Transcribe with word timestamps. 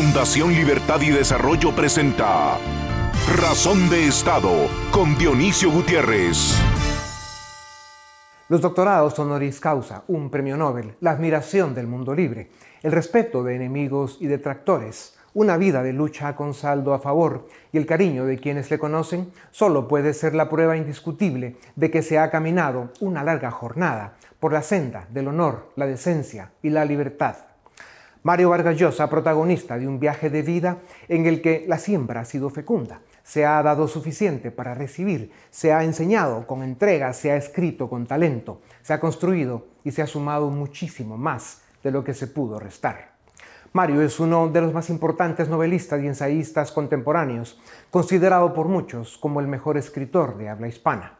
Fundación 0.00 0.54
Libertad 0.54 1.00
y 1.00 1.10
Desarrollo 1.10 1.74
presenta 1.74 2.56
Razón 3.36 3.90
de 3.90 4.06
Estado 4.06 4.68
con 4.92 5.18
Dionisio 5.18 5.72
Gutiérrez. 5.72 6.56
Los 8.48 8.60
doctorados 8.60 9.18
honoris 9.18 9.58
causa, 9.58 10.04
un 10.06 10.30
premio 10.30 10.56
Nobel, 10.56 10.94
la 11.00 11.10
admiración 11.10 11.74
del 11.74 11.88
mundo 11.88 12.14
libre, 12.14 12.48
el 12.84 12.92
respeto 12.92 13.42
de 13.42 13.56
enemigos 13.56 14.18
y 14.20 14.28
detractores, 14.28 15.18
una 15.34 15.56
vida 15.56 15.82
de 15.82 15.92
lucha 15.92 16.36
con 16.36 16.54
saldo 16.54 16.94
a 16.94 17.00
favor 17.00 17.48
y 17.72 17.78
el 17.78 17.86
cariño 17.86 18.24
de 18.24 18.38
quienes 18.38 18.70
le 18.70 18.78
conocen 18.78 19.32
solo 19.50 19.88
puede 19.88 20.14
ser 20.14 20.32
la 20.32 20.48
prueba 20.48 20.76
indiscutible 20.76 21.56
de 21.74 21.90
que 21.90 22.02
se 22.02 22.20
ha 22.20 22.30
caminado 22.30 22.92
una 23.00 23.24
larga 23.24 23.50
jornada 23.50 24.14
por 24.38 24.52
la 24.52 24.62
senda 24.62 25.08
del 25.10 25.26
honor, 25.26 25.72
la 25.74 25.86
decencia 25.86 26.52
y 26.62 26.70
la 26.70 26.84
libertad. 26.84 27.47
Mario 28.28 28.50
Vargas 28.50 28.76
Llosa, 28.76 29.08
protagonista 29.08 29.78
de 29.78 29.88
un 29.88 29.98
viaje 29.98 30.28
de 30.28 30.42
vida 30.42 30.76
en 31.08 31.24
el 31.24 31.40
que 31.40 31.64
la 31.66 31.78
siembra 31.78 32.20
ha 32.20 32.24
sido 32.26 32.50
fecunda, 32.50 33.00
se 33.22 33.46
ha 33.46 33.62
dado 33.62 33.88
suficiente 33.88 34.50
para 34.50 34.74
recibir, 34.74 35.32
se 35.48 35.72
ha 35.72 35.82
enseñado 35.82 36.46
con 36.46 36.62
entrega, 36.62 37.14
se 37.14 37.30
ha 37.30 37.36
escrito 37.36 37.88
con 37.88 38.06
talento, 38.06 38.60
se 38.82 38.92
ha 38.92 39.00
construido 39.00 39.68
y 39.82 39.92
se 39.92 40.02
ha 40.02 40.06
sumado 40.06 40.50
muchísimo 40.50 41.16
más 41.16 41.62
de 41.82 41.90
lo 41.90 42.04
que 42.04 42.12
se 42.12 42.26
pudo 42.26 42.60
restar. 42.60 43.12
Mario 43.72 44.02
es 44.02 44.20
uno 44.20 44.46
de 44.48 44.60
los 44.60 44.74
más 44.74 44.90
importantes 44.90 45.48
novelistas 45.48 46.02
y 46.02 46.06
ensayistas 46.06 46.70
contemporáneos, 46.70 47.58
considerado 47.90 48.52
por 48.52 48.68
muchos 48.68 49.16
como 49.16 49.40
el 49.40 49.48
mejor 49.48 49.78
escritor 49.78 50.36
de 50.36 50.50
habla 50.50 50.68
hispana. 50.68 51.14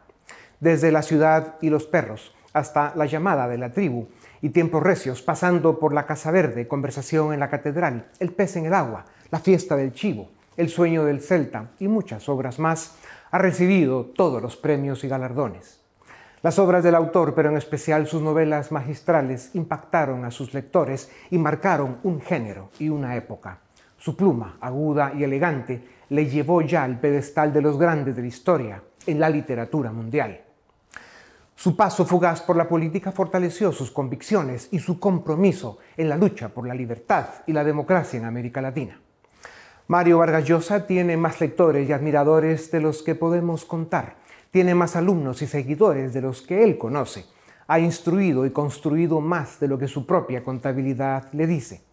Desde 0.59 0.91
La 0.91 1.01
ciudad 1.01 1.55
y 1.59 1.71
los 1.71 1.87
perros 1.87 2.35
hasta 2.53 2.93
La 2.95 3.07
llamada 3.07 3.47
de 3.47 3.57
la 3.57 3.71
tribu 3.71 4.09
y 4.41 4.49
Tiempos 4.49 4.83
recios, 4.83 5.21
pasando 5.21 5.79
por 5.79 5.93
La 5.93 6.05
Casa 6.05 6.31
Verde, 6.31 6.67
Conversación 6.67 7.33
en 7.33 7.39
la 7.39 7.49
Catedral, 7.49 8.07
El 8.19 8.31
pez 8.31 8.55
en 8.55 8.65
el 8.65 8.73
agua, 8.73 9.05
La 9.31 9.39
fiesta 9.39 9.75
del 9.75 9.93
chivo, 9.93 10.29
El 10.57 10.69
sueño 10.69 11.05
del 11.05 11.21
celta 11.21 11.71
y 11.79 11.87
muchas 11.87 12.29
obras 12.29 12.59
más, 12.59 12.95
ha 13.31 13.37
recibido 13.37 14.05
todos 14.05 14.41
los 14.41 14.57
premios 14.57 15.03
y 15.03 15.07
galardones. 15.07 15.79
Las 16.41 16.57
obras 16.57 16.83
del 16.83 16.95
autor, 16.95 17.35
pero 17.35 17.49
en 17.49 17.57
especial 17.57 18.07
sus 18.07 18.21
novelas 18.21 18.71
magistrales, 18.71 19.51
impactaron 19.55 20.23
a 20.23 20.31
sus 20.31 20.53
lectores 20.53 21.11
y 21.29 21.37
marcaron 21.37 21.97
un 22.03 22.21
género 22.21 22.69
y 22.79 22.87
una 22.87 23.17
época. 23.17 23.59
Su 23.97 24.15
pluma, 24.15 24.57
aguda 24.61 25.11
y 25.13 25.25
elegante, 25.25 25.83
le 26.07 26.27
llevó 26.27 26.61
ya 26.61 26.85
al 26.85 26.99
pedestal 26.99 27.51
de 27.51 27.61
los 27.61 27.77
grandes 27.77 28.15
de 28.15 28.21
la 28.21 28.27
historia 28.29 28.83
en 29.05 29.19
la 29.19 29.29
literatura 29.29 29.91
mundial. 29.91 30.41
Su 31.59 31.75
paso 31.75 32.05
fugaz 32.05 32.41
por 32.41 32.55
la 32.55 32.69
política 32.69 33.11
fortaleció 33.11 33.73
sus 33.73 33.91
convicciones 33.91 34.69
y 34.71 34.79
su 34.79 34.97
compromiso 34.97 35.79
en 35.97 36.07
la 36.07 36.15
lucha 36.15 36.47
por 36.47 36.65
la 36.65 36.73
libertad 36.73 37.25
y 37.47 37.51
la 37.51 37.65
democracia 37.65 38.17
en 38.17 38.23
América 38.23 38.61
Latina. 38.61 39.01
Mario 39.89 40.19
Vargas 40.19 40.45
Llosa 40.45 40.87
tiene 40.87 41.17
más 41.17 41.41
lectores 41.41 41.89
y 41.89 41.91
admiradores 41.91 42.71
de 42.71 42.79
los 42.79 43.03
que 43.03 43.13
podemos 43.13 43.65
contar 43.65 44.15
tiene 44.51 44.73
más 44.73 44.95
alumnos 44.95 45.41
y 45.41 45.47
seguidores 45.47 46.13
de 46.13 46.21
los 46.21 46.41
que 46.41 46.63
él 46.63 46.77
conoce. 46.77 47.25
Ha 47.67 47.79
instruido 47.79 48.45
y 48.45 48.51
construido 48.51 49.21
más 49.21 49.59
de 49.59 49.67
lo 49.67 49.77
que 49.77 49.87
su 49.87 50.05
propia 50.05 50.43
contabilidad 50.43 51.31
le 51.33 51.45
dice. 51.45 51.88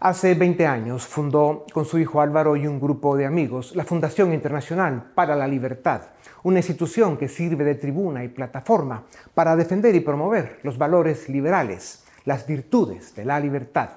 Hace 0.00 0.34
20 0.34 0.64
años 0.64 1.08
fundó 1.08 1.66
con 1.72 1.84
su 1.84 1.98
hijo 1.98 2.20
Álvaro 2.20 2.54
y 2.54 2.68
un 2.68 2.78
grupo 2.78 3.16
de 3.16 3.26
amigos 3.26 3.74
la 3.74 3.82
Fundación 3.82 4.32
Internacional 4.32 5.10
para 5.12 5.34
la 5.34 5.48
Libertad, 5.48 6.02
una 6.44 6.60
institución 6.60 7.16
que 7.16 7.28
sirve 7.28 7.64
de 7.64 7.74
tribuna 7.74 8.22
y 8.22 8.28
plataforma 8.28 9.02
para 9.34 9.56
defender 9.56 9.96
y 9.96 10.00
promover 10.00 10.60
los 10.62 10.78
valores 10.78 11.28
liberales, 11.28 12.04
las 12.26 12.46
virtudes 12.46 13.16
de 13.16 13.24
la 13.24 13.40
libertad. 13.40 13.88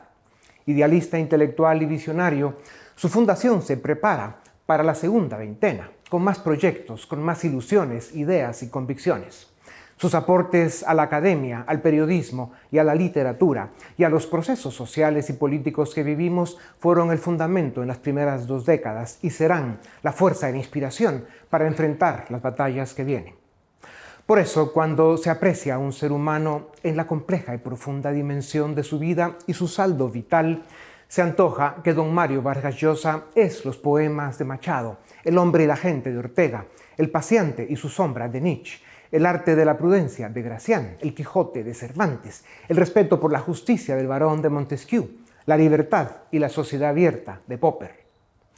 Idealista 0.65 1.19
intelectual 1.19 1.83
y 1.83 1.85
visionario, 1.85 2.55
su 2.95 3.07
fundación 3.07 3.61
se 3.61 3.77
prepara 3.77 4.37
para 4.65 4.81
la 4.81 4.95
segunda 4.95 5.37
veintena 5.37 5.91
con 6.09 6.23
más 6.23 6.39
proyectos, 6.39 7.05
con 7.05 7.21
más 7.21 7.45
ilusiones, 7.45 8.15
ideas 8.15 8.63
y 8.63 8.69
convicciones. 8.69 9.50
Sus 10.01 10.15
aportes 10.15 10.81
a 10.81 10.95
la 10.95 11.03
academia, 11.03 11.63
al 11.67 11.79
periodismo 11.79 12.53
y 12.71 12.79
a 12.79 12.83
la 12.83 12.95
literatura 12.95 13.69
y 13.99 14.03
a 14.03 14.09
los 14.09 14.25
procesos 14.25 14.73
sociales 14.73 15.29
y 15.29 15.33
políticos 15.33 15.93
que 15.93 16.01
vivimos 16.01 16.57
fueron 16.79 17.11
el 17.11 17.19
fundamento 17.19 17.83
en 17.83 17.87
las 17.87 17.99
primeras 17.99 18.47
dos 18.47 18.65
décadas 18.65 19.19
y 19.21 19.29
serán 19.29 19.77
la 20.01 20.11
fuerza 20.11 20.49
e 20.49 20.57
inspiración 20.57 21.25
para 21.51 21.67
enfrentar 21.67 22.25
las 22.29 22.41
batallas 22.41 22.95
que 22.95 23.03
vienen. 23.03 23.35
Por 24.25 24.39
eso, 24.39 24.73
cuando 24.73 25.17
se 25.17 25.29
aprecia 25.29 25.75
a 25.75 25.77
un 25.77 25.93
ser 25.93 26.11
humano 26.11 26.69
en 26.81 26.97
la 26.97 27.05
compleja 27.05 27.53
y 27.53 27.59
profunda 27.59 28.11
dimensión 28.11 28.73
de 28.73 28.81
su 28.81 28.97
vida 28.97 29.37
y 29.45 29.53
su 29.53 29.67
saldo 29.67 30.09
vital, 30.09 30.63
se 31.07 31.21
antoja 31.21 31.75
que 31.83 31.93
don 31.93 32.11
Mario 32.11 32.41
Vargas 32.41 32.75
Llosa 32.75 33.25
es 33.35 33.65
los 33.65 33.77
poemas 33.77 34.39
de 34.39 34.45
Machado, 34.45 34.97
El 35.23 35.37
hombre 35.37 35.65
y 35.65 35.67
la 35.67 35.75
gente 35.75 36.11
de 36.11 36.17
Ortega, 36.17 36.65
El 36.97 37.11
paciente 37.11 37.67
y 37.69 37.75
su 37.75 37.87
sombra 37.87 38.27
de 38.27 38.41
Nietzsche, 38.41 38.79
El 39.11 39.25
arte 39.25 39.55
de 39.55 39.65
la 39.65 39.77
prudencia 39.77 40.29
de 40.29 40.41
Gracián, 40.41 40.97
El 41.01 41.13
Quijote 41.13 41.63
de 41.63 41.73
Cervantes, 41.73 42.45
El 42.69 42.77
respeto 42.77 43.19
por 43.19 43.31
la 43.31 43.39
justicia 43.39 43.95
del 43.95 44.07
barón 44.07 44.41
de 44.41 44.49
Montesquieu, 44.49 45.09
La 45.45 45.57
libertad 45.57 46.07
y 46.31 46.39
la 46.39 46.49
sociedad 46.49 46.89
abierta 46.89 47.41
de 47.47 47.57
Popper. 47.57 48.05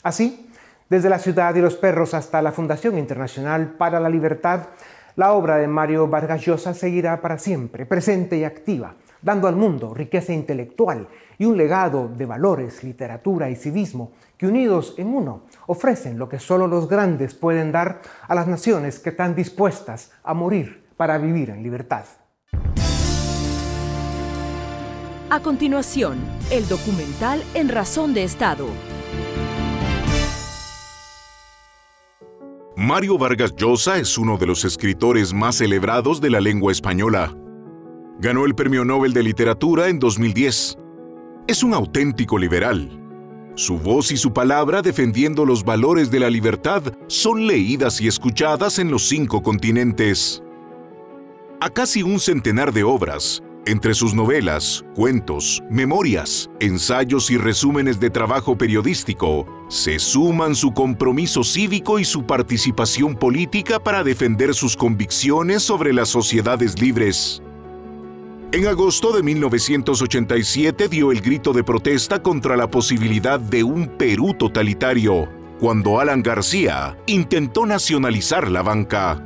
Así, 0.04 0.50
desde 0.90 1.10
la 1.10 1.18
ciudad 1.18 1.56
y 1.56 1.62
los 1.62 1.76
perros 1.76 2.14
hasta 2.14 2.42
la 2.42 2.52
Fundación 2.52 2.98
Internacional 2.98 3.76
para 3.78 4.00
la 4.00 4.10
Libertad, 4.10 4.68
la 5.16 5.34
obra 5.34 5.58
de 5.58 5.68
Mario 5.68 6.08
Vargas 6.08 6.42
Llosa 6.42 6.74
seguirá 6.74 7.22
para 7.22 7.38
siempre, 7.38 7.86
presente 7.86 8.38
y 8.38 8.44
activa, 8.44 8.96
dando 9.24 9.48
al 9.48 9.56
mundo 9.56 9.94
riqueza 9.94 10.34
intelectual 10.34 11.08
y 11.38 11.46
un 11.46 11.58
legado 11.58 12.08
de 12.08 12.26
valores, 12.26 12.84
literatura 12.84 13.50
y 13.50 13.56
civismo 13.56 14.12
que 14.38 14.48
unidos 14.48 14.94
en 14.98 15.08
uno 15.08 15.44
ofrecen 15.68 16.20
lo 16.20 16.30
que 16.30 16.40
solo 16.40 16.68
los 16.68 16.88
grandes 16.88 17.34
pueden 17.34 17.72
dar 17.72 18.02
a 18.28 18.36
las 18.36 18.48
naciones 18.48 19.00
que 19.00 19.10
están 19.10 19.36
dispuestas 19.36 20.12
a 20.24 20.34
morir 20.34 20.84
para 20.96 21.18
vivir 21.18 21.50
en 21.50 21.64
libertad. 21.64 22.06
A 25.30 25.40
continuación, 25.40 26.20
el 26.52 26.68
documental 26.68 27.44
En 27.56 27.70
Razón 27.70 28.14
de 28.14 28.24
Estado. 28.24 28.68
Mario 32.76 33.18
Vargas 33.18 33.56
Llosa 33.56 33.98
es 33.98 34.18
uno 34.18 34.38
de 34.38 34.46
los 34.46 34.66
escritores 34.66 35.34
más 35.34 35.56
celebrados 35.56 36.22
de 36.22 36.30
la 36.30 36.40
lengua 36.40 36.72
española. 36.72 37.34
Ganó 38.24 38.46
el 38.46 38.56
Premio 38.56 38.86
Nobel 38.86 39.12
de 39.12 39.22
Literatura 39.22 39.90
en 39.90 40.00
2010 40.00 40.78
es 41.46 41.62
un 41.62 41.74
auténtico 41.74 42.38
liberal. 42.38 42.90
Su 43.56 43.78
voz 43.78 44.14
y 44.14 44.18
su 44.18 44.32
palabra 44.32 44.82
defendiendo 44.82 45.44
los 45.44 45.66
valores 45.66 46.10
de 46.10 46.22
la 46.22 46.30
libertad 46.30 46.84
son 47.08 47.48
leídas 47.48 48.00
y 48.00 48.08
escuchadas 48.08 48.80
en 48.80 48.90
los 48.92 49.10
cinco 49.10 49.44
continentes. 49.44 50.42
A 51.60 51.70
casi 51.70 52.02
un 52.02 52.18
centenar 52.18 52.72
de 52.72 52.86
obras, 52.86 53.44
entre 53.66 53.94
sus 53.94 54.14
novelas, 54.14 54.86
cuentos, 54.96 55.62
memorias, 55.70 56.50
ensayos 56.62 57.30
y 57.30 57.36
resúmenes 57.36 58.00
de 58.00 58.10
trabajo 58.10 58.58
periodístico, 58.58 59.46
se 59.68 60.00
suman 60.00 60.56
su 60.56 60.72
compromiso 60.72 61.44
cívico 61.44 62.00
y 62.00 62.06
su 62.06 62.26
participación 62.26 63.16
política 63.16 63.84
para 63.84 64.02
defender 64.02 64.56
sus 64.56 64.78
convicciones 64.78 65.62
sobre 65.62 65.92
las 65.92 66.08
sociedades 66.08 66.80
libres. 66.80 67.43
En 68.54 68.68
agosto 68.68 69.12
de 69.12 69.24
1987 69.24 70.88
dio 70.88 71.12
el 71.12 71.22
grito 71.22 71.54
de 71.54 71.64
protesta 71.64 72.22
contra 72.22 72.56
la 72.56 72.70
posibilidad 72.70 73.40
de 73.40 73.64
un 73.64 73.88
Perú 73.88 74.36
totalitario, 74.36 75.28
cuando 75.60 76.00
Alan 76.00 76.22
García 76.22 76.96
intentó 77.08 77.66
nacionalizar 77.66 78.52
la 78.52 78.62
banca. 78.62 79.26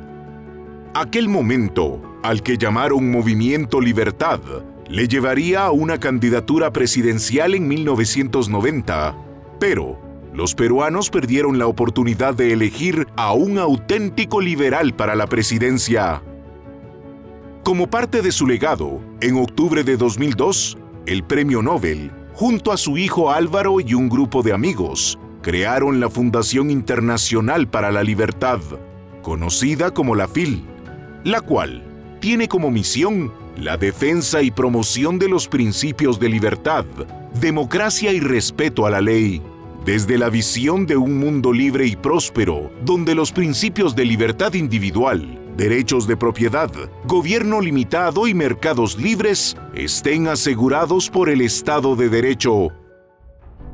Aquel 0.94 1.28
momento, 1.28 2.00
al 2.22 2.42
que 2.42 2.56
llamaron 2.56 3.10
Movimiento 3.10 3.82
Libertad, 3.82 4.40
le 4.88 5.08
llevaría 5.08 5.66
a 5.66 5.72
una 5.72 6.00
candidatura 6.00 6.72
presidencial 6.72 7.54
en 7.54 7.68
1990, 7.68 9.14
pero 9.60 10.00
los 10.32 10.54
peruanos 10.54 11.10
perdieron 11.10 11.58
la 11.58 11.66
oportunidad 11.66 12.32
de 12.32 12.54
elegir 12.54 13.06
a 13.14 13.34
un 13.34 13.58
auténtico 13.58 14.40
liberal 14.40 14.96
para 14.96 15.14
la 15.14 15.26
presidencia. 15.26 16.22
Como 17.62 17.90
parte 17.90 18.22
de 18.22 18.32
su 18.32 18.46
legado, 18.46 19.02
en 19.20 19.36
octubre 19.36 19.82
de 19.82 19.96
2002, 19.96 20.78
el 21.06 21.24
Premio 21.24 21.60
Nobel, 21.60 22.12
junto 22.34 22.70
a 22.70 22.76
su 22.76 22.96
hijo 22.96 23.32
Álvaro 23.32 23.80
y 23.80 23.94
un 23.94 24.08
grupo 24.08 24.42
de 24.42 24.52
amigos, 24.52 25.18
crearon 25.42 25.98
la 25.98 26.08
Fundación 26.08 26.70
Internacional 26.70 27.68
para 27.68 27.90
la 27.90 28.04
Libertad, 28.04 28.60
conocida 29.22 29.92
como 29.92 30.14
la 30.14 30.28
FIL, 30.28 30.64
la 31.24 31.40
cual 31.40 31.82
tiene 32.20 32.46
como 32.46 32.70
misión 32.70 33.32
la 33.56 33.76
defensa 33.76 34.40
y 34.40 34.52
promoción 34.52 35.18
de 35.18 35.28
los 35.28 35.48
principios 35.48 36.20
de 36.20 36.28
libertad, 36.28 36.84
democracia 37.40 38.12
y 38.12 38.20
respeto 38.20 38.86
a 38.86 38.90
la 38.90 39.00
ley, 39.00 39.42
desde 39.84 40.16
la 40.16 40.28
visión 40.28 40.86
de 40.86 40.96
un 40.96 41.18
mundo 41.18 41.52
libre 41.52 41.86
y 41.86 41.96
próspero, 41.96 42.70
donde 42.84 43.16
los 43.16 43.32
principios 43.32 43.96
de 43.96 44.04
libertad 44.04 44.54
individual, 44.54 45.40
derechos 45.58 46.06
de 46.06 46.16
propiedad, 46.16 46.70
gobierno 47.04 47.60
limitado 47.60 48.28
y 48.28 48.32
mercados 48.32 48.96
libres 48.96 49.56
estén 49.74 50.28
asegurados 50.28 51.10
por 51.10 51.28
el 51.28 51.40
Estado 51.40 51.96
de 51.96 52.08
Derecho. 52.08 52.68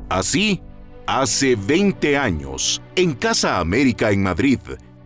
Así, 0.08 0.62
hace 1.06 1.56
20 1.56 2.16
años, 2.16 2.82
en 2.96 3.12
Casa 3.12 3.60
América 3.60 4.10
en 4.12 4.22
Madrid, 4.22 4.60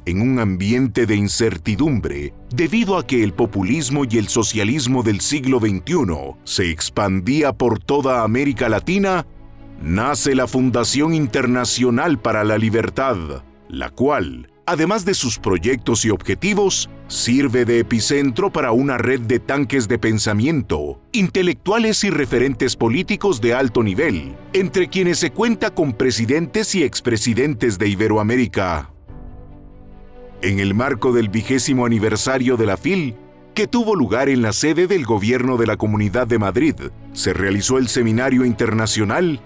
en 0.06 0.22
un 0.22 0.38
ambiente 0.38 1.04
de 1.04 1.16
incertidumbre, 1.16 2.32
debido 2.54 2.96
a 2.96 3.04
que 3.04 3.24
el 3.24 3.32
populismo 3.32 4.04
y 4.08 4.16
el 4.16 4.28
socialismo 4.28 5.02
del 5.02 5.20
siglo 5.20 5.58
XXI 5.58 6.36
se 6.44 6.70
expandía 6.70 7.52
por 7.52 7.80
toda 7.80 8.22
América 8.22 8.68
Latina, 8.68 9.26
nace 9.82 10.36
la 10.36 10.46
Fundación 10.46 11.12
Internacional 11.12 12.20
para 12.20 12.44
la 12.44 12.56
Libertad, 12.56 13.42
la 13.68 13.90
cual, 13.90 14.48
además 14.68 15.06
de 15.06 15.14
sus 15.14 15.38
proyectos 15.38 16.04
y 16.04 16.10
objetivos, 16.10 16.90
sirve 17.06 17.64
de 17.64 17.78
epicentro 17.78 18.52
para 18.52 18.70
una 18.72 18.98
red 18.98 19.20
de 19.22 19.40
tanques 19.40 19.88
de 19.88 19.98
pensamiento, 19.98 21.00
intelectuales 21.12 22.04
y 22.04 22.10
referentes 22.10 22.76
políticos 22.76 23.40
de 23.40 23.54
alto 23.54 23.82
nivel, 23.82 24.36
entre 24.52 24.88
quienes 24.88 25.18
se 25.18 25.30
cuenta 25.30 25.70
con 25.70 25.94
presidentes 25.94 26.74
y 26.74 26.82
expresidentes 26.82 27.78
de 27.78 27.88
Iberoamérica. 27.88 28.92
En 30.42 30.60
el 30.60 30.74
marco 30.74 31.12
del 31.12 31.30
vigésimo 31.30 31.86
aniversario 31.86 32.58
de 32.58 32.66
la 32.66 32.76
FIL, 32.76 33.16
que 33.54 33.66
tuvo 33.66 33.96
lugar 33.96 34.28
en 34.28 34.42
la 34.42 34.52
sede 34.52 34.86
del 34.86 35.06
Gobierno 35.06 35.56
de 35.56 35.66
la 35.66 35.78
Comunidad 35.78 36.26
de 36.26 36.38
Madrid, 36.38 36.74
se 37.14 37.32
realizó 37.32 37.78
el 37.78 37.88
Seminario 37.88 38.44
Internacional 38.44 39.40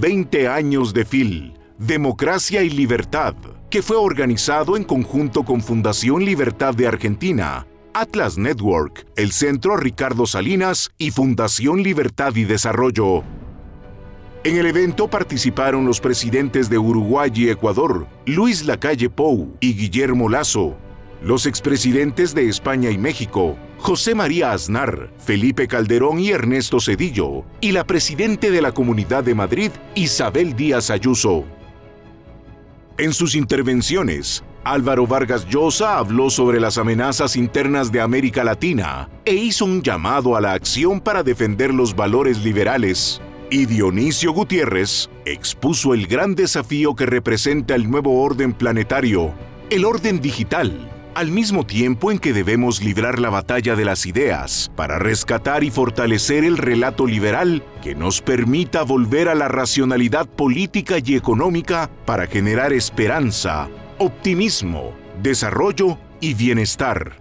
20 0.00 0.46
años 0.46 0.94
de 0.94 1.04
FIL, 1.04 1.54
Democracia 1.78 2.62
y 2.62 2.70
Libertad, 2.70 3.34
que 3.70 3.82
fue 3.82 3.96
organizado 3.96 4.76
en 4.76 4.84
conjunto 4.84 5.44
con 5.44 5.60
Fundación 5.60 6.24
Libertad 6.24 6.74
de 6.74 6.86
Argentina, 6.86 7.66
Atlas 7.92 8.38
Network, 8.38 9.06
el 9.16 9.30
Centro 9.32 9.76
Ricardo 9.76 10.26
Salinas 10.26 10.90
y 10.96 11.10
Fundación 11.10 11.82
Libertad 11.82 12.34
y 12.36 12.44
Desarrollo. 12.44 13.24
En 14.44 14.56
el 14.56 14.66
evento 14.66 15.08
participaron 15.08 15.84
los 15.84 16.00
presidentes 16.00 16.70
de 16.70 16.78
Uruguay 16.78 17.30
y 17.34 17.50
Ecuador, 17.50 18.06
Luis 18.24 18.64
Lacalle 18.64 19.10
Pou 19.10 19.54
y 19.60 19.74
Guillermo 19.74 20.30
Lazo, 20.30 20.78
los 21.22 21.44
expresidentes 21.44 22.34
de 22.34 22.48
España 22.48 22.90
y 22.90 22.96
México, 22.96 23.58
José 23.78 24.14
María 24.14 24.52
Aznar, 24.52 25.10
Felipe 25.18 25.68
Calderón 25.68 26.20
y 26.20 26.30
Ernesto 26.30 26.80
Cedillo, 26.80 27.44
y 27.60 27.72
la 27.72 27.84
presidente 27.84 28.50
de 28.50 28.62
la 28.62 28.72
Comunidad 28.72 29.24
de 29.24 29.34
Madrid, 29.34 29.72
Isabel 29.94 30.56
Díaz 30.56 30.90
Ayuso. 30.90 31.57
En 32.98 33.12
sus 33.12 33.36
intervenciones, 33.36 34.42
Álvaro 34.64 35.06
Vargas 35.06 35.46
Llosa 35.46 35.98
habló 35.98 36.30
sobre 36.30 36.58
las 36.58 36.78
amenazas 36.78 37.36
internas 37.36 37.92
de 37.92 38.00
América 38.00 38.42
Latina 38.42 39.08
e 39.24 39.34
hizo 39.34 39.66
un 39.66 39.82
llamado 39.82 40.34
a 40.34 40.40
la 40.40 40.52
acción 40.52 41.00
para 41.00 41.22
defender 41.22 41.72
los 41.72 41.94
valores 41.94 42.42
liberales. 42.42 43.20
Y 43.50 43.66
Dionisio 43.66 44.32
Gutiérrez 44.32 45.10
expuso 45.26 45.94
el 45.94 46.08
gran 46.08 46.34
desafío 46.34 46.96
que 46.96 47.06
representa 47.06 47.76
el 47.76 47.88
nuevo 47.88 48.20
orden 48.20 48.52
planetario, 48.52 49.32
el 49.70 49.84
orden 49.84 50.20
digital, 50.20 50.90
al 51.18 51.32
mismo 51.32 51.66
tiempo 51.66 52.12
en 52.12 52.20
que 52.20 52.32
debemos 52.32 52.80
librar 52.80 53.18
la 53.18 53.28
batalla 53.28 53.74
de 53.74 53.84
las 53.84 54.06
ideas 54.06 54.70
para 54.76 55.00
rescatar 55.00 55.64
y 55.64 55.70
fortalecer 55.72 56.44
el 56.44 56.56
relato 56.56 57.08
liberal 57.08 57.64
que 57.82 57.96
nos 57.96 58.22
permita 58.22 58.84
volver 58.84 59.28
a 59.28 59.34
la 59.34 59.48
racionalidad 59.48 60.28
política 60.28 60.98
y 61.04 61.16
económica 61.16 61.90
para 62.06 62.28
generar 62.28 62.72
esperanza, 62.72 63.68
optimismo, 63.98 64.92
desarrollo 65.20 65.98
y 66.20 66.34
bienestar. 66.34 67.16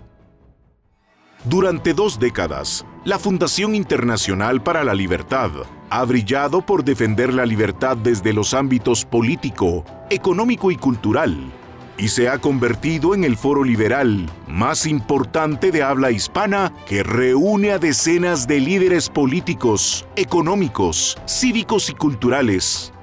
Durante 1.45 1.95
dos 1.95 2.19
décadas, 2.19 2.85
la 3.03 3.17
Fundación 3.17 3.73
Internacional 3.73 4.61
para 4.61 4.83
la 4.83 4.93
Libertad 4.93 5.49
ha 5.89 6.05
brillado 6.05 6.63
por 6.63 6.83
defender 6.83 7.33
la 7.33 7.47
libertad 7.47 7.97
desde 7.97 8.31
los 8.31 8.53
ámbitos 8.53 9.05
político, 9.05 9.83
económico 10.11 10.69
y 10.69 10.75
cultural, 10.75 11.51
y 11.97 12.09
se 12.09 12.29
ha 12.29 12.39
convertido 12.39 13.15
en 13.15 13.23
el 13.23 13.37
foro 13.37 13.63
liberal 13.63 14.29
más 14.47 14.85
importante 14.85 15.71
de 15.71 15.83
habla 15.83 16.11
hispana 16.11 16.73
que 16.87 17.03
reúne 17.03 17.71
a 17.71 17.79
decenas 17.79 18.47
de 18.47 18.59
líderes 18.59 19.09
políticos, 19.09 20.07
económicos, 20.15 21.17
cívicos 21.27 21.89
y 21.89 21.93
culturales. 21.93 22.93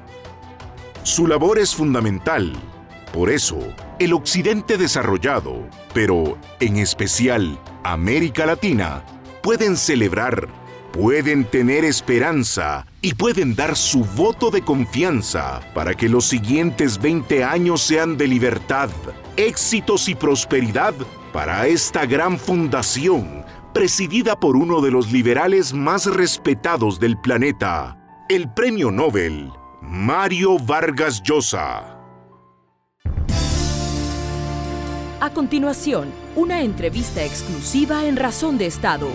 Su 1.03 1.27
labor 1.27 1.59
es 1.59 1.75
fundamental. 1.75 2.53
Por 3.13 3.31
eso, 3.31 3.59
el 3.99 4.13
Occidente 4.13 4.77
desarrollado, 4.77 5.69
pero 5.93 6.39
en 6.61 6.77
especial 6.77 7.59
América 7.83 8.47
Latina, 8.47 9.05
pueden 9.43 9.77
celebrar, 9.77 10.49
pueden 10.93 11.45
tener 11.45 11.85
esperanza 11.85 12.87
y 13.05 13.13
pueden 13.13 13.55
dar 13.55 13.77
su 13.77 14.03
voto 14.03 14.51
de 14.51 14.63
confianza 14.63 15.61
para 15.75 15.93
que 15.93 16.09
los 16.09 16.25
siguientes 16.25 16.99
20 16.99 17.45
años 17.45 17.83
sean 17.83 18.17
de 18.17 18.27
libertad, 18.27 18.89
éxitos 19.37 20.09
y 20.09 20.15
prosperidad 20.15 20.95
para 21.31 21.67
esta 21.67 22.07
gran 22.07 22.39
fundación 22.39 23.45
presidida 23.75 24.41
por 24.41 24.57
uno 24.57 24.81
de 24.81 24.91
los 24.91 25.13
liberales 25.13 25.75
más 25.75 26.07
respetados 26.07 26.99
del 26.99 27.21
planeta, 27.21 28.25
el 28.31 28.51
Premio 28.55 28.91
Nobel, 28.91 29.53
Mario 29.83 30.59
Vargas 30.59 31.23
Llosa. 31.23 31.99
A 35.21 35.31
continuación, 35.35 36.11
una 36.37 36.63
entrevista 36.63 37.23
exclusiva 37.23 38.07
en 38.07 38.17
Razón 38.17 38.57
de 38.57 38.65
Estado. 38.65 39.09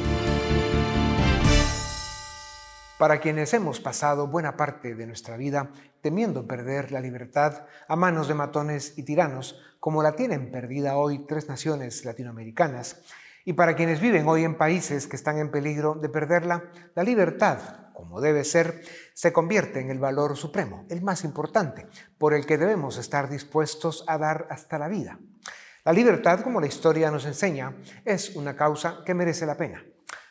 Para 3.00 3.22
quienes 3.22 3.54
hemos 3.54 3.80
pasado 3.80 4.28
buena 4.28 4.58
parte 4.58 4.94
de 4.94 5.08
nuestra 5.08 5.38
vida 5.38 5.72
temiendo 6.02 6.46
perder 6.46 6.92
la 6.92 7.00
libertad 7.00 7.66
a 7.88 7.96
manos 7.96 8.28
de 8.28 8.34
matones 8.34 8.98
y 8.98 9.04
tiranos, 9.04 9.58
como 9.80 10.04
la 10.04 10.18
tienen 10.18 10.52
perdida 10.52 10.98
hoy 10.98 11.20
tres 11.20 11.48
naciones 11.48 12.04
latinoamericanas, 12.04 13.02
y 13.46 13.54
para 13.54 13.78
quienes 13.78 14.02
viven 14.02 14.28
hoy 14.28 14.44
en 14.44 14.58
países 14.58 15.08
que 15.08 15.16
están 15.16 15.38
en 15.38 15.50
peligro 15.50 15.96
de 15.96 16.10
perderla, 16.10 16.66
la 16.94 17.04
libertad, 17.04 17.94
como 17.94 18.20
debe 18.20 18.44
ser, 18.44 18.82
se 19.14 19.32
convierte 19.32 19.80
en 19.80 19.92
el 19.92 20.00
valor 20.00 20.36
supremo, 20.36 20.86
el 20.90 21.02
más 21.02 21.24
importante, 21.24 21.88
por 22.18 22.34
el 22.34 22.46
que 22.46 22.58
debemos 22.58 22.98
estar 22.98 23.30
dispuestos 23.30 24.04
a 24.08 24.18
dar 24.18 24.46
hasta 24.50 24.78
la 24.78 24.90
vida. 24.90 25.18
La 25.86 25.94
libertad, 25.94 26.42
como 26.42 26.60
la 26.60 26.68
historia 26.68 27.12
nos 27.12 27.26
enseña, 27.26 27.78
es 28.04 28.36
una 28.36 28.58
causa 28.58 29.04
que 29.06 29.14
merece 29.14 29.46
la 29.46 29.56
pena. 29.56 29.86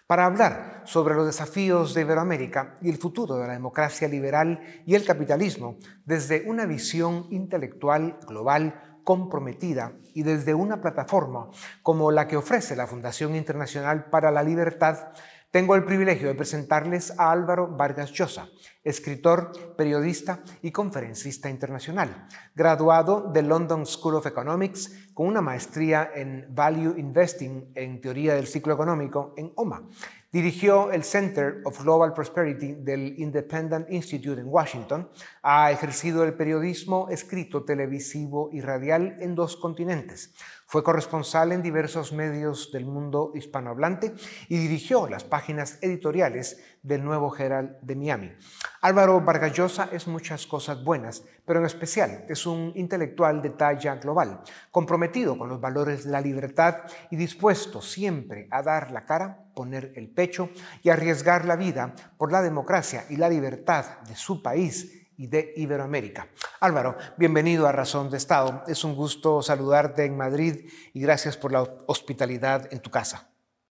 Para 0.08 0.25
hablar 0.25 0.84
sobre 0.87 1.14
los 1.14 1.26
desafíos 1.26 1.93
de 1.93 2.00
Iberoamérica 2.00 2.78
y 2.81 2.88
el 2.88 2.96
futuro 2.96 3.37
de 3.37 3.46
la 3.46 3.52
democracia 3.52 4.08
liberal 4.08 4.58
y 4.86 4.94
el 4.94 5.05
capitalismo 5.05 5.77
desde 6.06 6.48
una 6.48 6.65
visión 6.65 7.27
intelectual 7.29 8.19
global 8.27 9.00
comprometida 9.05 9.93
y 10.15 10.22
desde 10.22 10.55
una 10.55 10.81
plataforma 10.81 11.50
como 11.82 12.10
la 12.10 12.27
que 12.27 12.38
ofrece 12.38 12.74
la 12.74 12.86
Fundación 12.86 13.36
Internacional 13.36 14.06
para 14.08 14.31
la 14.31 14.43
Libertad, 14.43 15.12
tengo 15.50 15.74
el 15.74 15.84
privilegio 15.84 16.29
de 16.29 16.34
presentarles 16.34 17.12
a 17.19 17.31
Álvaro 17.31 17.77
Vargas 17.77 18.10
Llosa, 18.10 18.48
escritor, 18.88 19.74
periodista 19.76 20.42
y 20.62 20.72
conferencista 20.72 21.50
internacional, 21.50 22.26
graduado 22.54 23.30
de 23.32 23.42
London 23.42 23.84
School 23.86 24.16
of 24.16 24.26
Economics 24.26 25.10
con 25.14 25.26
una 25.26 25.40
maestría 25.40 26.10
en 26.14 26.46
Value 26.50 26.98
Investing 26.98 27.72
en 27.74 28.00
Teoría 28.00 28.34
del 28.34 28.46
Ciclo 28.46 28.74
Económico 28.74 29.34
en 29.36 29.52
OMA. 29.56 29.88
Dirigió 30.30 30.92
el 30.92 31.04
Center 31.04 31.62
of 31.64 31.82
Global 31.82 32.12
Prosperity 32.12 32.74
del 32.74 33.18
Independent 33.18 33.90
Institute 33.90 34.38
en 34.38 34.46
Washington. 34.46 35.08
Ha 35.42 35.72
ejercido 35.72 36.22
el 36.22 36.34
periodismo 36.34 37.08
escrito, 37.08 37.64
televisivo 37.64 38.50
y 38.52 38.60
radial 38.60 39.16
en 39.20 39.34
dos 39.34 39.56
continentes. 39.56 40.34
Fue 40.66 40.84
corresponsal 40.84 41.52
en 41.52 41.62
diversos 41.62 42.12
medios 42.12 42.70
del 42.72 42.84
mundo 42.84 43.32
hispanohablante 43.34 44.12
y 44.50 44.58
dirigió 44.58 45.08
las 45.08 45.24
páginas 45.24 45.78
editoriales 45.80 46.62
del 46.82 47.05
Nuevo 47.05 47.35
Herald 47.37 47.79
de 47.82 47.97
Miami. 47.97 48.32
Álvaro 48.81 49.20
Vargallosa 49.20 49.89
es 49.93 50.06
muchas 50.06 50.47
cosas 50.47 50.82
buenas, 50.82 51.25
pero 51.44 51.61
en 51.61 51.67
especial 51.67 52.25
es 52.29 52.47
un 52.47 52.73
intelectual 52.77 53.43
de 53.43 53.51
talla 53.51 53.97
global, 53.97 54.43
comprometido 54.70 55.37
con 55.37 55.49
los 55.49 55.61
valores 55.61 56.05
de 56.05 56.11
la 56.11 56.20
libertad 56.20 56.82
y 57.11 57.17
dispuesto 57.17 57.82
siempre 57.82 58.49
a 58.51 58.63
dar 58.63 58.91
la 58.91 59.05
cara, 59.05 59.51
poner 59.55 59.93
el 59.97 60.08
pecho 60.08 60.51
y 60.82 60.91
arriesgar 60.91 61.44
la 61.44 61.56
vida 61.56 61.94
por 62.17 62.32
la 62.32 62.43
democracia 62.43 63.05
y 63.08 63.17
la 63.17 63.29
libertad 63.29 64.01
de 64.08 64.15
su 64.15 64.43
país 64.43 65.08
y 65.17 65.27
de 65.27 65.53
Iberoamérica. 65.56 66.29
Álvaro, 66.61 66.97
bienvenido 67.17 67.67
a 67.67 67.73
Razón 67.73 68.08
de 68.08 68.17
Estado. 68.17 68.63
Es 68.69 68.85
un 68.85 68.94
gusto 68.94 69.43
saludarte 69.43 70.05
en 70.05 70.17
Madrid 70.17 70.70
y 70.94 71.01
gracias 71.01 71.37
por 71.37 71.53
la 71.53 71.63
hospitalidad 71.87 72.73
en 72.73 72.81
tu 72.81 72.91
casa. 72.91 73.29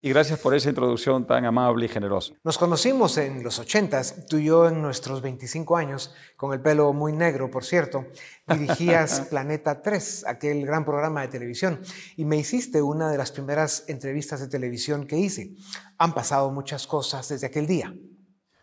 Y 0.01 0.11
gracias 0.11 0.39
por 0.39 0.55
esa 0.55 0.69
introducción 0.69 1.27
tan 1.27 1.45
amable 1.45 1.87
y 1.87 1.89
generosa. 1.89 2.33
Nos 2.45 2.57
conocimos 2.57 3.19
en 3.19 3.43
los 3.43 3.59
80, 3.59 4.01
tú 4.29 4.37
y 4.37 4.45
yo 4.45 4.69
en 4.69 4.81
nuestros 4.81 5.21
25 5.23 5.77
años, 5.77 6.15
con 6.37 6.53
el 6.53 6.61
pelo 6.61 6.93
muy 6.93 7.13
negro, 7.13 7.51
por 7.51 7.65
cierto. 7.65 8.07
Dirigías 8.47 9.21
Planeta 9.31 9.83
3, 9.83 10.27
aquel 10.29 10.65
gran 10.65 10.85
programa 10.85 11.23
de 11.23 11.29
televisión, 11.29 11.81
y 12.17 12.25
me 12.25 12.37
hiciste 12.37 12.81
una 12.81 13.11
de 13.11 13.19
las 13.19 13.33
primeras 13.33 13.89
entrevistas 13.89 14.39
de 14.39 14.47
televisión 14.47 15.05
que 15.05 15.17
hice. 15.17 15.57
Han 15.99 16.15
pasado 16.15 16.53
muchas 16.53 16.87
cosas 16.87 17.29
desde 17.29 17.49
aquel 17.49 17.67
día. 17.67 17.93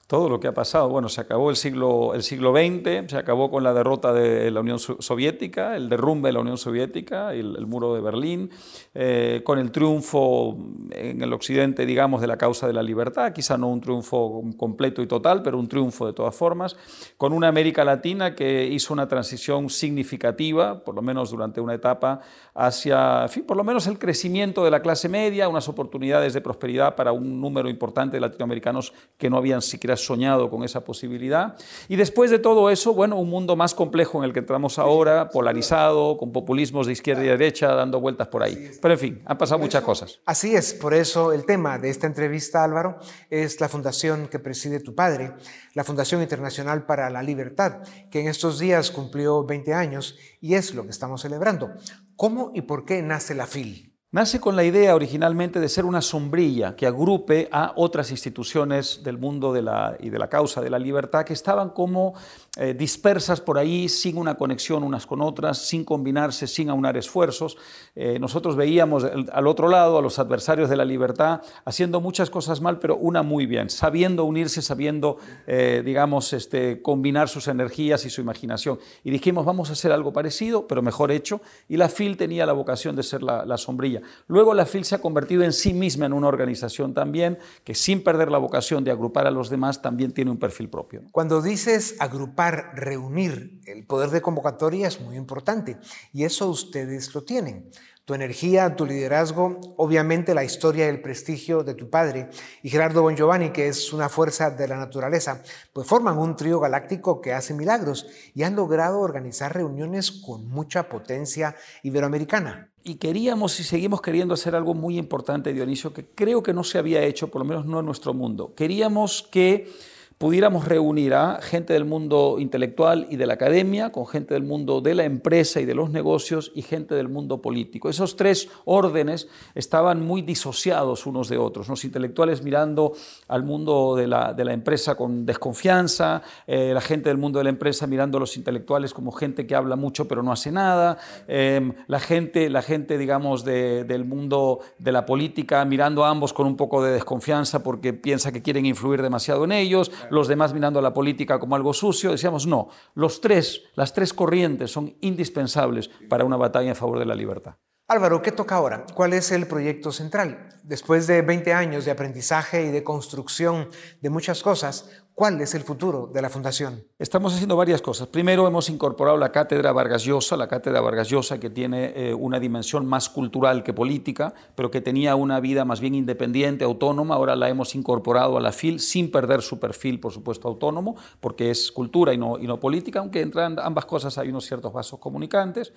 Todo 0.08 0.30
lo 0.30 0.40
que 0.40 0.48
ha 0.48 0.54
pasado. 0.54 0.88
Bueno, 0.90 1.10
se 1.10 1.22
acabó 1.22 1.50
el 1.50 1.56
siglo, 1.56 2.14
el 2.14 2.22
siglo 2.22 2.54
XX, 2.54 3.10
se 3.10 3.18
acabó 3.18 3.50
con 3.50 3.64
la 3.64 3.74
derrota 3.74 4.14
de 4.14 4.52
la 4.52 4.60
Unión 4.60 4.78
Soviética, 4.78 5.76
el 5.76 5.90
derrumbe 5.90 6.30
de 6.30 6.34
la 6.34 6.42
Unión 6.42 6.58
Soviética, 6.60 7.34
el, 7.34 7.56
el 7.58 7.66
muro 7.66 7.96
de 7.96 8.02
Berlín, 8.02 8.52
eh, 8.94 9.42
con 9.44 9.58
el 9.58 9.72
triunfo 9.72 10.58
en 10.92 11.22
el 11.22 11.34
occidente, 11.34 11.88
digamos, 11.88 12.22
de 12.22 12.28
la 12.28 12.38
causa 12.38 12.68
de 12.68 12.74
la 12.74 12.84
libertad, 12.84 13.34
quizá 13.34 13.58
no 13.58 13.68
un 13.68 13.82
triunfo 13.82 14.44
completo 14.58 15.02
y 15.02 15.08
total, 15.08 15.42
pero 15.42 15.58
un 15.58 15.68
triunfo 15.68 16.06
de 16.06 16.14
todas 16.14 16.36
formas, 16.36 16.78
con 17.18 17.34
una 17.34 17.48
América 17.48 17.84
Latina 17.84 18.36
que 18.36 18.66
hizo 18.66 18.94
una 18.94 19.08
transición 19.08 19.70
significativa, 19.72 20.84
por 20.84 20.94
lo 20.94 21.02
menos 21.02 21.32
durante 21.32 21.60
una 21.60 21.74
etapa, 21.74 22.22
hacia, 22.54 23.24
en 23.24 23.30
fin, 23.30 23.44
por 23.44 23.58
lo 23.58 23.64
menos 23.64 23.88
el 23.88 23.98
crecimiento 23.98 24.64
de 24.64 24.70
la 24.70 24.82
clase 24.82 25.10
media, 25.10 25.50
unas 25.50 25.68
oportunidades 25.68 26.34
de 26.34 26.42
prosperidad 26.42 26.96
para 26.96 27.12
un 27.12 27.42
número 27.42 27.70
importante 27.70 28.18
de 28.18 28.22
latinoamericanos 28.22 28.94
que 29.18 29.32
no 29.32 29.38
habían 29.38 29.64
siquiera 29.64 29.95
soñado 29.98 30.50
con 30.50 30.64
esa 30.64 30.84
posibilidad. 30.84 31.56
Y 31.88 31.96
después 31.96 32.32
de 32.32 32.40
todo 32.40 32.70
eso, 32.70 32.94
bueno, 32.94 33.18
un 33.18 33.30
mundo 33.30 33.56
más 33.56 33.74
complejo 33.74 34.20
en 34.20 34.26
el 34.26 34.34
que 34.34 34.40
entramos 34.40 34.80
ahora, 34.80 35.30
polarizado, 35.30 36.18
con 36.18 36.32
populismos 36.32 36.88
de 36.88 36.94
izquierda 36.94 37.24
y 37.24 37.28
derecha 37.28 37.74
dando 37.74 38.00
vueltas 38.00 38.28
por 38.28 38.44
ahí. 38.44 38.72
Pero 38.82 38.94
en 38.94 39.00
fin, 39.00 39.22
han 39.26 39.38
pasado 39.38 39.60
muchas 39.60 39.84
cosas. 39.84 40.20
Así 40.26 40.56
es, 40.56 40.74
por 40.74 40.94
eso 40.94 41.34
el 41.34 41.46
tema 41.46 41.78
de 41.78 41.90
esta 41.90 42.08
entrevista, 42.08 42.64
Álvaro, 42.64 43.00
es 43.30 43.60
la 43.60 43.70
fundación 43.70 44.28
que 44.28 44.40
preside 44.40 44.80
tu 44.80 44.96
padre, 44.96 45.34
la 45.74 45.84
Fundación 45.84 46.22
Internacional 46.22 46.86
para 46.86 47.10
la 47.10 47.24
Libertad, 47.24 47.82
que 48.10 48.22
en 48.22 48.28
estos 48.28 48.60
días 48.60 48.92
cumplió 48.92 49.46
20 49.46 49.74
años 49.74 50.18
y 50.42 50.56
es 50.56 50.74
lo 50.74 50.84
que 50.84 50.92
estamos 50.92 51.22
celebrando. 51.22 51.72
¿Cómo 52.16 52.52
y 52.54 52.62
por 52.62 52.86
qué 52.86 53.02
nace 53.02 53.36
la 53.36 53.48
FIL? 53.48 53.95
Nace 54.16 54.40
con 54.40 54.56
la 54.56 54.64
idea 54.64 54.96
originalmente 54.96 55.60
de 55.60 55.68
ser 55.68 55.84
una 55.84 56.02
sombrilla 56.02 56.74
que 56.78 56.88
agrupe 56.88 57.50
a 57.52 57.74
otras 57.76 58.12
instituciones 58.12 59.04
del 59.04 59.18
mundo 59.18 59.54
y 60.00 60.10
de 60.10 60.20
la 60.20 60.30
causa 60.30 60.62
de 60.62 60.70
la 60.70 60.80
libertad 60.80 61.26
que 61.26 61.34
estaban 61.34 61.72
como 61.72 62.14
eh, 62.58 62.74
dispersas 62.74 63.42
por 63.42 63.58
ahí, 63.58 63.90
sin 63.90 64.18
una 64.18 64.36
conexión 64.36 64.84
unas 64.84 65.06
con 65.06 65.22
otras, 65.22 65.58
sin 65.58 65.84
combinarse, 65.84 66.48
sin 66.48 66.70
aunar 66.70 66.96
esfuerzos. 66.96 67.58
Eh, 67.96 68.18
nosotros 68.20 68.56
veíamos 68.56 69.04
al 69.04 69.48
otro 69.48 69.68
lado 69.68 69.98
a 69.98 70.02
los 70.02 70.20
adversarios 70.20 70.70
de 70.70 70.78
la 70.78 70.86
libertad 70.86 71.42
haciendo 71.66 72.00
muchas 72.00 72.30
cosas 72.30 72.62
mal, 72.62 72.80
pero 72.80 72.96
una 72.96 73.24
muy 73.24 73.46
bien, 73.46 73.70
sabiendo 73.70 74.24
unirse, 74.24 74.62
sabiendo, 74.62 75.18
eh, 75.48 75.82
digamos, 75.84 76.32
este, 76.32 76.82
combinar 76.82 77.28
sus 77.28 77.48
energías 77.50 78.06
y 78.06 78.10
su 78.10 78.22
imaginación. 78.22 78.80
Y 79.04 79.12
dijimos, 79.12 79.46
vamos 79.46 79.70
a 79.70 79.74
hacer 79.74 79.92
algo 79.92 80.14
parecido, 80.14 80.66
pero 80.66 80.82
mejor 80.82 81.12
hecho. 81.12 81.42
Y 81.68 81.76
la 81.76 81.90
FIL 81.90 82.16
tenía 82.16 82.46
la 82.46 82.54
vocación 82.54 82.96
de 82.96 83.04
ser 83.04 83.22
la, 83.22 83.46
la 83.46 83.58
sombrilla. 83.58 84.02
Luego 84.28 84.54
la 84.54 84.66
FIL 84.66 84.86
se 84.86 84.96
ha 84.96 85.02
convertido 85.02 85.44
en 85.44 85.52
sí 85.52 85.74
misma 85.74 86.06
en 86.06 86.14
una 86.14 86.28
organización 86.28 86.94
también 86.94 87.38
que 87.66 87.76
sin 87.76 88.02
perder 88.02 88.32
la 88.32 88.38
vocación 88.38 88.84
de 88.86 88.92
agrupar 88.92 89.28
a 89.28 89.32
los 89.32 89.50
demás 89.50 89.82
también 89.82 90.14
tiene 90.14 90.32
un 90.32 90.38
perfil 90.38 90.70
propio. 90.70 91.02
Cuando 91.12 91.42
dices 91.42 91.96
agrupar, 92.00 92.45
reunir, 92.52 93.62
el 93.66 93.86
poder 93.86 94.10
de 94.10 94.22
convocatoria 94.22 94.88
es 94.88 95.02
muy 95.02 95.16
importante 95.16 95.78
y 96.14 96.24
eso 96.24 96.50
ustedes 96.50 97.14
lo 97.14 97.24
tienen 97.24 97.72
tu 98.06 98.14
energía, 98.14 98.76
tu 98.76 98.86
liderazgo, 98.86 99.60
obviamente 99.78 100.36
la 100.36 100.44
historia 100.44 100.86
y 100.86 100.90
el 100.90 101.02
prestigio 101.02 101.64
de 101.64 101.74
tu 101.74 101.90
padre 101.90 102.30
y 102.62 102.70
Gerardo 102.70 103.02
Bon 103.02 103.16
Giovanni, 103.16 103.50
que 103.50 103.68
es 103.68 103.92
una 103.94 104.10
fuerza 104.10 104.52
de 104.52 104.68
la 104.68 104.78
naturaleza, 104.78 105.42
pues 105.74 105.88
forman 105.88 106.20
un 106.20 106.36
trío 106.36 106.60
galáctico 106.60 107.20
que 107.20 107.34
hace 107.34 107.56
milagros 107.56 108.06
y 108.36 108.44
han 108.44 108.56
logrado 108.56 109.00
organizar 109.00 109.56
reuniones 109.56 110.12
con 110.12 110.48
mucha 110.48 110.88
potencia 110.88 111.56
iberoamericana. 111.82 112.70
Y 112.84 112.96
queríamos 112.96 113.60
y 113.60 113.64
seguimos 113.64 114.04
queriendo 114.04 114.36
hacer 114.36 114.54
algo 114.54 114.76
muy 114.76 115.00
importante, 115.00 115.52
Dionisio, 115.52 115.92
que 115.92 116.06
creo 116.06 116.44
que 116.44 116.54
no 116.54 116.64
se 116.64 116.78
había 116.78 117.02
hecho, 117.02 117.30
por 117.30 117.42
lo 117.42 117.46
menos 117.46 117.66
no 117.66 117.80
en 117.80 117.88
nuestro 117.88 118.14
mundo. 118.14 118.54
Queríamos 118.54 119.28
que 119.32 119.74
pudiéramos 120.18 120.68
reunir 120.68 121.14
a 121.14 121.42
gente 121.42 121.74
del 121.74 121.86
mundo 121.86 122.38
intelectual 122.40 123.08
y 123.10 123.18
de 123.18 123.26
la 123.26 123.34
academia, 123.34 123.92
con 123.92 124.08
gente 124.08 124.34
del 124.34 124.44
mundo 124.44 124.80
de 124.80 124.96
la 124.96 125.04
empresa 125.04 125.60
y 125.60 125.66
de 125.66 125.76
los 125.76 125.90
negocios 125.90 126.52
y 126.56 126.62
gente 126.62 126.96
del 126.96 127.10
mundo 127.10 127.42
político. 127.42 127.90
Esos 127.90 128.16
tres 128.16 128.48
órdenes 128.64 129.28
estaban 129.56 130.06
muy 130.06 130.22
disociados 130.22 131.06
unos 131.06 131.28
de 131.28 131.38
otros. 131.38 131.68
Los 131.68 131.84
intelectuales 131.84 132.44
mirando 132.44 132.94
al 133.28 133.44
mundo 133.44 133.96
de 133.96 134.08
la, 134.08 134.34
de 134.34 134.46
la 134.46 134.54
empresa 134.54 134.96
con 134.96 135.26
desconfianza, 135.26 136.22
eh, 136.48 136.72
la 136.74 136.82
gente 136.82 137.10
del 137.10 137.18
mundo 137.18 137.40
de 137.40 137.44
la 137.44 137.50
empresa 137.50 137.86
mirando 137.86 138.18
a 138.18 138.22
los 138.22 138.38
intelectuales 138.38 138.94
como 138.94 139.12
gente 139.12 139.46
que 139.46 139.56
habla 139.56 139.76
mucho 139.76 140.08
pero 140.08 140.24
no 140.24 140.32
hace 140.32 140.52
nada, 140.52 140.98
eh, 141.28 141.74
la, 141.88 142.00
gente, 142.00 142.50
la 142.50 142.62
gente, 142.62 142.98
digamos, 142.98 143.44
del 143.44 144.06
mundo 144.06 144.60
de 144.80 144.92
la 144.92 145.06
política 145.06 145.64
mirando 145.66 146.06
a 146.06 146.10
ambos 146.10 146.34
con 146.34 146.48
un 146.48 146.56
poco 146.56 146.84
de 146.84 146.94
desconfianza 146.94 147.64
porque 147.64 147.94
piensa 147.94 148.32
que 148.32 148.42
quieren 148.42 148.66
influir 148.66 149.02
demasiado 149.02 149.44
en 149.44 149.52
ellos, 149.52 149.92
los 150.10 150.28
demás 150.28 150.54
mirando 150.54 150.80
a 150.80 150.82
la 150.82 150.94
política 150.94 151.40
como 151.40 151.56
algo 151.56 151.74
sucio, 151.74 152.12
decíamos 152.12 152.48
no, 152.48 152.70
los 152.94 153.22
tres, 153.22 153.64
las 153.76 153.94
tres 153.94 154.14
corrientes 154.14 154.72
son 154.72 154.96
indispensables 155.02 155.90
para 156.10 156.26
una 156.26 156.38
batalla 156.38 156.70
en 156.70 156.76
favor 156.76 157.00
de 157.00 157.06
la 157.06 157.16
libertad. 157.16 157.56
Álvaro, 157.88 158.24
¿qué 158.24 158.32
toca 158.32 158.56
ahora? 158.56 158.84
¿Cuál 158.96 159.14
es 159.14 159.32
el 159.32 159.46
proyecto 159.46 159.92
central? 159.92 160.50
Después 160.64 161.06
de 161.06 161.22
20 161.22 161.54
años 161.54 161.86
de 161.86 161.92
aprendizaje 161.92 162.66
y 162.66 162.72
de 162.72 162.84
construcción 162.84 163.68
de 164.02 164.10
muchas 164.10 164.42
cosas, 164.42 164.90
¿cuál 165.14 165.40
es 165.40 165.54
el 165.54 165.62
futuro 165.62 166.10
de 166.12 166.20
la 166.20 166.32
Fundación? 166.32 166.84
Estamos 166.98 167.36
haciendo 167.36 167.56
varias 167.56 167.84
cosas. 167.84 168.08
Primero 168.08 168.48
hemos 168.48 168.72
incorporado 168.72 169.18
la 169.18 169.32
Cátedra 169.32 169.72
Vargas 169.72 170.04
Llosa, 170.04 170.36
la 170.36 170.48
Cátedra 170.48 170.82
Vargas 170.82 171.10
Llosa 171.10 171.40
que 171.40 171.52
tiene 171.52 171.94
eh, 171.96 172.16
una 172.16 172.40
dimensión 172.40 172.88
más 172.88 173.08
cultural 173.08 173.62
que 173.62 173.72
política, 173.72 174.34
pero 174.56 174.72
que 174.72 174.82
tenía 174.82 175.16
una 175.16 175.40
vida 175.40 175.64
más 175.64 175.80
bien 175.80 175.94
independiente, 175.94 176.64
autónoma. 176.64 177.14
Ahora 177.14 177.36
la 177.36 177.50
hemos 177.50 177.76
incorporado 177.76 178.38
a 178.38 178.42
la 178.42 178.52
FIL 178.52 178.80
sin 178.80 179.12
perder 179.12 179.44
su 179.44 179.60
perfil, 179.60 180.00
por 180.00 180.12
supuesto, 180.12 180.48
autónomo, 180.48 180.96
porque 181.20 181.52
es 181.52 181.72
cultura 181.72 182.16
y 182.16 182.18
no, 182.18 182.40
y 182.40 182.48
no 182.48 182.60
política, 182.60 182.98
aunque 182.98 183.22
entre 183.22 183.44
ambas 183.44 183.86
cosas 183.86 184.18
hay 184.18 184.30
unos 184.30 184.44
ciertos 184.44 184.74
vasos 184.74 185.00
comunicantes. 185.00 185.72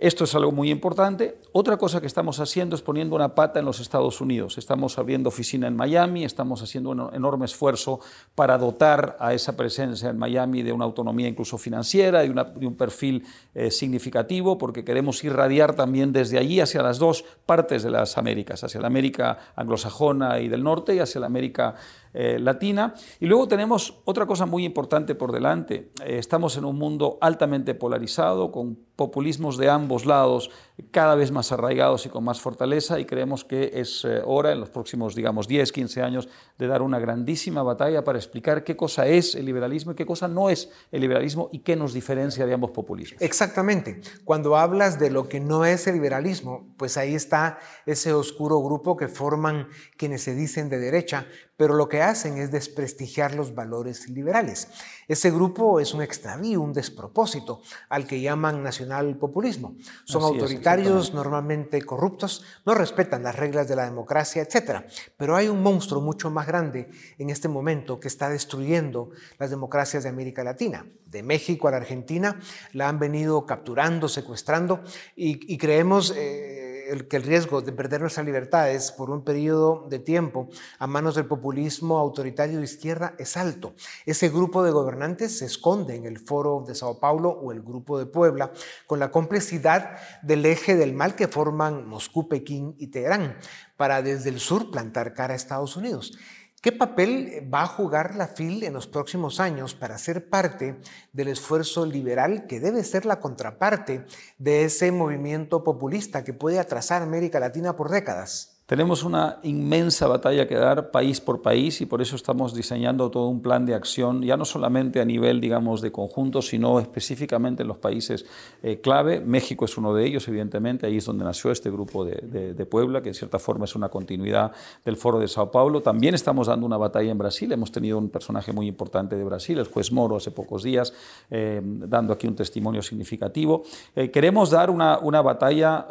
Esto 0.00 0.24
es 0.24 0.34
algo 0.34 0.50
muy 0.50 0.70
importante. 0.70 1.36
Otra 1.52 1.76
cosa 1.76 2.00
que 2.00 2.06
estamos 2.06 2.40
haciendo 2.40 2.74
es 2.74 2.80
poniendo 2.80 3.14
una 3.14 3.34
pata 3.34 3.58
en 3.58 3.66
los 3.66 3.80
Estados 3.80 4.22
Unidos. 4.22 4.56
Estamos 4.56 4.96
abriendo 4.96 5.28
oficina 5.28 5.66
en 5.66 5.76
Miami, 5.76 6.24
estamos 6.24 6.62
haciendo 6.62 6.88
un 6.88 7.14
enorme 7.14 7.44
esfuerzo 7.44 8.00
para 8.34 8.56
dotar 8.56 9.18
a 9.20 9.34
esa 9.34 9.58
presencia 9.58 10.08
en 10.08 10.16
Miami 10.16 10.62
de 10.62 10.72
una 10.72 10.86
autonomía 10.86 11.28
incluso 11.28 11.58
financiera, 11.58 12.20
de, 12.20 12.28
de 12.28 12.66
un 12.66 12.76
perfil 12.76 13.26
eh, 13.54 13.70
significativo, 13.70 14.56
porque 14.56 14.86
queremos 14.86 15.22
irradiar 15.22 15.74
también 15.74 16.14
desde 16.14 16.38
allí 16.38 16.60
hacia 16.60 16.82
las 16.82 16.98
dos 16.98 17.22
partes 17.44 17.82
de 17.82 17.90
las 17.90 18.16
Américas, 18.16 18.64
hacia 18.64 18.80
la 18.80 18.86
América 18.86 19.36
anglosajona 19.54 20.40
y 20.40 20.48
del 20.48 20.62
norte 20.62 20.94
y 20.94 21.00
hacia 21.00 21.20
la 21.20 21.26
América 21.26 21.74
eh, 22.12 22.38
latina. 22.40 22.94
Y 23.20 23.26
luego 23.26 23.46
tenemos 23.46 24.00
otra 24.04 24.26
cosa 24.26 24.44
muy 24.44 24.64
importante 24.64 25.14
por 25.14 25.30
delante. 25.30 25.92
Eh, 26.04 26.18
estamos 26.18 26.56
en 26.56 26.64
un 26.64 26.76
mundo 26.76 27.18
altamente 27.20 27.74
polarizado, 27.74 28.50
con 28.50 28.76
populismos 28.96 29.56
de 29.56 29.70
ambos 29.70 30.04
lados 30.04 30.50
cada 30.90 31.14
vez 31.14 31.30
más 31.30 31.52
arraigados 31.52 32.04
y 32.04 32.10
con 32.10 32.22
más 32.22 32.40
fortaleza 32.40 33.00
y 33.00 33.06
creemos 33.06 33.44
que 33.44 33.70
es 33.74 34.04
eh, 34.04 34.20
hora 34.24 34.52
en 34.52 34.60
los 34.60 34.68
próximos, 34.68 35.14
digamos, 35.14 35.48
10, 35.48 35.72
15 35.72 36.02
años 36.02 36.28
de 36.60 36.66
dar 36.66 36.82
una 36.82 36.98
grandísima 36.98 37.62
batalla 37.62 38.04
para 38.04 38.18
explicar 38.18 38.62
qué 38.62 38.76
cosa 38.76 39.06
es 39.06 39.34
el 39.34 39.46
liberalismo 39.46 39.92
y 39.92 39.94
qué 39.94 40.04
cosa 40.04 40.28
no 40.28 40.50
es 40.50 40.68
el 40.92 41.00
liberalismo 41.00 41.48
y 41.52 41.60
qué 41.60 41.74
nos 41.74 41.94
diferencia 41.94 42.44
de 42.44 42.52
ambos 42.52 42.72
populismos. 42.72 43.22
Exactamente. 43.22 44.02
Cuando 44.26 44.56
hablas 44.56 44.98
de 44.98 45.10
lo 45.10 45.26
que 45.26 45.40
no 45.40 45.64
es 45.64 45.86
el 45.86 45.94
liberalismo, 45.94 46.68
pues 46.76 46.98
ahí 46.98 47.14
está 47.14 47.58
ese 47.86 48.12
oscuro 48.12 48.60
grupo 48.60 48.94
que 48.94 49.08
forman 49.08 49.68
quienes 49.96 50.22
se 50.22 50.34
dicen 50.34 50.68
de 50.68 50.78
derecha, 50.78 51.26
pero 51.56 51.74
lo 51.74 51.88
que 51.88 52.00
hacen 52.00 52.38
es 52.38 52.50
desprestigiar 52.50 53.34
los 53.34 53.54
valores 53.54 54.08
liberales. 54.08 54.68
Ese 55.08 55.30
grupo 55.30 55.78
es 55.78 55.92
un 55.92 56.00
extravío, 56.00 56.60
un 56.60 56.72
despropósito 56.72 57.60
al 57.90 58.06
que 58.06 58.20
llaman 58.20 58.62
nacional 58.62 59.18
populismo. 59.18 59.76
Son 60.04 60.22
autoritarios, 60.22 61.12
normalmente 61.12 61.82
corruptos, 61.82 62.44
no 62.64 62.74
respetan 62.74 63.22
las 63.22 63.36
reglas 63.36 63.68
de 63.68 63.76
la 63.76 63.84
democracia, 63.84 64.40
etc. 64.40 64.86
Pero 65.18 65.36
hay 65.36 65.48
un 65.48 65.62
monstruo 65.62 66.00
mucho 66.00 66.30
más 66.30 66.46
grande 66.50 66.88
en 67.18 67.30
este 67.30 67.46
momento 67.46 68.00
que 68.00 68.08
está 68.08 68.28
destruyendo 68.28 69.10
las 69.38 69.50
democracias 69.50 70.02
de 70.02 70.08
América 70.08 70.42
Latina. 70.42 70.84
De 71.06 71.22
México 71.22 71.68
a 71.68 71.70
la 71.70 71.76
Argentina 71.76 72.40
la 72.72 72.88
han 72.88 72.98
venido 72.98 73.46
capturando, 73.46 74.08
secuestrando 74.08 74.82
y, 75.14 75.56
creemos... 75.58 76.12
Eh, 76.16 76.66
que 77.08 77.16
el 77.16 77.22
riesgo 77.22 77.62
de 77.62 77.72
perder 77.72 78.00
nuestras 78.00 78.26
libertades 78.26 78.90
por 78.90 79.10
un 79.10 79.22
periodo 79.22 79.86
de 79.88 80.00
tiempo 80.00 80.48
a 80.78 80.86
manos 80.88 81.14
del 81.14 81.26
populismo 81.26 81.98
autoritario 81.98 82.58
de 82.58 82.64
izquierda 82.64 83.14
es 83.18 83.36
alto. 83.36 83.74
Ese 84.06 84.28
grupo 84.28 84.64
de 84.64 84.72
gobernantes 84.72 85.38
se 85.38 85.46
esconde 85.46 85.94
en 85.94 86.04
el 86.04 86.18
foro 86.18 86.64
de 86.66 86.74
Sao 86.74 86.98
Paulo 86.98 87.30
o 87.30 87.52
el 87.52 87.62
grupo 87.62 87.98
de 87.98 88.06
Puebla 88.06 88.52
con 88.88 88.98
la 88.98 89.12
complicidad 89.12 89.98
del 90.22 90.44
eje 90.44 90.74
del 90.74 90.92
mal 90.92 91.14
que 91.14 91.28
forman 91.28 91.86
Moscú, 91.86 92.28
Pekín 92.28 92.74
y 92.78 92.88
Teherán 92.88 93.36
para 93.76 94.02
desde 94.02 94.30
el 94.30 94.40
sur 94.40 94.70
plantar 94.70 95.14
cara 95.14 95.34
a 95.34 95.36
Estados 95.36 95.76
Unidos. 95.76 96.18
¿Qué 96.62 96.72
papel 96.72 97.48
va 97.52 97.62
a 97.62 97.66
jugar 97.66 98.16
la 98.16 98.28
FIL 98.28 98.64
en 98.64 98.74
los 98.74 98.86
próximos 98.86 99.40
años 99.40 99.74
para 99.74 99.96
ser 99.96 100.28
parte 100.28 100.78
del 101.10 101.28
esfuerzo 101.28 101.86
liberal 101.86 102.46
que 102.46 102.60
debe 102.60 102.84
ser 102.84 103.06
la 103.06 103.18
contraparte 103.18 104.04
de 104.36 104.64
ese 104.64 104.92
movimiento 104.92 105.64
populista 105.64 106.22
que 106.22 106.34
puede 106.34 106.58
atrasar 106.58 107.00
América 107.00 107.40
Latina 107.40 107.76
por 107.76 107.88
décadas? 107.88 108.49
Tenemos 108.70 109.02
una 109.02 109.40
inmensa 109.42 110.06
batalla 110.06 110.46
que 110.46 110.54
dar 110.54 110.92
país 110.92 111.20
por 111.20 111.42
país 111.42 111.80
y 111.80 111.86
por 111.86 112.00
eso 112.00 112.14
estamos 112.14 112.54
diseñando 112.54 113.10
todo 113.10 113.26
un 113.26 113.42
plan 113.42 113.66
de 113.66 113.74
acción, 113.74 114.22
ya 114.22 114.36
no 114.36 114.44
solamente 114.44 115.00
a 115.00 115.04
nivel, 115.04 115.40
digamos, 115.40 115.80
de 115.80 115.90
conjunto, 115.90 116.40
sino 116.40 116.78
específicamente 116.78 117.62
en 117.62 117.68
los 117.68 117.78
países 117.78 118.24
eh, 118.62 118.80
clave. 118.80 119.18
México 119.18 119.64
es 119.64 119.76
uno 119.76 119.92
de 119.92 120.06
ellos, 120.06 120.28
evidentemente, 120.28 120.86
ahí 120.86 120.98
es 120.98 121.04
donde 121.04 121.24
nació 121.24 121.50
este 121.50 121.68
grupo 121.68 122.04
de, 122.04 122.54
de, 122.54 122.66
Puebla, 122.66 123.02
que 123.02 123.08
en 123.08 123.16
cierta 123.16 123.40
forma 123.40 123.64
es 123.64 123.74
una 123.74 123.88
continuidad 123.88 124.52
del 124.84 124.96
Foro 124.96 125.18
de 125.18 125.26
Sao 125.26 125.50
Paulo. 125.50 125.80
También 125.80 126.14
estamos 126.14 126.46
dando 126.46 126.64
una 126.64 126.76
batalla 126.76 127.10
en 127.10 127.18
Brasil, 127.18 127.50
hemos 127.50 127.72
tenido 127.72 127.98
un 127.98 128.08
personaje 128.08 128.52
muy 128.52 128.68
importante 128.68 129.16
de 129.16 129.24
Brasil, 129.24 129.58
el 129.58 129.66
juez 129.66 129.90
Moro, 129.90 130.14
hace 130.14 130.30
pocos 130.30 130.62
días, 130.62 130.92
eh, 131.28 131.60
dando 131.60 132.12
aquí 132.12 132.28
un 132.28 132.36
testimonio 132.36 132.82
significativo. 132.82 133.64
Eh, 133.96 134.12
queremos 134.12 134.48
dar 134.48 134.70
una, 134.70 135.00
una 135.00 135.22
batalla 135.22 135.88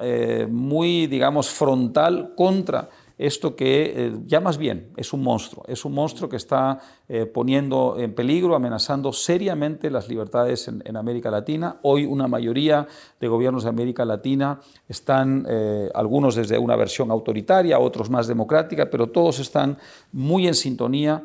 muy, 0.50 1.07
digamos, 1.07 1.50
frontal 1.50 2.36
contra 2.38 2.68
esto 3.17 3.55
que 3.55 3.93
eh, 3.95 4.13
ya 4.25 4.39
más 4.39 4.57
bien 4.57 4.91
es 4.95 5.13
un 5.13 5.21
monstruo, 5.23 5.63
es 5.67 5.83
un 5.85 5.93
monstruo 5.93 6.29
que 6.29 6.38
está 6.38 6.79
eh, 7.12 7.25
poniendo 7.25 7.96
en 7.98 8.13
peligro, 8.13 8.56
amenazando 8.56 9.12
seriamente 9.12 9.89
las 9.89 10.08
libertades 10.08 10.68
en, 10.68 10.96
América 10.96 11.32
Latina. 11.32 11.78
Hoy 11.82 12.06
una 12.06 12.28
mayoría 12.28 12.88
de 13.20 13.28
gobiernos 13.28 13.63
de 13.63 13.70
América 13.70 14.06
Latina 14.06 14.60
están, 14.88 15.44
eh, 15.50 15.89
algunos 15.96 16.36
desde 16.36 16.60
una 16.60 16.75
versión 16.75 17.10
autoritaria, 17.10 17.80
otros 17.80 18.12
más 18.12 18.28
democrática, 18.28 18.92
pero 18.92 19.08
todos 19.08 19.39
están 19.39 19.80
muy 20.12 20.48
en 20.48 20.54
sintonía 20.54 21.24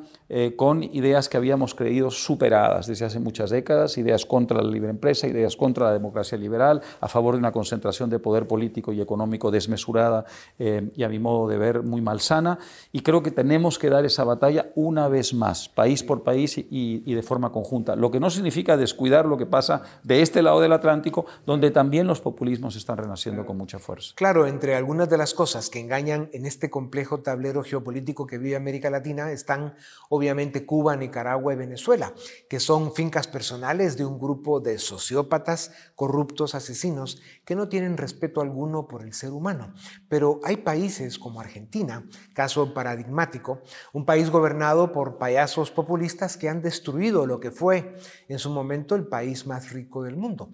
con 0.57 0.83
ideas 0.83 1.29
que 1.29 1.37
habíamos 1.37 1.77
creído 1.77 2.11
superadas 2.11 2.87
desde 2.89 3.05
hace 3.05 3.21
muchas 3.21 3.51
décadas, 3.51 3.99
ideas 3.99 4.25
contra 4.25 4.61
la 4.61 4.69
libre 4.69 4.91
empresa, 4.91 5.29
ideas 5.29 5.55
contra 5.55 5.87
la 5.87 5.93
democracia 5.93 6.37
liberal, 6.37 6.81
a 7.01 7.09
favor 7.09 7.35
de 7.35 7.39
una 7.39 7.53
concentración 7.53 8.11
de 8.11 8.19
poder 8.19 8.49
político 8.49 8.93
y 8.93 9.01
económico 9.01 9.51
desmesurada 9.51 10.25
y 10.59 11.03
a 11.03 11.09
mi 11.09 11.19
modo 11.21 11.47
de 11.47 11.59
ver 11.59 11.83
muy 11.83 12.01
malsana 12.01 12.59
y 12.91 13.01
creo 13.01 13.23
que 13.23 13.31
tenemos 13.31 13.79
que 13.79 13.91
dar 13.91 14.05
esa 14.07 14.25
batalla 14.25 14.71
una 14.75 15.09
vez 15.09 15.35
más, 15.35 15.69
país 15.75 16.03
por 16.03 16.23
país 16.23 16.57
y, 16.57 17.15
de 17.15 17.23
forma 17.23 17.51
conjunta, 17.53 17.97
lo 17.97 18.11
que 18.11 18.21
no 18.21 18.31
significa 18.31 18.77
descuidar 18.77 19.27
lo 19.27 19.37
que 19.37 19.47
pasa 19.47 19.83
de 20.03 20.23
este 20.23 20.43
lado 20.43 20.61
del 20.61 20.73
Atlántico, 20.73 21.27
donde 21.47 21.71
también 21.71 22.07
los 22.07 22.21
populismos 22.21 22.77
están 22.77 22.97
renaciendo 22.97 23.45
con 23.45 23.57
mucha 23.57 23.79
fuerza. 23.79 24.13
Claro, 24.15 24.47
entre 24.47 24.75
algunas 24.75 25.09
de 25.09 25.19
las 25.19 25.35
cosas 25.35 25.71
que 25.71 25.81
engañan 25.81 26.29
en 26.33 26.47
este 26.47 26.71
complejo 26.71 27.19
tablero 27.19 27.63
geopolítico 27.63 28.27
que 28.27 28.39
vive 28.39 28.57
América 28.57 28.91
Latina 28.91 29.31
están 29.33 29.75
obviamente 30.09 30.65
Cuba, 30.65 30.97
Nicaragua 30.97 31.53
y 31.53 31.57
Venezuela, 31.57 32.15
que 32.49 32.61
son 32.61 32.95
fincas 32.95 33.27
personales 33.27 33.97
de 33.97 34.05
un 34.05 34.19
grupo 34.19 34.61
de 34.61 34.79
sociópatas, 34.79 35.73
corruptos, 35.95 36.55
asesinos, 36.55 37.21
que 37.45 37.57
no 37.57 37.69
tienen 37.69 37.97
respeto 37.97 38.41
alguno 38.41 38.87
por 38.87 39.03
el 39.03 39.13
ser 39.13 39.31
humano. 39.31 39.75
Pero 40.09 40.41
hay 40.45 40.59
países 40.59 41.19
como 41.19 41.41
Argentina, 41.41 42.05
caso 42.33 42.73
paradigmático, 42.75 43.61
un 43.93 44.05
país 44.05 44.31
gobernado 44.31 44.93
por 44.93 45.19
payasos 45.19 45.64
populistas 45.71 46.37
que 46.37 46.49
han 46.49 46.63
destruido 46.63 47.27
lo 47.27 47.41
que 47.41 47.51
fue 47.51 47.97
en 48.29 48.39
su 48.39 48.51
momento 48.51 48.95
el 48.95 49.07
país 49.07 49.47
más 49.47 49.73
rico 49.73 50.03
del 50.03 50.17
mundo. 50.17 50.51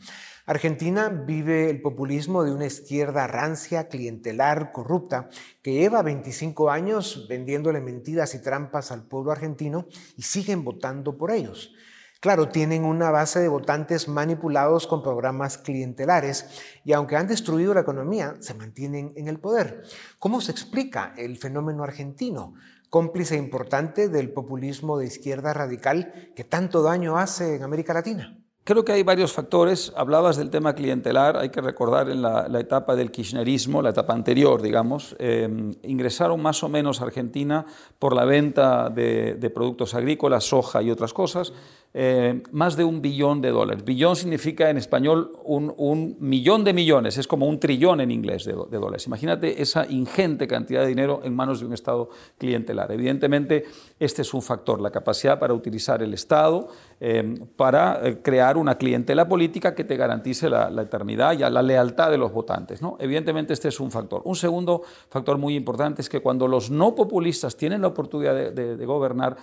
Argentina 0.47 1.09
vive 1.09 1.71
el 1.71 1.81
populismo 1.81 2.43
de 2.43 2.53
una 2.53 2.67
izquierda 2.67 3.27
rancia, 3.27 3.89
clientelar, 3.89 4.73
corrupta, 4.73 5.29
que 5.63 5.75
lleva 5.75 6.03
25 6.03 6.71
años 6.71 7.27
vendiéndole 7.29 7.81
mentiras 7.81 8.35
y 8.35 8.43
trampas 8.43 8.91
al 8.91 9.05
pueblo 9.05 9.33
argentino 9.33 9.87
y 10.17 10.23
siguen 10.23 10.65
votando 10.65 11.17
por 11.17 11.31
ellos. 11.31 11.73
Claro, 12.21 12.51
tienen 12.51 12.85
una 12.85 13.11
base 13.11 13.41
de 13.41 13.49
votantes 13.49 14.07
manipulados 14.07 14.87
con 14.87 15.03
programas 15.03 15.57
clientelares 15.57 16.45
y 16.85 16.93
aunque 16.93 17.17
han 17.17 17.27
destruido 17.27 17.73
la 17.73 17.81
economía, 17.81 18.35
se 18.41 18.53
mantienen 18.53 19.15
en 19.17 19.27
el 19.27 19.41
poder. 19.41 19.85
¿Cómo 20.19 20.43
se 20.43 20.53
explica 20.53 21.15
el 21.17 21.39
fenómeno 21.39 21.83
argentino, 21.83 22.53
cómplice 22.91 23.37
importante 23.37 24.09
del 24.09 24.33
populismo 24.33 24.99
de 24.99 25.07
izquierda 25.07 25.55
radical 25.55 26.33
que 26.37 26.45
tanto 26.45 26.83
daño 26.83 27.17
hace 27.17 27.57
en 27.57 27.63
América 27.63 27.95
Latina? 27.95 28.37
Creo 28.63 28.85
que 28.85 28.93
hay 28.93 29.03
varios 29.03 29.33
factores. 29.33 29.93
Hablabas 29.97 30.37
del 30.37 30.51
tema 30.51 30.75
clientelar. 30.75 31.37
Hay 31.37 31.49
que 31.49 31.63
recordar 31.63 32.11
en 32.11 32.21
la, 32.21 32.47
etapa 32.61 32.95
del 32.95 33.11
kirchnerismo, 33.11 33.81
la 33.81 33.91
etapa 33.91 34.13
anterior, 34.13 34.61
digamos, 34.61 35.17
em, 35.19 35.75
ingresaron 35.83 36.43
más 36.43 36.63
o 36.63 36.69
menos 36.69 37.01
a 37.01 37.05
Argentina 37.05 37.65
por 37.99 38.15
la 38.15 38.27
venta 38.27 38.91
de 38.91 39.51
productos 39.55 39.95
agrícolas, 39.95 40.45
soja 40.45 40.83
y 40.83 40.91
otras 40.91 41.15
cosas 41.15 41.55
eh, 41.93 42.41
más 42.53 42.77
de 42.77 42.85
un 42.85 43.03
billón 43.03 43.41
de 43.41 43.51
dólares. 43.51 43.85
Billón 43.85 44.15
significa 44.15 44.71
en 44.71 44.77
español 44.77 45.33
un, 45.43 46.17
millón 46.21 46.63
de 46.63 46.73
millones, 46.73 47.19
es 47.19 47.27
como 47.27 47.47
un 47.47 47.59
trillón 47.59 48.01
en 48.01 48.13
inglés 48.13 48.45
de, 48.45 48.53
dólares. 48.53 49.09
Imagínate 49.09 49.61
esa 49.61 49.87
ingente 49.89 50.47
cantidad 50.47 50.83
de 50.83 50.87
dinero 50.87 51.21
en 51.25 51.35
manos 51.35 51.59
de 51.59 51.67
un 51.67 51.73
Estado 51.73 52.09
clientelar. 52.39 52.93
Evidentemente, 52.93 53.65
este 53.99 54.23
es 54.23 54.33
un 54.33 54.41
factor, 54.41 54.81
la 54.81 54.91
capacidad 54.91 55.41
para 55.41 55.53
utilizar 55.53 56.01
el 56.01 56.15
Estado 56.15 56.69
eh, 57.01 57.35
para 57.57 58.07
eh, 58.07 58.19
crear 58.23 58.57
una 58.57 58.79
clientela 58.79 59.29
política 59.29 59.75
que 59.75 59.83
te 59.83 59.97
garantice 59.97 60.49
la, 60.49 60.71
eternidad 60.81 61.33
y 61.33 61.39
la 61.39 61.63
lealtad 61.63 62.13
de 62.13 62.19
los 62.19 62.33
votantes. 62.33 62.81
¿no? 62.81 62.99
Evidentemente, 63.01 63.53
este 63.53 63.67
es 63.67 63.81
un 63.81 63.91
factor. 63.91 64.23
Un 64.25 64.37
segundo 64.37 64.83
factor 65.09 65.39
muy 65.39 65.57
importante 65.57 66.03
es 66.03 66.09
que 66.09 66.21
cuando 66.21 66.47
los 66.47 66.71
no 66.71 66.95
populistas 66.95 67.57
tienen 67.57 67.81
la 67.81 67.89
oportunidad 67.89 68.53
de 68.53 68.87
gobernar, 68.87 69.37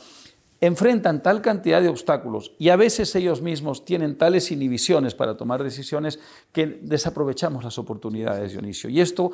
enfrentan 0.61 1.21
tal 1.21 1.41
cantidad 1.41 1.81
de 1.81 1.89
obstáculos 1.89 2.53
y 2.57 2.69
a 2.69 2.75
veces 2.75 3.15
ellos 3.15 3.41
mismos 3.41 3.85
tienen 3.85 4.17
tales 4.17 4.51
inhibiciones 4.51 5.15
para 5.15 5.37
tomar 5.37 5.63
decisiones 5.63 6.19
que 6.51 6.65
desaprovechamos 6.81 7.63
las 7.63 7.77
oportunidades, 7.77 8.51
Dionisio. 8.51 8.89
Y 8.89 9.01
esto 9.01 9.31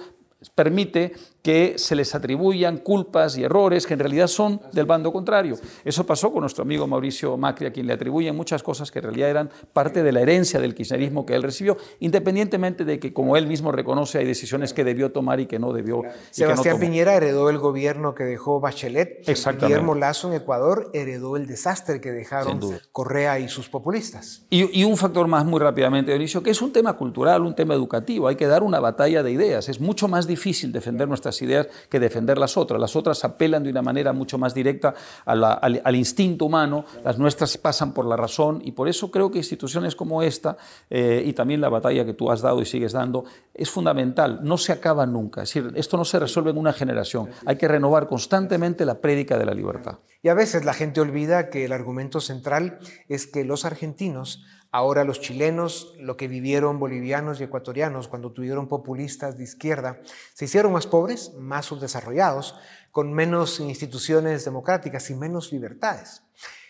permite 0.55 1.13
que 1.43 1.75
se 1.77 1.95
les 1.95 2.15
atribuyan 2.15 2.77
culpas 2.77 3.37
y 3.37 3.43
errores 3.43 3.85
que 3.85 3.93
en 3.93 3.99
realidad 3.99 4.27
son 4.27 4.61
del 4.71 4.85
bando 4.85 5.11
contrario. 5.11 5.57
Eso 5.85 6.05
pasó 6.05 6.31
con 6.31 6.41
nuestro 6.41 6.63
amigo 6.63 6.87
Mauricio 6.87 7.37
Macri, 7.37 7.67
a 7.67 7.73
quien 7.73 7.87
le 7.87 7.93
atribuyen 7.93 8.35
muchas 8.35 8.63
cosas 8.63 8.91
que 8.91 8.99
en 8.99 9.03
realidad 9.03 9.29
eran 9.29 9.49
parte 9.73 10.03
de 10.03 10.11
la 10.11 10.21
herencia 10.21 10.59
del 10.59 10.73
kirchnerismo 10.73 11.25
que 11.25 11.35
él 11.35 11.43
recibió, 11.43 11.77
independientemente 11.99 12.85
de 12.85 12.99
que, 12.99 13.13
como 13.13 13.37
él 13.37 13.47
mismo 13.47 13.71
reconoce, 13.71 14.17
hay 14.17 14.25
decisiones 14.25 14.73
que 14.73 14.83
debió 14.83 15.11
tomar 15.11 15.39
y 15.39 15.45
que 15.45 15.59
no 15.59 15.73
debió. 15.73 16.03
Sebastián 16.31 16.79
Piñera 16.79 17.15
heredó 17.15 17.49
el 17.49 17.57
gobierno 17.57 18.15
que 18.15 18.23
dejó 18.23 18.59
Bachelet. 18.59 19.25
Guillermo 19.59 19.95
Lazo 19.95 20.29
en 20.29 20.35
Ecuador 20.35 20.89
heredó 20.93 21.37
el 21.37 21.47
desastre 21.47 22.01
que 22.01 22.11
dejaron 22.11 22.59
Correa 22.91 23.39
y 23.39 23.49
sus 23.49 23.69
populistas. 23.69 24.45
Y, 24.49 24.79
y 24.79 24.83
un 24.83 24.97
factor 24.97 25.27
más 25.27 25.45
muy 25.45 25.59
rápidamente, 25.59 26.11
Dionisio, 26.11 26.43
que 26.43 26.51
es 26.51 26.61
un 26.61 26.71
tema 26.71 26.93
cultural, 26.93 27.41
un 27.41 27.55
tema 27.55 27.73
educativo. 27.73 28.27
Hay 28.27 28.35
que 28.35 28.47
dar 28.47 28.63
una 28.63 28.79
batalla 28.79 29.23
de 29.23 29.31
ideas. 29.31 29.69
Es 29.69 29.79
mucho 29.79 30.07
más 30.07 30.27
difícil 30.27 30.43
difícil 30.43 30.71
defender 30.73 31.07
nuestras 31.07 31.32
ideas 31.41 31.67
que 31.89 31.99
defender 31.99 32.37
las 32.37 32.57
otras. 32.57 32.79
Las 32.79 32.95
otras 32.95 33.23
apelan 33.23 33.63
de 33.63 33.69
una 33.69 33.81
manera 33.81 34.13
mucho 34.13 34.37
más 34.37 34.53
directa 34.53 34.93
al, 35.25 35.95
instinto 35.95 36.45
humano, 36.45 36.85
las 37.03 37.17
nuestras 37.17 37.57
pasan 37.57 37.93
por 37.93 38.05
la 38.05 38.15
razón 38.15 38.61
y 38.63 38.71
por 38.71 38.87
eso 38.87 39.11
creo 39.11 39.31
que 39.31 39.39
instituciones 39.39 39.95
como 39.95 40.21
esta 40.21 40.57
eh, 40.89 41.23
y 41.25 41.33
también 41.33 41.61
la 41.61 41.69
batalla 41.69 42.05
que 42.05 42.13
tú 42.13 42.31
has 42.31 42.41
dado 42.41 42.61
y 42.61 42.65
sigues 42.65 42.93
dando 42.93 43.25
es 43.53 43.69
fundamental. 43.69 44.39
No 44.43 44.57
se 44.57 44.71
acaba 44.71 45.05
nunca. 45.05 45.43
Es 45.43 45.53
decir, 45.53 45.71
esto 45.75 45.97
no 45.97 46.05
se 46.05 46.19
resuelve 46.19 46.51
en 46.51 46.57
una 46.57 46.73
generación. 46.73 47.29
Hay 47.45 47.57
que 47.57 47.67
renovar 47.67 48.07
constantemente 48.07 48.85
la 48.85 48.99
prédica 48.99 49.37
de 49.37 49.45
la 49.45 49.53
libertad. 49.53 49.99
Y 50.21 50.29
a 50.29 50.33
veces 50.33 50.63
la 50.63 50.73
gente 50.73 51.01
olvida 51.01 51.49
que 51.49 51.65
el 51.65 51.73
argumento 51.73 52.21
central 52.21 52.79
es 53.09 53.27
que 53.27 53.43
los 53.43 53.65
argentinos 53.65 54.43
Ahora 54.75 55.03
los 55.03 55.21
chilenos, 55.21 55.93
lo 55.99 56.17
que 56.17 56.27
vivieron 56.27 56.79
bolivianos 56.79 57.39
y 57.39 57.43
ecuatorianos 57.43 58.07
cuando 58.07 58.31
tuvieron 58.31 58.67
populistas 58.67 59.37
de 59.37 59.43
izquierda, 59.43 60.01
se 60.33 60.45
hicieron 60.45 60.71
más 60.71 60.87
pobres, 60.87 61.31
más 61.37 61.67
subdesarrollados, 61.67 62.55
con 62.91 63.13
menos 63.13 63.59
instituciones 63.59 64.45
democráticas 64.45 65.11
y 65.11 65.13
menos 65.13 65.51
libertades. 65.51 66.23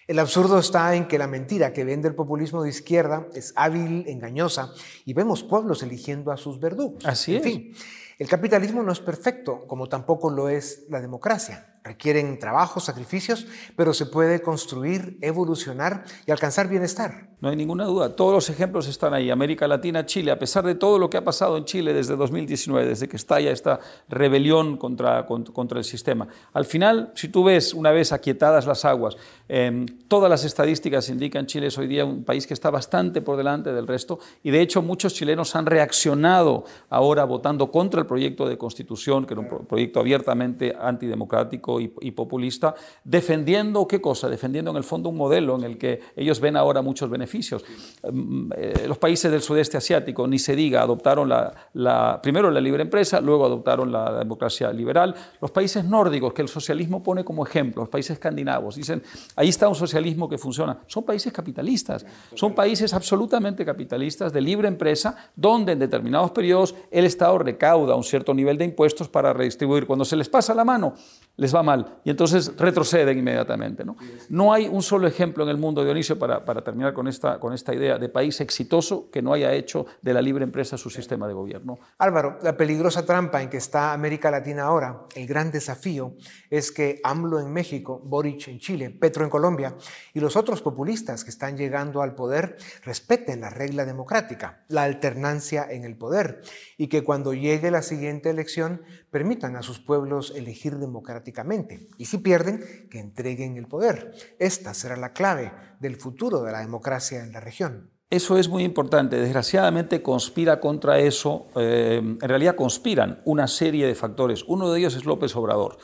El 0.06 0.20
absurdo 0.20 0.60
está 0.60 0.94
en 0.96 1.08
que 1.08 1.18
la 1.18 1.28
mentira 1.28 1.72
que 1.72 1.86
vende 1.86 2.10
el 2.10 2.16
populismo 2.16 2.62
de 2.62 2.72
izquierda 2.72 3.26
es 3.36 3.54
hábil, 3.56 4.04
engañosa, 4.10 4.74
y 5.06 5.14
vemos 5.14 5.42
pueblos 5.42 5.82
eligiendo 5.82 6.34
a 6.34 6.38
sus 6.38 6.60
verdugos. 6.60 7.06
Así 7.06 7.38
en 7.38 7.44
Fin, 7.44 7.74
el 8.20 8.28
capitalismo 8.28 8.84
no 8.84 8.92
es 8.92 9.00
perfecto, 9.00 9.66
como 9.66 9.88
tampoco 9.88 10.30
lo 10.30 10.50
es 10.50 10.88
la 10.90 11.00
democracia 11.00 11.73
requieren 11.84 12.40
trabajo, 12.40 12.80
sacrificios, 12.80 13.46
pero 13.76 13.94
se 13.94 14.06
puede 14.06 14.42
construir, 14.42 15.18
evolucionar 15.22 16.06
y 16.26 16.32
alcanzar 16.32 16.70
bienestar. 16.70 17.34
No 17.42 17.50
hay 17.50 17.58
ninguna 17.58 17.84
duda, 17.84 18.16
todos 18.16 18.32
los 18.32 18.50
ejemplos 18.50 18.88
están 18.88 19.14
ahí. 19.14 19.30
América 19.30 19.68
Latina, 19.68 20.06
Chile, 20.06 20.32
a 20.32 20.40
pesar 20.40 20.66
de 20.66 20.76
todo 20.76 20.98
lo 20.98 21.10
que 21.10 21.18
ha 21.18 21.26
pasado 21.26 21.58
en 21.58 21.66
Chile 21.66 21.94
desde 21.94 22.16
2019, 22.16 22.88
desde 22.88 23.10
que 23.10 23.18
estalla 23.18 23.52
esta 23.52 23.82
rebelión 24.08 24.78
contra, 24.78 25.26
contra, 25.26 25.78
el 25.78 25.84
sistema. 25.84 26.26
Al 26.54 26.64
final, 26.64 27.12
si 27.16 27.28
tú 27.28 27.44
ves, 27.44 27.74
una 27.74 27.92
vez 27.92 28.14
aquietadas 28.14 28.66
las 28.66 28.86
aguas, 28.86 29.18
em, 29.50 29.86
todas 30.08 30.30
las 30.30 30.46
estadísticas 30.46 31.10
indican 31.10 31.46
Chile 31.46 31.68
es 31.68 31.78
hoy 31.78 31.88
día 31.88 32.06
un 32.06 32.24
país 32.24 32.48
que 32.48 32.54
está 32.54 32.70
bastante 32.70 33.22
por 33.22 33.36
delante 33.36 33.74
del 33.74 33.88
resto 33.88 34.20
y 34.42 34.52
de 34.52 34.62
hecho 34.62 34.82
muchos 34.82 35.14
chilenos 35.14 35.54
han 35.58 35.66
reaccionado 35.66 36.64
ahora 36.90 37.26
votando 37.26 37.72
contra 37.72 38.00
el 38.00 38.08
proyecto 38.08 38.48
de 38.48 38.58
constitución, 38.58 39.26
que 39.26 39.34
era 39.34 39.42
un 39.42 39.66
proyecto 39.66 40.00
abiertamente 40.00 40.74
antidemocrático 40.80 41.73
político 41.74 42.02
y, 42.02 42.12
populista, 42.12 42.76
defendiendo 43.04 43.88
qué 43.88 44.00
cosa, 44.02 44.30
defendiendo 44.30 44.72
en 44.72 44.78
el 44.78 44.84
fondo 44.84 45.10
un 45.10 45.18
modelo 45.18 45.56
en 45.56 45.64
el 45.64 45.78
que 45.78 46.00
ellos 46.16 46.40
ven 46.40 46.56
ahora 46.56 46.82
muchos 46.82 47.10
beneficios. 47.10 47.64
Mm, 48.12 48.52
eh, 48.56 48.86
los 48.88 48.98
países 48.98 49.32
del 49.32 49.42
sudeste 49.42 49.78
asiático, 49.78 50.28
ni 50.28 50.40
se 50.40 50.56
diga, 50.56 50.82
adoptaron 50.82 51.30
la, 51.30 52.20
primero 52.22 52.52
la 52.52 52.62
libre 52.62 52.84
empresa, 52.84 53.20
luego 53.22 53.46
adoptaron 53.46 53.92
la 53.92 54.20
democracia 54.20 54.72
liberal. 54.72 55.16
Los 55.42 55.52
países 55.52 55.84
nórdicos, 55.84 56.34
que 56.34 56.42
el 56.42 56.48
socialismo 56.48 57.02
pone 57.02 57.24
como 57.24 57.46
ejemplo, 57.46 57.82
los 57.84 57.90
países 57.90 58.12
escandinavos, 58.12 58.76
dicen, 58.76 59.02
ahí 59.36 59.50
está 59.50 59.68
un 59.68 59.76
socialismo 59.76 60.30
que 60.30 60.38
funciona. 60.38 60.80
Son 60.88 61.04
países 61.04 61.34
capitalistas, 61.34 62.06
son 62.36 62.54
países 62.54 62.94
absolutamente 62.94 63.66
capitalistas 63.66 64.32
de 64.32 64.42
libre 64.42 64.68
empresa, 64.68 65.16
donde 65.36 65.74
en 65.74 65.80
determinados 65.80 66.32
periodos 66.32 66.76
el 66.92 67.06
Estado 67.06 67.38
recauda 67.40 67.96
un 67.96 68.04
cierto 68.04 68.34
nivel 68.34 68.58
de 68.58 68.66
impuestos 68.66 69.10
para 69.10 69.34
redistribuir. 69.34 69.86
Cuando 69.86 70.06
se 70.06 70.16
les 70.16 70.30
pasa 70.30 70.54
la 70.54 70.64
mano, 70.64 70.94
les 71.38 71.54
va 71.54 71.63
mal 71.64 72.00
y 72.04 72.10
entonces 72.10 72.54
retroceden 72.58 73.18
inmediatamente. 73.18 73.84
No, 74.30 74.54
hay 74.54 74.68
un 74.68 74.84
solo 74.84 75.08
ejemplo 75.08 75.44
en 75.44 75.50
el 75.50 75.58
mundo, 75.58 75.84
Dionisio, 75.84 76.20
para, 76.20 76.44
para 76.44 76.64
terminar 76.64 76.94
con 76.94 77.08
esta, 77.08 77.40
con 77.40 77.54
esta 77.54 77.74
idea 77.74 77.98
de 77.98 78.10
país 78.10 78.40
exitoso 78.42 79.10
que 79.10 79.22
no 79.22 79.34
haya 79.34 79.54
hecho 79.54 79.86
de 80.02 80.14
la 80.14 80.22
libre 80.22 80.44
empresa 80.44 80.78
su 80.78 80.90
sistema 80.90 81.28
de 81.28 81.34
gobierno. 81.34 81.80
Álvaro, 81.98 82.40
la 82.44 82.58
peligrosa 82.58 83.06
trampa 83.06 83.42
en 83.42 83.50
que 83.50 83.58
está 83.58 83.94
América 83.94 84.30
Latina 84.30 84.64
ahora, 84.64 85.04
el 85.16 85.26
gran 85.26 85.52
desafío 85.52 86.16
es 86.50 86.72
que 86.72 87.00
AMLO 87.04 87.40
en 87.40 87.52
México, 87.52 88.02
Boric 88.04 88.48
en 88.48 88.60
Chile, 88.60 88.90
Petro 88.90 89.24
en 89.24 89.30
Colombia 89.30 89.76
y 90.14 90.20
los 90.20 90.36
otros 90.36 90.62
populistas 90.62 91.24
que 91.24 91.30
están 91.30 91.58
llegando 91.58 92.02
al 92.02 92.16
poder 92.16 92.58
respeten 92.84 93.42
la 93.42 93.50
regla 93.50 93.86
democrática, 93.86 94.64
la 94.68 94.84
alternancia 94.84 95.66
en 95.70 95.84
el 95.84 95.98
poder 95.98 96.42
y 96.78 96.88
que 96.88 97.04
cuando 97.04 97.34
llegue 97.34 97.72
la 97.72 97.82
siguiente 97.82 98.30
elección 98.30 98.82
permitan 99.12 99.56
a 99.56 99.64
sus 99.64 99.80
pueblos 99.80 100.34
elegir 100.36 100.78
democráticamente 100.78 101.53
y 101.98 102.06
si 102.06 102.18
pierden, 102.20 102.88
que 102.90 103.00
entreguen 103.00 103.58
el 103.58 103.68
poder. 103.68 104.14
Esta 104.40 104.74
será 104.74 104.96
la 104.96 105.14
clave 105.14 105.52
del 105.80 105.96
futuro 105.96 106.42
de 106.44 106.52
la 106.52 106.60
democracia 106.60 107.24
en 107.24 107.32
la 107.32 107.40
región. 107.40 107.92
Eso 108.10 108.38
es 108.38 108.48
muy 108.48 108.64
importante. 108.64 109.20
Desgraciadamente 109.20 110.04
conspira 110.04 110.60
contra 110.60 111.00
eso, 111.00 111.48
eh, 111.56 111.98
en 112.00 112.20
realidad 112.20 112.56
conspiran 112.56 113.22
una 113.26 113.48
serie 113.48 113.88
de 113.88 113.96
factores. 113.96 114.44
Uno 114.48 114.72
de 114.72 114.80
ellos 114.80 114.96
es 114.96 115.06
López 115.06 115.36
Obrador 115.36 115.78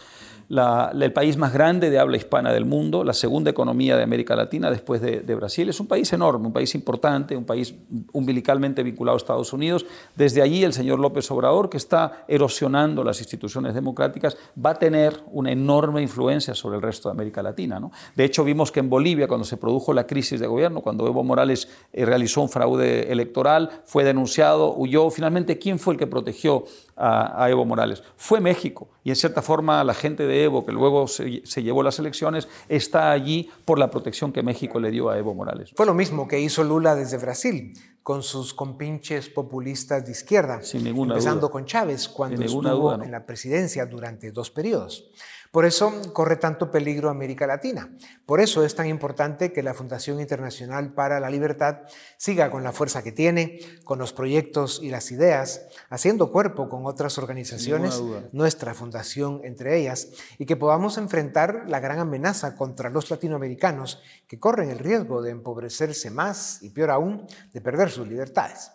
el 0.49 1.13
país 1.13 1.37
más 1.37 1.53
grande 1.53 1.91
de 1.91 1.99
habla 1.99 2.17
hispana 2.17 2.51
del 2.51 2.65
mundo, 2.65 3.03
la 3.03 3.13
segunda 3.13 3.51
economía 3.51 3.95
de 3.95 4.03
América 4.03 4.35
Latina 4.35 4.71
después 4.71 4.99
de, 4.99 5.35
Brasil. 5.35 5.69
Es 5.69 5.79
un 5.79 5.87
país 5.87 6.11
enorme, 6.11 6.47
un 6.47 6.53
país 6.53 6.73
importante, 6.73 7.37
un 7.37 7.45
país 7.45 7.75
umbilicalmente 8.13 8.81
vinculado 8.81 9.15
a 9.15 9.17
Estados 9.17 9.53
Unidos. 9.53 9.85
Desde 10.15 10.41
allí 10.41 10.63
el 10.63 10.73
señor 10.73 10.99
López 10.99 11.29
Obrador, 11.29 11.69
que 11.69 11.77
está 11.77 12.25
erosionando 12.27 13.03
las 13.03 13.19
instituciones 13.19 13.75
democráticas, 13.75 14.37
va 14.63 14.71
a 14.71 14.75
tener 14.75 15.21
una 15.31 15.51
enorme 15.51 16.01
influencia 16.01 16.55
sobre 16.55 16.77
el 16.77 16.81
resto 16.81 17.09
de 17.09 17.13
América 17.13 17.43
Latina. 17.43 17.79
De 18.15 18.25
hecho, 18.25 18.43
vimos 18.43 18.71
que 18.71 18.79
en 18.79 18.89
Bolivia, 18.89 19.27
cuando 19.27 19.45
se 19.45 19.57
produjo 19.57 19.93
la 19.93 20.07
crisis 20.07 20.39
de 20.39 20.47
gobierno, 20.47 20.81
cuando 20.81 21.05
Evo 21.05 21.23
Morales 21.23 21.69
eh, 21.93 22.05
realizó 22.05 22.41
un 22.41 22.49
fraude 22.49 23.11
electoral, 23.11 23.69
fue 23.85 24.03
denunciado, 24.03 24.73
huyó. 24.75 25.11
Finalmente, 25.11 25.59
¿quién 25.59 25.77
fue 25.77 25.93
el 25.93 25.99
que 25.99 26.07
protegió 26.07 26.63
a, 26.99 27.43
a 27.43 27.49
Evo 27.49 27.65
Morales? 27.65 28.03
Fue 28.17 28.39
México. 28.39 28.89
Y 29.03 29.09
en 29.09 29.15
cierta 29.15 29.41
forma 29.41 29.83
la 29.83 29.93
gente 29.93 30.27
de 30.27 30.43
Evo, 30.43 30.65
que 30.65 30.71
luego 30.71 31.07
se, 31.07 31.41
llevó 31.63 31.81
las 31.81 31.97
elecciones, 31.97 32.47
está 32.67 33.11
allí 33.11 33.49
por 33.65 33.79
la 33.79 33.89
protección 33.89 34.31
que 34.31 34.43
México 34.43 34.79
le 34.79 34.91
dio 34.91 35.09
a 35.09 35.17
Evo 35.17 35.33
Morales. 35.33 35.71
Fue 35.75 35.85
lo 35.85 35.93
mismo 35.93 36.27
que 36.27 36.39
hizo 36.39 36.63
Lula 36.63 36.95
desde 36.95 37.17
Brasil, 37.17 37.73
con 38.03 38.21
sus 38.23 38.53
compinches 38.53 39.29
populistas 39.29 40.05
de 40.05 40.11
izquierda, 40.11 40.61
Sin 40.61 40.83
ninguna 40.83 41.13
empezando 41.13 41.49
con 41.49 41.65
Chávez 41.65 42.07
cuando 42.09 42.43
estuvo 42.43 42.93
en 42.93 43.11
la 43.11 43.25
presidencia 43.25 43.85
durante 43.85 44.31
dos 44.31 44.51
periodos. 44.51 45.09
Por 45.51 45.65
eso 45.65 45.91
corre 46.13 46.35
tanto 46.35 46.69
peligro 46.69 47.09
América 47.09 47.47
Latina. 47.47 47.89
Por 48.25 48.39
eso 48.39 48.63
es 48.63 48.75
tan 48.75 48.87
importante 48.87 49.51
que 49.51 49.63
la 49.63 49.73
Fundación 49.73 50.19
Internacional 50.19 50.93
para 50.93 51.19
la 51.19 51.29
Libertad 51.29 51.79
siga 52.17 52.51
con 52.51 52.63
la 52.63 52.71
fuerza 52.71 53.01
que 53.01 53.11
tiene, 53.11 53.59
con 53.83 53.97
los 53.97 54.13
proyectos 54.13 54.79
y 54.83 54.89
las 54.89 55.11
ideas, 55.11 55.67
haciendo 55.89 56.31
cuerpo 56.31 56.69
con 56.69 56.85
otras 56.85 57.17
organizaciones, 57.17 58.01
nuestra 58.31 58.75
fundación 58.75 59.41
entre 59.43 59.77
ellas, 59.79 60.09
y 60.37 60.45
que 60.45 60.55
podamos 60.55 60.97
enfrentar 60.97 61.65
la 61.67 61.79
gran 61.79 61.99
amenaza 61.99 62.55
contra 62.55 62.89
los 62.89 63.09
latinoamericanos 63.09 64.01
que 64.27 64.39
corren 64.39 64.69
el 64.69 64.79
riesgo 64.79 65.21
de 65.21 65.31
empobrecerse 65.31 66.11
más 66.11 66.61
y 66.61 66.69
peor 66.69 66.91
aún, 66.91 67.25
de 67.53 67.61
perder 67.61 67.89
sus 67.89 68.07
libertades. 68.07 68.71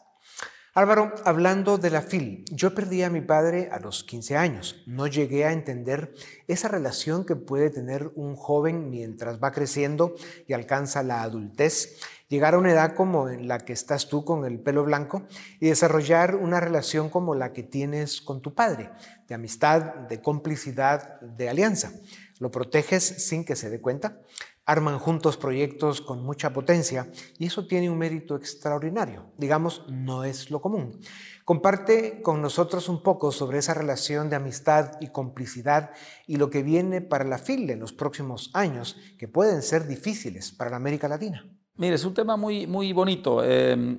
Álvaro, 0.77 1.15
hablando 1.25 1.79
de 1.79 1.89
la 1.89 2.03
FIL, 2.03 2.45
yo 2.51 2.75
perdí 2.75 3.05
a 3.05 3.09
mi 3.09 3.21
padre 3.21 3.69
a 3.71 3.79
los 3.79 4.03
15 4.03 4.37
años. 4.37 4.83
No 4.89 5.07
llegué 5.07 5.45
a 5.45 5.53
entender 5.53 6.13
esa 6.49 6.67
relación 6.67 7.25
que 7.25 7.37
puede 7.37 7.71
tener 7.71 8.11
un 8.17 8.35
joven 8.35 8.91
mientras 8.91 9.41
va 9.41 9.53
creciendo 9.53 10.17
y 10.49 10.53
alcanza 10.53 11.05
la 11.05 11.23
adultez, 11.23 12.01
llegar 12.27 12.55
a 12.55 12.59
una 12.59 12.73
edad 12.73 12.97
como 12.97 13.29
la 13.29 13.61
que 13.61 13.73
estás 13.73 14.09
tú 14.09 14.25
con 14.25 14.45
el 14.47 14.59
pelo 14.59 14.83
blanco 14.83 15.23
y 15.61 15.69
desarrollar 15.69 16.35
una 16.35 16.59
relación 16.59 17.09
como 17.09 17.37
la 17.37 17.53
que 17.53 17.63
tienes 17.63 18.21
con 18.21 18.43
tu 18.43 18.53
padre, 18.53 18.91
de 19.29 19.37
amistad, 19.37 19.95
de 20.09 20.21
complicidad, 20.21 21.21
de 21.21 21.49
alianza. 21.49 21.93
Lo 22.41 22.51
proteges 22.51 23.05
sin 23.05 23.45
que 23.45 23.55
se 23.55 23.71
dé 23.71 23.81
cuenta 23.81 24.19
arman 24.67 24.99
juntos 24.99 25.37
proyectos 25.37 26.01
con 26.01 26.23
mucha 26.25 26.53
potencia 26.53 27.11
y 27.39 27.47
eso 27.47 27.67
tiene 27.67 27.91
un 27.91 27.99
mérito 27.99 28.37
extraordinario. 28.37 29.27
Digamos, 29.37 29.85
no 29.89 30.25
es 30.25 30.51
lo 30.51 30.61
común. 30.61 31.01
Comparte 31.45 32.23
con 32.23 32.41
nosotros 32.41 32.89
un 32.89 33.03
poco 33.03 33.31
sobre 33.31 33.59
esa 33.59 33.75
relación 33.75 34.31
de 34.31 34.37
amistad 34.37 34.93
y 35.01 35.09
complicidad 35.09 35.91
y 36.27 36.37
lo 36.37 36.49
que 36.49 36.63
viene 36.63 37.03
para 37.03 37.25
la 37.25 37.39
FIL 37.39 37.69
en 37.71 37.81
los 37.81 37.93
próximos 37.93 38.51
años, 38.55 38.97
que 39.19 39.29
pueden 39.29 39.63
ser 39.63 39.87
difíciles 39.87 40.53
para 40.53 40.71
la 40.71 40.77
América 40.77 41.09
Latina. 41.09 41.47
Mire, 41.77 41.97
es 41.97 42.05
un 42.05 42.15
tema 42.15 42.37
muy, 42.37 42.67
muy 42.67 42.93
bonito. 42.93 43.43
Eh, 43.45 43.99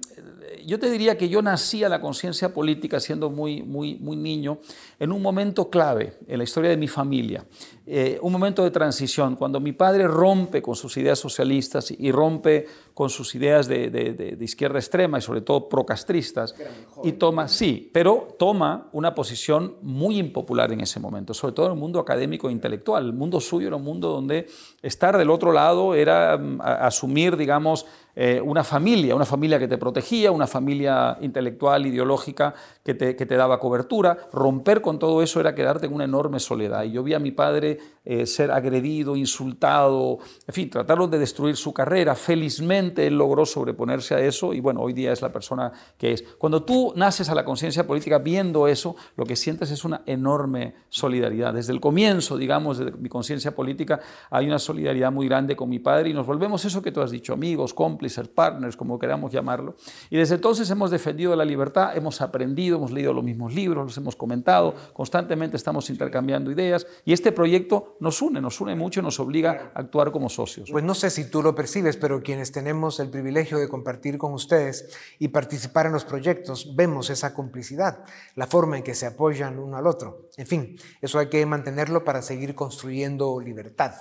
yo 0.66 0.80
te 0.80 0.90
diría 0.90 1.18
que 1.18 1.30
yo 1.30 1.42
nací 1.42 1.84
a 1.84 1.90
la 1.90 2.02
conciencia 2.02 2.54
política 2.54 3.00
siendo 3.00 3.30
muy, 3.30 3.62
muy, 3.64 3.96
muy 3.96 4.16
niño 4.16 4.60
en 5.00 5.12
un 5.12 5.22
momento 5.22 5.70
clave 5.70 6.14
en 6.28 6.38
la 6.38 6.44
historia 6.44 6.70
de 6.70 6.78
mi 6.78 6.88
familia, 6.88 7.46
eh, 7.86 8.18
un 8.22 8.32
momento 8.32 8.64
de 8.64 8.72
transición, 8.72 9.36
cuando 9.36 9.60
mi 9.60 9.72
padre 9.72 10.08
rompe 10.08 10.62
con 10.62 10.76
sus 10.76 10.98
ideas 10.98 11.20
socialistas 11.20 11.92
y 11.92 12.12
rompe 12.12 12.68
con 12.96 13.10
sus 13.10 13.36
ideas 13.36 13.68
de, 13.68 13.90
de, 13.90 14.38
izquierda 14.40 14.80
extrema 14.80 15.18
y 15.18 15.22
sobre 15.22 15.42
todo 15.42 15.68
procastristas, 15.68 16.56
y 17.04 17.12
toma, 17.12 17.50
sí, 17.50 17.92
pero 17.94 18.30
toma 18.40 18.88
una 18.94 19.14
posición 19.14 19.76
muy 19.82 20.18
impopular 20.18 20.72
en 20.72 20.80
ese 20.80 21.02
momento, 21.02 21.34
sobre 21.34 21.54
todo 21.54 21.66
en 21.66 21.74
el 21.74 21.78
mundo 21.78 22.00
académico 22.00 22.48
e 22.48 22.54
intelectual. 22.54 23.06
El 23.06 23.14
mundo 23.14 23.42
suyo 23.42 23.68
era 23.68 23.76
un 23.76 23.84
mundo 23.84 24.10
donde 24.10 24.48
estar 24.82 25.18
del 25.18 25.30
otro 25.30 25.52
lado 25.52 25.94
era 25.94 26.38
mm, 26.38 26.62
asumir, 26.62 27.36
digamos, 27.36 27.86
eh, 28.18 28.40
una 28.40 28.64
familia, 28.64 29.14
una 29.14 29.26
familia 29.26 29.60
que 29.60 29.68
te 29.68 29.78
protegía, 29.78 30.32
una 30.32 30.48
familia 30.48 31.18
intelectual, 31.20 31.86
ideológica, 31.86 32.54
que 32.82 32.94
te, 32.94 33.14
que 33.14 33.26
te, 33.26 33.36
daba 33.36 33.60
cobertura. 33.60 34.18
Romper 34.32 34.82
con 34.82 35.00
todo 35.00 35.22
eso 35.22 35.42
era 35.42 35.54
quedarte 35.54 35.88
en 35.88 35.94
una 35.94 36.06
enorme 36.06 36.40
soledad. 36.40 36.84
Y 36.84 36.92
yo 36.94 37.04
vi 37.04 37.14
a 37.14 37.20
mi 37.20 37.32
padre 37.32 37.78
eh, 38.06 38.26
ser 38.26 38.52
agredido, 38.52 39.18
insultado, 39.18 40.20
en 40.48 40.54
fin, 40.54 40.70
trataron 40.70 41.12
de 41.12 41.20
destruir 41.20 41.58
su 41.58 41.74
carrera. 41.74 42.16
Felizmente 42.16 42.85
él 42.98 43.18
logró 43.18 43.46
sobreponerse 43.46 44.16
a 44.16 44.20
eso 44.20 44.54
y 44.54 44.60
bueno, 44.60 44.82
hoy 44.82 44.94
día 44.94 45.12
es 45.12 45.22
la 45.22 45.32
persona 45.32 45.72
que 45.98 46.14
es. 46.14 46.24
Cuando 46.38 46.64
tú 46.64 46.94
naces 46.96 47.30
a 47.30 47.36
la 47.36 47.46
conciencia 47.46 47.88
política 47.88 48.20
viendo 48.20 48.68
eso, 48.68 48.96
lo 49.16 49.26
que 49.26 49.36
sientes 49.36 49.72
es 49.72 49.84
una 49.86 50.02
enorme 50.06 50.76
solidaridad. 50.90 51.54
Desde 51.54 51.74
el 51.74 51.80
comienzo, 51.80 52.38
digamos, 52.38 52.78
de 52.78 52.92
mi 52.92 53.10
conciencia 53.10 53.56
política, 53.56 54.00
hay 54.30 54.48
una 54.48 54.60
solidaridad 54.60 55.12
muy 55.12 55.28
grande 55.28 55.56
con 55.56 55.70
mi 55.70 55.80
padre 55.80 56.10
y 56.10 56.14
nos 56.14 56.26
volvemos 56.26 56.64
eso 56.66 56.82
que 56.82 56.92
tú 56.92 57.02
has 57.02 57.12
dicho, 57.12 57.34
amigos, 57.34 57.74
cómplices 57.74 58.28
partners, 58.28 58.76
como 58.76 59.00
queramos 59.00 59.32
llamarlo. 59.32 59.76
Y 60.10 60.18
desde 60.18 60.36
entonces 60.36 60.70
hemos 60.70 60.92
defendido 60.92 61.36
la 61.36 61.46
libertad, 61.46 61.96
hemos 61.96 62.22
aprendido, 62.22 62.78
hemos 62.78 62.92
leído 62.92 63.14
los 63.14 63.24
mismos 63.24 63.54
libros, 63.54 63.86
los 63.86 63.98
hemos 63.98 64.16
comentado, 64.16 64.76
constantemente 64.94 65.58
estamos 65.58 65.90
intercambiando 65.90 66.52
ideas 66.52 66.86
y 67.06 67.14
este 67.14 67.32
proyecto 67.32 67.98
nos 68.00 68.22
une, 68.22 68.42
nos 68.42 68.62
une 68.62 68.76
mucho 68.76 69.00
y 69.00 69.04
nos 69.04 69.20
obliga 69.20 69.72
a 69.74 69.80
actuar 69.80 70.12
como 70.12 70.30
socios. 70.30 70.70
Pues 70.72 70.84
no 70.84 70.94
sé 70.94 71.10
si 71.10 71.30
tú 71.30 71.42
lo 71.42 71.56
percibes, 71.56 71.98
pero 71.98 72.22
quienes 72.22 72.52
tenemos 72.52 72.75
el 73.00 73.10
privilegio 73.10 73.58
de 73.58 73.70
compartir 73.70 74.18
con 74.18 74.34
ustedes 74.34 74.90
y 75.20 75.30
participar 75.30 75.86
en 75.86 75.94
los 75.94 76.06
proyectos, 76.06 76.76
vemos 76.76 77.10
esa 77.10 77.34
complicidad, 77.34 78.04
la 78.36 78.48
forma 78.48 78.78
en 78.78 78.84
que 78.84 78.96
se 78.96 79.06
apoyan 79.06 79.60
uno 79.60 79.78
al 79.78 79.88
otro. 79.88 80.30
En 80.38 80.46
fin, 80.46 80.78
eso 81.02 81.20
hay 81.20 81.30
que 81.30 81.46
mantenerlo 81.46 82.04
para 82.04 82.22
seguir 82.22 82.54
construyendo 82.56 83.40
libertad. 83.40 83.94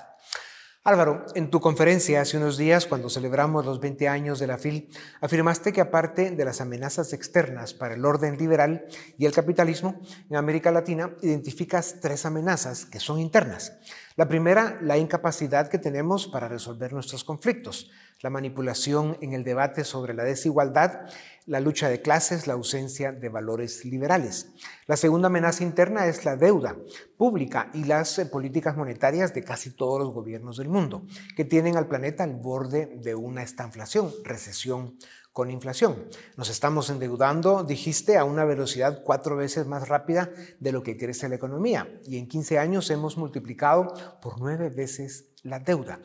Álvaro, 0.86 1.24
en 1.34 1.48
tu 1.48 1.62
conferencia 1.62 2.20
hace 2.20 2.36
unos 2.36 2.58
días, 2.58 2.84
cuando 2.84 3.08
celebramos 3.08 3.64
los 3.64 3.80
20 3.80 4.06
años 4.06 4.38
de 4.38 4.46
la 4.46 4.58
FIL, 4.58 4.90
afirmaste 5.22 5.72
que 5.72 5.80
aparte 5.80 6.30
de 6.30 6.44
las 6.44 6.60
amenazas 6.60 7.14
externas 7.14 7.72
para 7.72 7.94
el 7.94 8.04
orden 8.04 8.36
liberal 8.36 8.84
y 9.16 9.24
el 9.24 9.32
capitalismo, 9.32 10.02
en 10.28 10.36
América 10.36 10.70
Latina 10.70 11.16
identificas 11.22 12.00
tres 12.02 12.26
amenazas 12.26 12.84
que 12.84 13.00
son 13.00 13.18
internas. 13.18 13.78
La 14.16 14.28
primera, 14.28 14.78
la 14.82 14.98
incapacidad 14.98 15.68
que 15.68 15.78
tenemos 15.78 16.28
para 16.28 16.48
resolver 16.48 16.92
nuestros 16.92 17.24
conflictos. 17.24 17.90
La 18.24 18.30
manipulación 18.30 19.18
en 19.20 19.34
el 19.34 19.44
debate 19.44 19.84
sobre 19.84 20.14
la 20.14 20.24
desigualdad, 20.24 21.10
la 21.44 21.60
lucha 21.60 21.90
de 21.90 22.00
clases, 22.00 22.46
la 22.46 22.54
ausencia 22.54 23.12
de 23.12 23.28
valores 23.28 23.84
liberales. 23.84 24.48
La 24.86 24.96
segunda 24.96 25.26
amenaza 25.26 25.62
interna 25.62 26.06
es 26.06 26.24
la 26.24 26.34
deuda 26.34 26.74
pública 27.18 27.70
y 27.74 27.84
las 27.84 28.18
eh, 28.18 28.24
políticas 28.24 28.78
monetarias 28.78 29.34
de 29.34 29.44
casi 29.44 29.72
todos 29.72 30.00
los 30.00 30.14
gobiernos 30.14 30.56
del 30.56 30.70
mundo, 30.70 31.04
que 31.36 31.44
tienen 31.44 31.76
al 31.76 31.86
planeta 31.86 32.24
al 32.24 32.36
borde 32.36 32.86
de 32.96 33.14
una 33.14 33.42
estanflación, 33.42 34.10
recesión 34.24 34.96
con 35.34 35.50
inflación. 35.50 36.08
Nos 36.38 36.48
estamos 36.48 36.88
endeudando, 36.88 37.62
dijiste, 37.62 38.16
a 38.16 38.24
una 38.24 38.46
velocidad 38.46 39.02
cuatro 39.04 39.36
veces 39.36 39.66
más 39.66 39.86
rápida 39.86 40.30
de 40.60 40.72
lo 40.72 40.82
que 40.82 40.96
crece 40.96 41.28
la 41.28 41.34
economía 41.34 42.00
y 42.06 42.16
en 42.16 42.26
15 42.26 42.58
años 42.58 42.88
hemos 42.88 43.18
multiplicado 43.18 43.92
por 44.22 44.40
nueve 44.40 44.70
veces 44.70 45.26
la 45.42 45.58
deuda. 45.58 46.00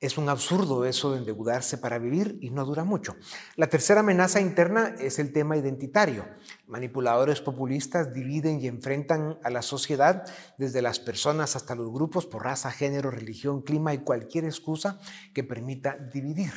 Es 0.00 0.16
un 0.16 0.28
absurdo 0.28 0.84
eso 0.84 1.10
de 1.10 1.18
endeudarse 1.18 1.76
para 1.76 1.98
vivir 1.98 2.38
y 2.40 2.50
no 2.50 2.64
dura 2.64 2.84
mucho. 2.84 3.16
La 3.56 3.66
tercera 3.66 4.00
amenaza 4.00 4.40
interna 4.40 4.94
es 5.00 5.18
el 5.18 5.32
tema 5.32 5.56
identitario. 5.56 6.24
Manipuladores 6.68 7.40
populistas 7.40 8.12
dividen 8.12 8.60
y 8.60 8.68
enfrentan 8.68 9.40
a 9.42 9.50
la 9.50 9.60
sociedad 9.60 10.24
desde 10.56 10.82
las 10.82 11.00
personas 11.00 11.56
hasta 11.56 11.74
los 11.74 11.90
grupos 11.90 12.26
por 12.26 12.44
raza, 12.44 12.70
género, 12.70 13.10
religión, 13.10 13.62
clima 13.62 13.92
y 13.92 13.98
cualquier 13.98 14.44
excusa 14.44 15.00
que 15.34 15.42
permita 15.42 15.96
dividir. 16.12 16.52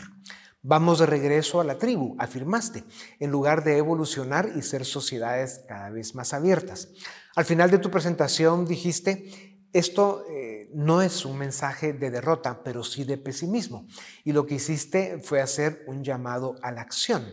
Vamos 0.62 1.00
de 1.00 1.08
regreso 1.08 1.60
a 1.60 1.64
la 1.64 1.80
tribu, 1.80 2.16
afirmaste, 2.20 2.84
en 3.20 3.32
lugar 3.32 3.64
de 3.64 3.78
evolucionar 3.78 4.52
y 4.56 4.62
ser 4.62 4.86
sociedades 4.86 5.64
cada 5.68 5.90
vez 5.90 6.14
más 6.14 6.36
abiertas. 6.36 6.90
Al 7.36 7.46
final 7.46 7.72
de 7.72 7.80
tu 7.80 7.90
presentación 7.90 8.68
dijiste, 8.68 9.51
esto 9.74 10.26
eh, 10.30 10.70
no 10.74 11.02
es 11.02 11.26
un 11.26 11.38
mensaje 11.38 11.94
de 11.94 12.12
derrota, 12.12 12.62
pero 12.64 12.84
sí 12.84 13.04
de 13.04 13.18
pesimismo. 13.18 13.88
Y 14.24 14.34
lo 14.34 14.46
que 14.46 14.56
hiciste 14.56 15.20
fue 15.24 15.42
hacer 15.42 15.84
un 15.88 16.04
llamado 16.04 16.56
a 16.62 16.72
la 16.72 16.82
acción. 16.82 17.26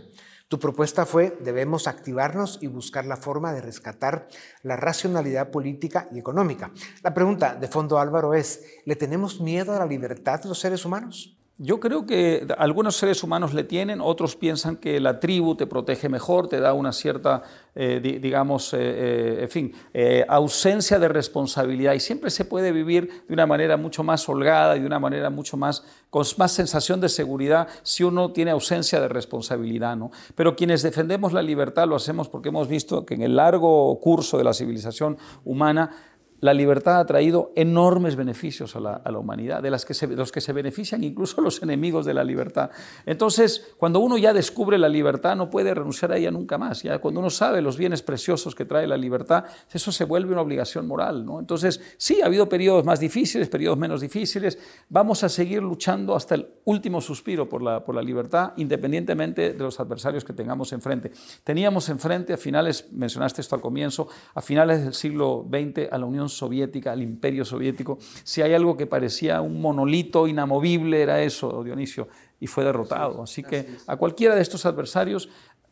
Tu 0.49 0.59
propuesta 0.59 1.05
fue, 1.05 1.37
debemos 1.41 1.87
activarnos 1.87 2.59
y 2.63 2.69
buscar 2.69 3.05
la 3.05 3.19
forma 3.19 3.53
de 3.53 3.61
rescatar 3.61 4.29
la 4.63 4.77
racionalidad 4.77 5.51
política 5.51 6.09
y 6.11 6.19
económica. 6.19 6.71
La 7.03 7.13
pregunta 7.13 7.55
de 7.55 7.69
fondo, 7.69 7.99
Álvaro, 7.99 8.33
es, 8.33 8.65
¿le 8.87 8.97
tenemos 8.97 9.43
miedo 9.43 9.75
a 9.75 9.79
la 9.79 9.87
libertad 9.87 10.43
los 10.45 10.59
seres 10.59 10.87
humanos? 10.87 11.38
Yo 11.61 11.81
creo 11.81 12.07
que 12.07 12.47
algunos 12.57 12.95
seres 12.95 13.25
humanos 13.25 13.53
le 13.53 13.65
tienen, 13.65 14.01
otros 14.01 14.37
piensan 14.37 14.77
que 14.77 15.01
la 15.01 15.19
tribu 15.19 15.57
te 15.57 15.67
protege 15.67 16.09
mejor, 16.09 16.49
te 16.49 16.61
da 16.61 16.73
una 16.73 16.93
cierta, 16.93 17.43
eh, 17.75 17.99
digamos, 18.23 18.73
eh, 18.75 18.79
eh, 18.81 19.39
en 19.43 19.49
fin, 19.49 19.75
ausencia 20.29 21.01
de 21.01 21.09
responsabilidad 21.09 21.95
y 21.95 22.01
siempre 22.01 22.31
se 22.31 22.45
puede 22.45 22.71
vivir 22.71 23.25
de 23.27 23.35
una 23.35 23.45
manera 23.45 23.77
mucho 23.77 24.05
más 24.05 24.29
holgada 24.29 24.77
y 24.77 24.81
de 24.81 24.87
una 24.87 25.01
manera 25.01 25.31
mucho 25.31 25.57
más, 25.57 25.83
con 26.11 26.25
más 26.37 26.53
sensación 26.53 27.01
de 27.01 27.09
seguridad 27.09 27.67
si 27.83 28.05
uno 28.05 28.31
tiene 28.31 28.53
ausencia 28.53 29.01
de 29.01 29.09
responsabilidad, 29.09 29.97
¿no? 29.97 30.13
Pero 30.37 30.55
quienes 30.55 30.83
defendemos 30.83 31.33
la 31.33 31.43
libertad 31.43 31.89
lo 31.89 31.97
hacemos 31.97 32.29
porque 32.29 32.51
hemos 32.51 32.69
visto 32.69 33.05
que 33.05 33.15
en 33.15 33.23
el 33.23 33.35
largo 33.35 33.99
curso 33.99 34.39
de 34.39 34.45
la 34.45 34.55
civilización 34.55 35.19
humana 35.45 35.91
la 36.41 36.55
libertad 36.55 37.01
ha 37.01 37.07
traído 37.07 37.53
enormes 37.57 38.17
beneficios 38.17 38.77
a 38.77 38.81
la, 38.81 39.19
humanidad, 39.19 39.63
de, 39.63 39.71
los 39.71 39.85
que 40.33 40.41
se 40.41 40.53
benefician 40.53 41.03
incluso 41.03 41.41
los 41.41 41.63
enemigos 41.63 42.07
de 42.07 42.15
la 42.15 42.23
libertad. 42.23 42.71
Entonces, 43.07 43.75
cuando 43.77 44.01
uno 44.01 44.17
ya 44.19 44.33
descubre 44.33 44.79
la 44.79 44.89
libertad, 44.89 45.37
no 45.37 45.51
puede 45.51 45.75
renunciar 45.75 46.13
a 46.13 46.17
ella 46.17 46.31
nunca 46.31 46.57
más. 46.57 46.83
Ya 46.83 46.99
cuando 46.99 47.21
uno 47.21 47.31
sabe 47.31 47.61
los 47.61 47.77
bienes 47.77 48.03
preciosos 48.03 48.55
que 48.55 48.65
trae 48.65 48.87
la 48.87 48.97
libertad, 48.97 49.45
eso 49.73 49.91
se 49.91 50.05
vuelve 50.05 50.33
una 50.33 50.43
obligación 50.43 50.87
moral. 50.87 51.25
¿no? 51.25 51.41
Entonces, 51.41 51.81
sí, 51.97 52.21
ha 52.23 52.27
habido 52.27 52.49
periodos 52.49 52.85
más 52.85 53.01
difíciles, 53.01 53.49
periodos 53.49 53.79
menos 53.79 54.01
difíciles. 54.01 54.59
Vamos 54.89 55.25
a 55.25 55.29
seguir 55.29 55.63
luchando 55.63 56.15
hasta 56.15 56.37
el 56.37 56.47
último 56.65 57.01
suspiro 57.01 57.49
por 57.49 57.63
la, 57.63 57.85
por 57.85 57.95
la 57.95 58.03
libertad, 58.03 58.53
independientemente 58.57 59.55
de 59.55 59.59
los 59.59 59.81
adversarios 59.81 60.25
que 60.25 60.33
tengamos 60.33 60.73
enfrente. 60.73 61.11
Teníamos 61.43 61.89
enfrente 61.89 62.33
a 62.33 62.37
finales, 62.37 62.87
mencionaste 62.93 63.41
esto 63.41 63.57
al 63.57 63.61
comienzo, 63.61 64.09
a 64.35 64.41
finales 64.41 64.85
del 64.85 64.95
siglo 64.95 65.47
XX 65.51 65.91
a 65.91 65.99
la 65.99 66.07
Unión 66.07 66.28
Soviética, 66.29 66.93
al 66.93 67.03
Imperio 67.03 67.45
Soviético, 67.45 67.99
si 68.25 68.43
hay 68.43 68.55
algo 68.55 68.77
que 68.77 68.87
parecía 68.87 69.41
un 69.41 69.61
monolito 69.61 70.27
inamovible 70.27 71.03
era 71.03 71.23
eso, 71.23 71.63
Dionisio, 71.63 72.09
y 72.41 72.47
fue 72.47 72.65
derrotado. 72.65 73.23
Así 73.23 73.43
que 73.43 73.77
a 73.87 73.97
cualquiera 73.97 74.35
de 74.35 74.43
estos 74.43 74.67
adversarios, 74.67 75.29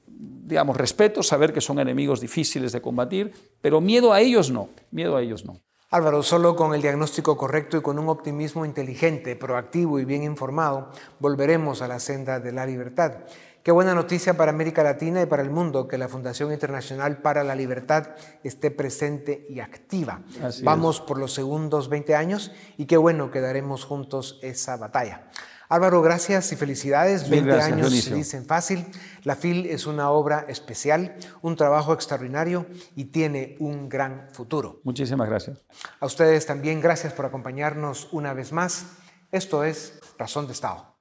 digamos, 0.07 0.77
respeto, 0.77 1.23
saber 1.23 1.53
que 1.53 1.61
son 1.61 1.79
enemigos 1.79 2.21
difíciles 2.21 2.73
de 2.73 2.81
combatir, 2.81 3.33
pero 3.61 3.81
miedo 3.81 4.13
a 4.13 4.21
ellos 4.21 4.51
no, 4.51 4.69
miedo 4.91 5.17
a 5.17 5.23
ellos 5.23 5.45
no. 5.45 5.61
Álvaro, 5.91 6.25
solo 6.25 6.57
con 6.57 6.75
el 6.75 6.83
diagnóstico 6.83 7.37
correcto 7.37 7.77
y 7.77 7.81
con 7.81 7.99
un 8.01 8.09
optimismo 8.09 8.65
inteligente, 8.65 9.37
proactivo 9.37 10.01
y 10.01 10.05
bien 10.05 10.25
informado, 10.25 10.91
volveremos 11.21 11.81
a 11.81 11.87
la 11.87 12.01
senda 12.01 12.41
de 12.41 12.51
la 12.51 12.67
libertad. 12.67 13.19
Qué 13.67 13.73
buena 13.73 13.97
noticia 13.97 14.37
para 14.37 14.53
América 14.53 14.85
Latina 14.85 15.23
y 15.23 15.27
para 15.27 15.43
el 15.43 15.51
mundo 15.51 15.89
que 15.89 15.99
la 15.99 16.07
Fundación 16.07 16.53
Internacional 16.53 17.21
para 17.21 17.43
la 17.43 17.57
Libertad 17.57 18.11
esté 18.45 18.71
presente 18.71 19.45
y 19.49 19.59
activa. 19.59 20.23
Vamos 20.63 21.01
por 21.01 21.19
los 21.19 21.35
segundos 21.35 21.89
20 21.89 22.15
años 22.15 22.53
y 22.77 22.87
qué 22.87 22.97
bueno 22.97 23.33
que 23.33 23.41
daremos 23.41 23.85
juntos 23.85 24.39
esa 24.41 24.77
batalla. 24.77 25.33
Álvaro, 25.69 26.01
gracias 26.01 26.53
y 26.53 26.55
felicidades. 26.55 27.29
20 27.29 27.61
años 27.61 27.93
se 27.93 28.15
dicen 28.15 28.47
fácil. 28.47 28.87
La 29.25 29.35
FIL 29.35 29.67
es 29.67 29.89
una 29.89 30.11
obra 30.11 30.45
especial, 30.47 31.17
un 31.43 31.57
trabajo 31.57 31.93
extraordinario 31.93 32.67
y 32.95 33.07
tiene 33.07 33.57
un 33.59 33.89
gran 33.89 34.29
futuro. 34.31 34.81
Muchísimas 34.85 35.29
gracias. 35.29 35.65
A 35.99 36.07
ustedes 36.07 36.47
también 36.47 36.81
gracias 36.81 37.13
por 37.13 37.27
acompañarnos 37.27 38.11
una 38.13 38.33
vez 38.33 38.53
más. 38.53 38.87
Esto 39.33 39.65
es 39.65 39.99
Razón 40.17 40.47
de 40.47 40.53
Estado. 40.53 40.97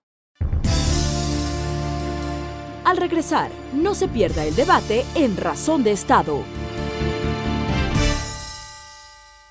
Al 2.86 2.98
regresar, 2.98 3.50
no 3.74 3.96
se 3.96 4.08
pierda 4.08 4.46
el 4.46 4.56
debate 4.56 5.06
en 5.16 5.38
Razón 5.38 5.84
de 5.84 5.90
Estado. 5.90 6.44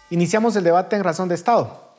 Iniciamos 0.09 0.55
el 0.55 0.63
debate 0.63 0.95
en 0.95 1.03
Razón 1.03 1.29
de 1.29 1.35
Estado. 1.35 1.97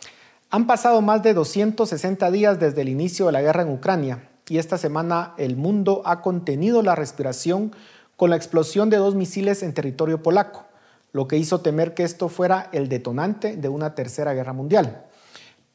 Han 0.50 0.66
pasado 0.66 1.02
más 1.02 1.24
de 1.24 1.34
260 1.34 2.32
días 2.32 2.58
desde 2.62 2.84
el 2.84 2.88
inicio 2.88 3.26
de 3.26 3.34
la 3.34 3.42
guerra 3.42 3.64
en 3.64 3.74
Ucrania 3.74 4.30
y 4.48 4.60
esta 4.60 4.78
semana 4.78 5.34
el 5.38 5.58
mundo 5.58 6.04
ha 6.06 6.22
contenido 6.22 6.82
la 6.82 6.96
respiración 6.96 7.76
con 8.16 8.30
la 8.30 8.38
explosión 8.38 8.90
de 8.90 8.96
dos 8.96 9.14
misiles 9.14 9.62
en 9.62 9.74
territorio 9.74 10.24
polaco, 10.24 10.64
lo 11.12 11.28
que 11.28 11.36
hizo 11.36 11.60
temer 11.60 11.94
que 11.94 12.04
esto 12.04 12.30
fuera 12.30 12.70
el 12.72 12.88
detonante 12.88 13.58
de 13.58 13.68
una 13.68 13.94
tercera 13.94 14.34
guerra 14.34 14.54
mundial. 14.54 15.04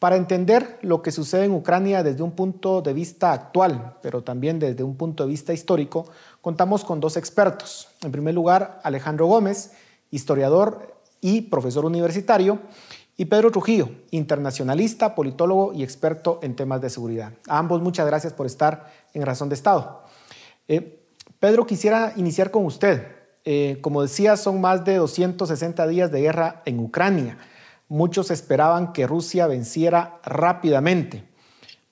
Para 0.01 0.17
entender 0.17 0.79
lo 0.81 1.03
que 1.03 1.13
sucede 1.13 1.45
en 1.45 1.53
Ucrania 1.53 2.03
desde 2.03 2.23
un 2.23 2.31
punto 2.31 2.81
de 2.81 2.95
vista 2.95 3.35
actual, 3.35 3.99
pero 4.01 4.23
también 4.23 4.59
desde 4.59 4.83
un 4.83 4.97
punto 4.97 5.25
de 5.25 5.29
vista 5.29 5.53
histórico, 5.53 6.07
contamos 6.41 6.85
con 6.85 7.01
dos 7.01 7.19
expertos. 7.19 7.89
En 8.01 8.11
primer 8.11 8.35
lugar, 8.35 8.81
Alejandro 8.83 9.27
Gómez, 9.27 9.73
historiador 10.11 10.97
y 11.21 11.43
profesor 11.43 11.85
universitario, 11.85 12.61
y 13.19 13.27
Pedro 13.27 13.51
Trujillo, 13.51 13.91
internacionalista, 14.11 15.15
politólogo 15.15 15.75
y 15.75 15.83
experto 15.83 16.41
en 16.43 16.57
temas 16.57 16.81
de 16.81 16.89
seguridad. 16.89 17.35
A 17.47 17.59
ambos 17.59 17.83
muchas 17.83 18.07
gracias 18.07 18.33
por 18.33 18.47
estar 18.47 18.91
en 19.13 19.27
Razón 19.27 19.51
de 19.51 19.55
Estado. 19.55 20.05
Eh, 20.67 21.05
Pedro, 21.39 21.67
quisiera 21.67 22.15
iniciar 22.17 22.51
con 22.51 22.65
usted. 22.65 23.07
Eh, 23.45 23.77
como 23.83 24.01
decía, 24.01 24.39
son 24.39 24.63
más 24.63 24.83
de 24.87 24.97
260 24.97 25.87
días 25.89 26.11
de 26.11 26.23
guerra 26.23 26.63
en 26.65 26.81
Ucrania 26.81 27.37
muchos 27.91 28.31
esperaban 28.31 28.93
que 28.93 29.07
Rusia 29.07 29.49
venciera 29.49 30.21
rápidamente. 30.25 31.25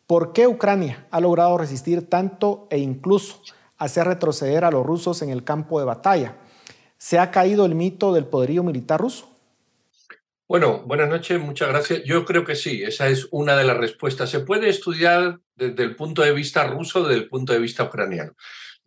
¿Por 0.06 0.32
qué 0.32 0.46
Ucrania 0.46 1.06
ha 1.10 1.20
logrado 1.20 1.58
resistir 1.58 2.08
tanto 2.08 2.68
e 2.70 2.78
incluso 2.78 3.42
hacer 3.76 4.06
retroceder 4.06 4.64
a 4.64 4.70
los 4.70 4.86
rusos 4.86 5.20
en 5.20 5.28
el 5.28 5.44
campo 5.44 5.80
de 5.80 5.84
batalla? 5.84 6.36
¿Se 6.96 7.18
ha 7.18 7.30
caído 7.30 7.66
el 7.66 7.74
mito 7.74 8.14
del 8.14 8.26
poderío 8.26 8.62
militar 8.62 9.00
ruso? 9.00 9.28
Bueno, 10.46 10.82
buenas 10.86 11.10
noches, 11.10 11.38
muchas 11.40 11.68
gracias. 11.68 12.04
Yo 12.04 12.24
creo 12.24 12.44
que 12.44 12.54
sí, 12.54 12.82
esa 12.82 13.08
es 13.08 13.26
una 13.32 13.56
de 13.56 13.64
las 13.64 13.76
respuestas. 13.76 14.30
Se 14.30 14.40
puede 14.40 14.68
estudiar 14.70 15.40
desde 15.56 15.82
el 15.82 15.96
punto 15.96 16.22
de 16.22 16.32
vista 16.32 16.64
ruso, 16.64 17.02
desde 17.02 17.22
el 17.22 17.28
punto 17.28 17.52
de 17.52 17.58
vista 17.58 17.84
ucraniano. 17.84 18.32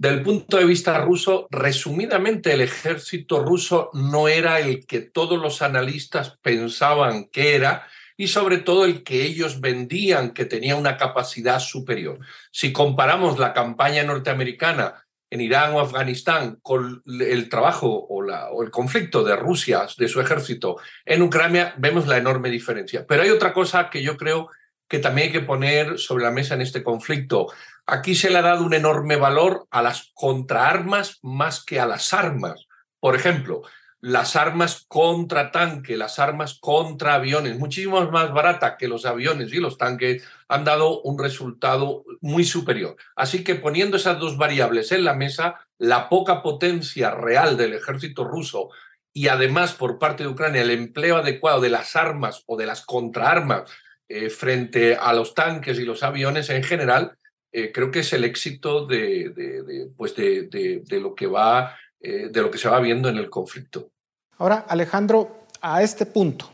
Del 0.01 0.23
punto 0.23 0.57
de 0.57 0.65
vista 0.65 0.97
ruso, 0.97 1.47
resumidamente, 1.51 2.51
el 2.51 2.61
ejército 2.61 3.39
ruso 3.43 3.91
no 3.93 4.27
era 4.27 4.59
el 4.59 4.87
que 4.87 5.01
todos 5.01 5.39
los 5.39 5.61
analistas 5.61 6.39
pensaban 6.41 7.25
que 7.25 7.53
era 7.53 7.85
y 8.17 8.29
sobre 8.29 8.57
todo 8.57 8.85
el 8.85 9.03
que 9.03 9.21
ellos 9.21 9.61
vendían 9.61 10.31
que 10.31 10.45
tenía 10.45 10.75
una 10.75 10.97
capacidad 10.97 11.59
superior. 11.59 12.17
Si 12.49 12.73
comparamos 12.73 13.37
la 13.37 13.53
campaña 13.53 14.01
norteamericana 14.01 15.05
en 15.29 15.41
Irán 15.41 15.75
o 15.75 15.79
Afganistán 15.79 16.57
con 16.63 17.03
el 17.05 17.47
trabajo 17.47 17.87
o, 18.09 18.63
el 18.63 18.71
conflicto 18.71 19.23
de 19.23 19.35
Rusia, 19.35 19.85
de 19.99 20.07
su 20.07 20.19
ejército 20.19 20.77
en 21.05 21.21
Ucrania, 21.21 21.75
vemos 21.77 22.07
la 22.07 22.17
enorme 22.17 22.49
diferencia. 22.49 23.05
Pero 23.07 23.21
hay 23.21 23.29
otra 23.29 23.53
cosa 23.53 23.91
que 23.91 24.01
yo 24.01 24.17
creo 24.17 24.49
que 24.91 24.99
también 24.99 25.27
hay 25.27 25.31
que 25.31 25.39
poner 25.39 25.97
sobre 25.97 26.25
la 26.25 26.31
mesa 26.31 26.53
en 26.53 26.61
este 26.61 26.83
conflicto. 26.83 27.47
Aquí 27.85 28.13
se 28.13 28.29
le 28.29 28.39
ha 28.39 28.41
dado 28.41 28.65
un 28.65 28.73
enorme 28.73 29.15
valor 29.15 29.65
a 29.71 29.81
las 29.81 30.11
contraarmas 30.13 31.19
más 31.21 31.63
que 31.63 31.79
a 31.79 31.85
las 31.85 32.13
armas. 32.13 32.67
Por 32.99 33.15
ejemplo, 33.15 33.61
las 34.01 34.35
armas 34.35 34.83
contra 34.89 35.49
tanque, 35.49 35.95
las 35.95 36.19
armas 36.19 36.57
contra 36.59 37.13
aviones, 37.13 37.57
muchísimo 37.57 38.01
más 38.11 38.33
baratas 38.33 38.75
que 38.77 38.89
los 38.89 39.05
aviones 39.05 39.53
y 39.53 39.61
los 39.61 39.77
tanques, 39.77 40.27
han 40.49 40.65
dado 40.65 40.99
un 41.03 41.17
resultado 41.17 42.03
muy 42.19 42.43
superior. 42.43 42.97
Así 43.15 43.45
que 43.45 43.55
poniendo 43.55 43.95
esas 43.95 44.19
dos 44.19 44.37
variables 44.37 44.91
en 44.91 45.05
la 45.05 45.13
mesa, 45.13 45.55
la 45.77 46.09
poca 46.09 46.43
potencia 46.43 47.11
real 47.11 47.55
del 47.55 47.75
ejército 47.75 48.25
ruso 48.25 48.71
y 49.13 49.29
además 49.29 49.71
por 49.71 49.99
parte 49.99 50.23
de 50.23 50.29
Ucrania 50.29 50.63
el 50.63 50.71
empleo 50.71 51.15
adecuado 51.15 51.61
de 51.61 51.69
las 51.69 51.95
armas 51.95 52.43
o 52.45 52.57
de 52.57 52.65
las 52.65 52.85
contraarmas 52.85 53.71
eh, 54.13 54.29
frente 54.29 54.97
a 54.97 55.13
los 55.13 55.33
tanques 55.33 55.79
y 55.79 55.85
los 55.85 56.03
aviones 56.03 56.49
en 56.49 56.63
general, 56.63 57.13
eh, 57.49 57.71
creo 57.71 57.91
que 57.91 57.99
es 57.99 58.11
el 58.11 58.25
éxito 58.25 58.85
de, 58.85 59.89
pues 59.95 60.17
de, 60.17 60.99
lo 60.99 61.15
que 61.15 61.27
va, 61.27 61.77
eh, 62.01 62.27
de 62.29 62.41
lo 62.41 62.51
que 62.51 62.57
se 62.57 62.67
va 62.67 62.81
viendo 62.81 63.07
en 63.07 63.15
el 63.15 63.29
conflicto. 63.29 63.89
Ahora, 64.37 64.65
Alejandro, 64.67 65.45
a 65.61 65.81
este 65.81 66.05
punto, 66.05 66.51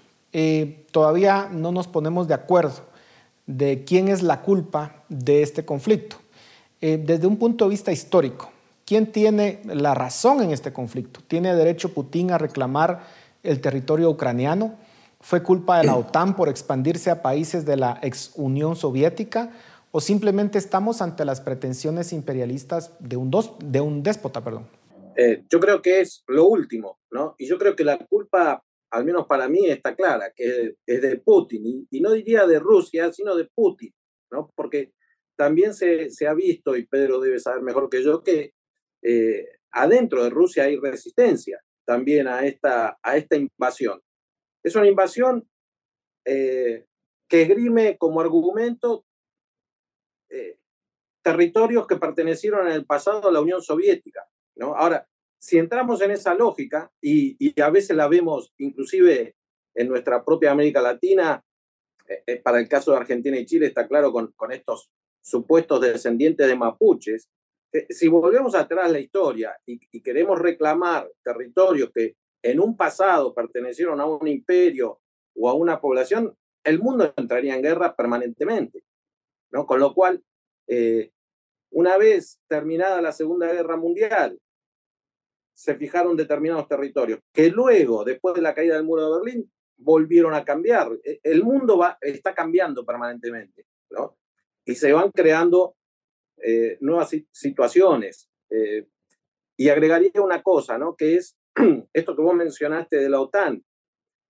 todavía 0.91 1.49
no 1.51 1.71
nos 1.71 1.87
ponemos 1.87 2.27
de 2.27 2.35
acuerdo 2.35 2.85
de 3.47 3.83
quién 3.85 4.07
es 4.07 4.21
la 4.21 4.41
culpa 4.43 5.03
de 5.09 5.41
este 5.41 5.65
conflicto. 5.65 6.17
desde 6.79 7.25
un 7.25 7.37
punto 7.37 7.65
de 7.65 7.71
vista 7.71 7.91
histórico, 7.91 8.51
¿quién 8.85 9.11
tiene 9.11 9.61
la 9.65 9.95
razón 9.95 10.43
en 10.43 10.51
este 10.51 10.71
conflicto? 10.71 11.21
¿Tiene 11.27 11.55
derecho 11.55 11.91
Putin 11.91 12.29
a 12.29 12.37
reclamar 12.37 13.07
el 13.41 13.61
territorio 13.61 14.11
ucraniano? 14.11 14.77
¿Fue 15.19 15.41
culpa 15.41 15.79
de 15.79 15.85
la 15.85 15.95
OTAN 15.95 16.35
por 16.35 16.47
expandirse 16.47 17.09
a 17.09 17.21
países 17.21 17.65
de 17.65 17.75
la 17.75 17.99
ex 18.03 18.33
Unión 18.35 18.75
Soviética? 18.75 19.51
¿O 19.91 19.99
simplemente 19.99 20.57
estamos 20.57 21.01
ante 21.01 21.25
las 21.25 21.41
pretensiones 21.41 22.13
imperialistas 22.13 22.93
de 22.99 23.17
un, 23.17 23.31
dos, 23.31 23.55
de 23.59 23.81
un 23.81 24.03
déspota? 24.03 24.43
Perdón? 24.43 24.67
Eh, 25.15 25.43
yo 25.49 25.59
creo 25.59 25.81
que 25.81 26.01
es 26.01 26.23
lo 26.27 26.45
último, 26.47 26.99
¿no? 27.09 27.33
Y 27.39 27.47
yo 27.47 27.57
creo 27.57 27.75
que 27.75 27.83
la 27.83 27.97
culpa, 27.97 28.63
al 28.91 29.05
menos 29.05 29.25
para 29.25 29.49
mí, 29.49 29.65
está 29.65 29.95
clara, 29.95 30.31
que 30.35 30.75
es 30.85 31.01
de 31.01 31.17
Putin. 31.17 31.87
Y, 31.89 31.99
no 32.01 32.11
diría 32.11 32.45
de 32.45 32.59
Rusia, 32.59 33.11
sino 33.11 33.35
de 33.35 33.49
Putin, 33.55 33.91
¿no? 34.31 34.51
Porque 34.55 34.91
también 35.35 35.73
se, 35.73 36.11
se 36.11 36.27
ha 36.27 36.35
visto, 36.35 36.75
y 36.75 36.85
Pedro 36.85 37.19
debe 37.19 37.39
saber 37.39 37.63
mejor 37.63 37.89
que 37.89 38.03
yo, 38.03 38.21
que 38.21 38.53
eh, 39.01 39.47
adentro 39.71 40.23
de 40.23 40.29
Rusia 40.29 40.65
hay 40.65 40.77
resistencia 40.77 41.59
también 41.85 42.27
a 42.27 42.45
esta, 42.45 42.99
a 43.01 43.17
esta 43.17 43.35
invasión. 43.35 44.01
Es 44.67 44.75
una 44.75 44.87
invasión 44.87 45.47
eh, 46.25 46.85
que 47.29 47.43
esgrime 47.43 47.97
como 47.97 48.19
argumento 48.19 49.05
eh, 50.29 50.59
territorios 51.21 51.87
que 51.87 51.95
pertenecieron 51.95 52.67
en 52.67 52.73
el 52.73 52.85
pasado 52.85 53.29
a 53.29 53.31
la 53.31 53.39
Unión 53.39 53.61
Soviética. 53.61 54.27
¿no? 54.57 54.75
Ahora, 54.75 55.07
si 55.39 55.57
entramos 55.57 56.01
en 56.01 56.11
esa 56.11 56.33
lógica, 56.33 56.91
y, 57.01 57.57
a 57.61 57.69
veces 57.69 57.95
la 57.95 58.09
vemos 58.09 58.53
inclusive 58.57 59.37
en 59.73 59.87
nuestra 59.87 60.25
propia 60.25 60.51
América 60.51 60.81
Latina, 60.81 61.41
eh, 62.05 62.35
para 62.41 62.59
el 62.59 62.67
caso 62.67 62.91
de 62.91 62.97
Argentina 62.97 63.37
y 63.37 63.45
Chile 63.45 63.67
está 63.67 63.87
claro 63.87 64.11
con, 64.11 64.33
estos 64.51 64.91
supuestos 65.21 65.79
descendientes 65.79 66.45
de 66.45 66.57
mapuches, 66.57 67.29
si 67.89 68.09
volvemos 68.09 68.53
atrás 68.53 68.91
la 68.91 68.99
historia 68.99 69.57
y, 69.65 69.79
y, 69.91 70.01
queremos 70.01 70.39
reclamar 70.39 71.09
territorios 71.23 71.89
que 71.93 72.15
en 72.41 72.59
un 72.59 72.75
pasado 72.77 73.33
pertenecieron 73.33 73.99
a 73.99 74.05
un 74.05 74.27
imperio 74.27 74.99
o 75.35 75.49
a 75.49 75.53
una 75.53 75.79
población, 75.79 76.35
el 76.63 76.79
mundo 76.79 77.13
entraría 77.15 77.55
en 77.55 77.61
guerra 77.61 77.95
permanentemente. 77.95 78.83
¿no? 79.51 79.65
Con 79.65 79.79
lo 79.79 79.93
cual, 79.93 80.23
eh, 80.67 81.11
una 81.71 81.97
vez 81.97 82.39
terminada 82.47 83.01
la 83.01 83.11
Segunda 83.11 83.51
Guerra 83.51 83.77
Mundial, 83.77 84.39
se 85.53 85.75
fijaron 85.75 86.15
determinados 86.15 86.67
territorios, 86.67 87.19
que 87.33 87.49
luego, 87.49 88.03
después 88.03 88.35
de 88.35 88.41
la 88.41 88.53
caída 88.53 88.75
del 88.75 88.83
muro 88.83 89.05
de 89.05 89.19
Berlín, 89.19 89.51
volvieron 89.77 90.33
a 90.33 90.45
cambiar. 90.45 90.91
E, 91.03 91.19
el 91.23 91.43
mundo 91.43 91.77
va, 91.77 91.97
está 92.01 92.35
cambiando 92.35 92.85
permanentemente, 92.85 93.65
¿no? 93.89 94.17
Y 94.65 94.75
se 94.75 94.91
van 94.93 95.11
creando 95.11 95.75
eh, 96.37 96.77
nuevas 96.81 97.15
situaciones. 97.31 98.29
Eh, 98.49 98.87
y 99.55 99.69
agregaría 99.69 100.11
una 100.21 100.43
cosa, 100.43 100.77
¿no? 100.77 100.95
Que 100.95 101.15
es 101.15 101.35
esto 101.93 102.15
que 102.15 102.21
vos 102.21 102.35
mencionaste 102.35 102.97
de 102.97 103.09
la 103.09 103.21
OTAN. 103.21 103.63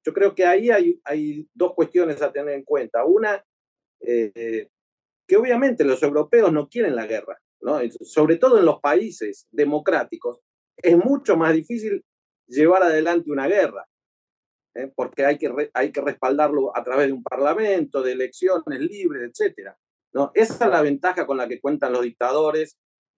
Yo 0.06 0.14
creo 0.14 0.34
que 0.34 0.46
ahí 0.46 0.70
hay, 0.70 1.50
dos 1.54 1.74
cuestiones 1.74 2.22
a 2.22 2.32
tener 2.32 2.54
en 2.54 2.64
cuenta. 2.64 3.04
Una, 3.06 3.44
eh, 4.00 4.70
que 5.28 5.38
obviamente 5.38 5.84
los 5.84 6.02
europeos 6.02 6.52
no 6.52 6.70
quieren 6.70 6.96
la 6.96 7.06
guerra, 7.06 7.38
¿no? 7.62 7.80
sobre 8.02 8.38
todo 8.38 8.58
en 8.60 8.66
los 8.66 8.80
países 8.80 9.48
democráticos, 9.52 10.40
es 10.78 10.96
mucho 10.96 11.36
más 11.36 11.54
difícil 11.54 12.06
llevar 12.48 12.84
adelante 12.84 13.32
una 13.32 13.48
guerra, 13.48 13.86
¿eh? 14.76 14.90
porque 14.96 15.26
hay 15.26 15.38
que, 15.38 15.52
hay 15.74 15.92
que 15.92 16.02
respaldarlo 16.02 16.76
a 16.76 16.84
través 16.84 17.08
de 17.08 17.14
un 17.14 17.24
parlamento, 17.24 18.02
de 18.02 18.14
elecciones 18.14 18.80
libres, 18.80 19.32
etc. 19.38 19.74
¿no? 20.14 20.32
Esa 20.34 20.66
es 20.66 20.72
la 20.72 20.82
ventaja 20.82 21.26
con 21.26 21.38
la 21.38 21.50
que 21.50 21.60
cuentan 21.60 21.92
los 21.92 22.04
dictadores, 22.04 22.78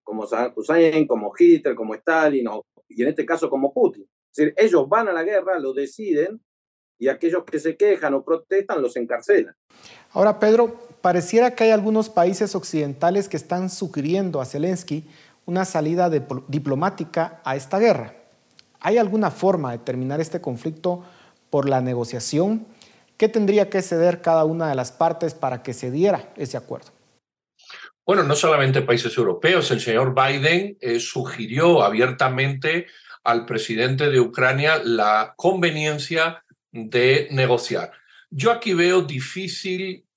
como 0.10 0.26
Hussein, 0.56 1.06
como 1.06 1.32
Hitler, 1.38 1.76
como 1.76 1.94
Stalin, 1.94 2.50
y 2.88 3.04
en 3.04 3.10
este 3.10 3.26
caso 3.28 3.48
como 3.48 3.72
Putin. 3.72 4.10
Es 4.32 4.38
decir, 4.38 4.54
ellos 4.58 4.90
van 4.90 5.08
a 5.08 5.14
la 5.14 5.24
guerra, 5.24 5.60
lo 5.60 5.72
deciden, 5.72 6.42
y 6.98 7.10
aquellos 7.10 7.44
que 7.44 7.60
se 7.60 7.78
quejan 7.78 8.16
o 8.16 8.24
protestan 8.24 8.82
los 8.82 8.96
encarcelan. 8.98 9.56
Ahora, 10.12 10.40
Pedro, 10.40 10.80
pareciera 11.02 11.54
que 11.54 11.66
hay 11.66 11.70
algunos 11.70 12.10
países 12.10 12.56
occidentales 12.56 13.30
que 13.30 13.38
están 13.38 13.70
sugiriendo 13.70 14.42
a 14.42 14.46
Zelensky 14.46 15.06
una 15.46 15.64
salida 15.64 16.10
diplomática 16.10 17.40
a 17.44 17.56
esta 17.56 17.78
guerra. 17.78 18.16
¿Hay 18.80 18.98
alguna 18.98 19.30
forma 19.30 19.72
de 19.72 19.78
terminar 19.78 20.20
este 20.20 20.42
conflicto 20.42 21.04
por 21.52 21.70
la 21.70 21.82
negociación? 21.82 22.66
¿Qué 23.18 23.30
tendría 23.30 23.70
que 23.70 23.84
ceder 23.84 24.22
cada 24.22 24.44
una 24.44 24.70
de 24.70 24.76
las 24.76 24.92
partes 24.92 25.36
para 25.36 25.62
que 25.62 25.74
se 25.74 25.92
diera 25.92 26.34
ese 26.36 26.58
acuerdo? 26.58 26.99
Bueno, 28.10 28.24
no 28.24 28.36
solamente 28.36 28.82
países 28.82 29.16
europeos, 29.16 29.70
el 29.70 29.82
señor 29.82 30.16
Biden 30.16 30.80
eh, 30.82 31.00
sugirió 31.00 31.84
abiertamente 31.84 32.88
al 33.24 33.46
presidente 33.46 34.10
de 34.10 34.20
Ucrania 34.20 34.82
la 34.84 35.36
conveniencia 35.38 36.44
de 36.72 37.28
negociar. 37.30 37.92
Yo 38.32 38.52
aquí 38.52 38.74
veo 38.74 39.04
difícil 39.04 40.08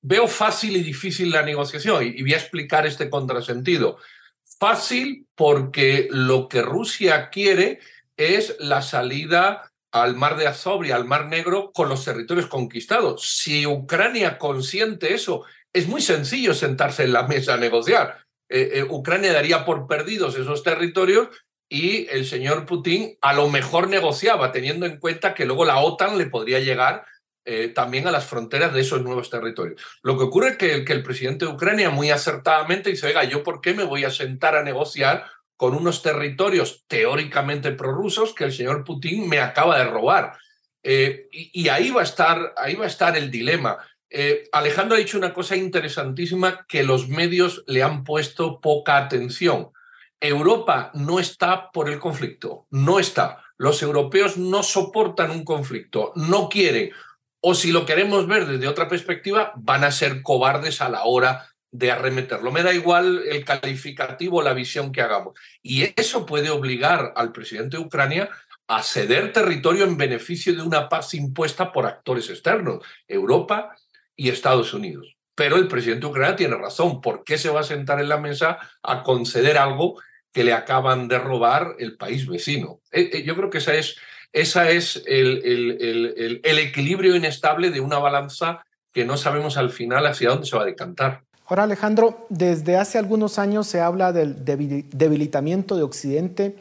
veo 0.00 0.28
fácil 0.28 0.76
y 0.76 0.84
difícil 0.84 1.32
la 1.32 1.42
negociación 1.42 2.06
y, 2.06 2.22
voy 2.22 2.34
a 2.34 2.36
explicar 2.36 2.86
este 2.86 3.10
contrasentido. 3.10 3.96
Fácil 4.60 5.26
porque 5.34 6.06
lo 6.08 6.46
que 6.46 6.62
Rusia 6.62 7.30
quiere 7.30 7.80
es 8.16 8.54
la 8.60 8.80
salida 8.80 9.72
al 9.90 10.14
mar 10.14 10.36
de 10.36 10.46
Azov 10.46 10.84
y 10.84 10.92
al 10.92 11.04
mar 11.04 11.26
Negro 11.26 11.72
con 11.72 11.88
los 11.88 12.04
territorios 12.04 12.46
conquistados. 12.46 13.26
Si 13.38 13.66
Ucrania 13.66 14.38
consiente 14.38 15.14
eso, 15.14 15.46
es 15.72 15.88
muy 15.88 16.00
sencillo 16.00 16.54
sentarse 16.54 17.04
en 17.04 17.12
la 17.12 17.24
mesa 17.24 17.54
a 17.54 17.58
negociar. 17.58 18.18
Eh, 18.48 18.70
eh, 18.74 18.82
Ucrania 18.88 19.32
daría 19.32 19.64
por 19.64 19.86
perdidos 19.86 20.36
esos 20.36 20.62
territorios 20.62 21.28
y 21.68 22.08
el 22.08 22.26
señor 22.26 22.66
Putin 22.66 23.16
a 23.20 23.32
lo 23.32 23.48
mejor 23.48 23.88
negociaba, 23.88 24.50
teniendo 24.50 24.86
en 24.86 24.98
cuenta 24.98 25.34
que 25.34 25.46
luego 25.46 25.64
la 25.64 25.78
OTAN 25.78 26.18
le 26.18 26.26
podría 26.26 26.58
llegar 26.58 27.04
eh, 27.46 27.68
también 27.68 28.06
a 28.06 28.10
las 28.10 28.26
fronteras 28.26 28.74
de 28.74 28.82
esos 28.82 29.02
nuevos 29.02 29.30
territorios. 29.30 29.80
Lo 30.02 30.18
que 30.18 30.24
ocurre 30.24 30.50
es 30.50 30.56
que, 30.56 30.92
el 30.92 31.02
presidente 31.02 31.46
de 31.46 31.52
Ucrania 31.52 31.88
muy 31.88 32.10
acertadamente 32.10 32.90
dice, 32.90 33.06
oiga, 33.06 33.24
¿yo 33.24 33.42
por 33.42 33.60
qué 33.60 33.72
me 33.72 33.84
voy 33.84 34.04
a 34.04 34.10
sentar 34.10 34.56
a 34.56 34.62
negociar 34.62 35.24
con 35.56 35.74
unos 35.74 36.02
territorios 36.02 36.84
teóricamente 36.86 37.72
prorrusos 37.72 38.34
que 38.34 38.44
el 38.44 38.52
señor 38.52 38.84
Putin 38.84 39.28
me 39.28 39.40
acaba 39.40 39.78
de 39.78 39.84
robar? 39.84 40.36
Eh, 40.82 41.28
y, 41.32 41.68
ahí, 41.68 41.90
va 41.90 42.02
a 42.02 42.04
estar, 42.04 42.52
ahí 42.56 42.74
va 42.74 42.84
a 42.84 42.88
estar 42.88 43.16
el 43.16 43.30
dilema. 43.30 43.78
Eh, 44.10 44.48
Alejandro 44.52 44.96
ha 44.96 44.98
dicho 44.98 45.16
una 45.16 45.32
cosa 45.32 45.56
interesantísima 45.56 46.66
que 46.68 46.82
los 46.82 47.08
medios 47.08 47.62
le 47.66 47.82
han 47.82 48.04
puesto 48.04 48.60
poca 48.60 48.96
atención. 48.96 49.70
Europa 50.20 50.90
no 50.94 51.20
está 51.20 51.70
por 51.70 51.88
el 51.88 51.98
conflicto, 51.98 52.66
no 52.70 52.98
está. 52.98 53.42
Los 53.56 53.82
europeos 53.82 54.36
no 54.36 54.62
soportan 54.62 55.30
un 55.30 55.44
conflicto, 55.44 56.12
no 56.16 56.48
quieren 56.48 56.90
o 57.40 57.54
si 57.54 57.72
lo 57.72 57.86
queremos 57.86 58.26
ver 58.26 58.46
desde 58.46 58.68
otra 58.68 58.88
perspectiva, 58.88 59.52
van 59.56 59.84
a 59.84 59.90
ser 59.90 60.22
cobardes 60.22 60.80
a 60.80 60.90
la 60.90 61.04
hora 61.04 61.48
de 61.72 61.90
arremeterlo. 61.90 62.52
Me 62.52 62.62
da 62.62 62.74
igual 62.74 63.22
el 63.26 63.44
calificativo, 63.44 64.42
la 64.42 64.52
visión 64.52 64.92
que 64.92 65.00
hagamos. 65.00 65.38
Y 65.62 65.92
eso 65.98 66.26
puede 66.26 66.50
obligar 66.50 67.12
al 67.16 67.32
presidente 67.32 67.76
de 67.76 67.82
Ucrania 67.82 68.28
a 68.66 68.82
ceder 68.82 69.32
territorio 69.32 69.84
en 69.84 69.96
beneficio 69.96 70.54
de 70.54 70.62
una 70.62 70.88
paz 70.88 71.14
impuesta 71.14 71.72
por 71.72 71.86
actores 71.86 72.28
externos, 72.28 72.84
Europa 73.08 73.74
y 74.20 74.28
Estados 74.28 74.74
Unidos. 74.74 75.16
Pero 75.34 75.56
el 75.56 75.66
presidente 75.66 76.02
de 76.02 76.10
Ucrania 76.10 76.36
tiene 76.36 76.56
razón. 76.56 77.00
¿Por 77.00 77.24
qué 77.24 77.38
se 77.38 77.48
va 77.48 77.60
a 77.60 77.64
sentar 77.64 77.98
en 78.00 78.10
la 78.10 78.18
mesa 78.18 78.58
a 78.82 79.02
conceder 79.02 79.56
algo 79.56 79.98
que 80.30 80.44
le 80.44 80.52
acaban 80.52 81.08
de 81.08 81.18
robar 81.18 81.76
el 81.78 81.96
país 81.96 82.26
vecino? 82.26 82.80
Eh, 82.92 83.08
eh, 83.14 83.22
yo 83.24 83.34
creo 83.34 83.48
que 83.48 83.58
esa 83.58 83.74
es 83.74 83.96
ese 84.32 84.76
es 84.76 85.02
el, 85.06 86.40
equilibrio 86.44 87.16
inestable 87.16 87.70
de 87.70 87.80
una 87.80 87.98
balanza 87.98 88.62
que 88.92 89.06
no 89.06 89.16
sabemos 89.16 89.56
al 89.56 89.70
final 89.70 90.06
hacia 90.06 90.28
dónde 90.28 90.46
se 90.46 90.56
va 90.56 90.64
a 90.64 90.66
decantar. 90.66 91.22
Ahora, 91.46 91.62
Alejandro, 91.62 92.26
desde 92.28 92.76
hace 92.76 92.98
algunos 92.98 93.38
años 93.38 93.66
se 93.66 93.80
habla 93.80 94.12
del 94.12 94.44
debilitamiento 94.44 95.76
de 95.76 95.82
Occidente 95.82 96.56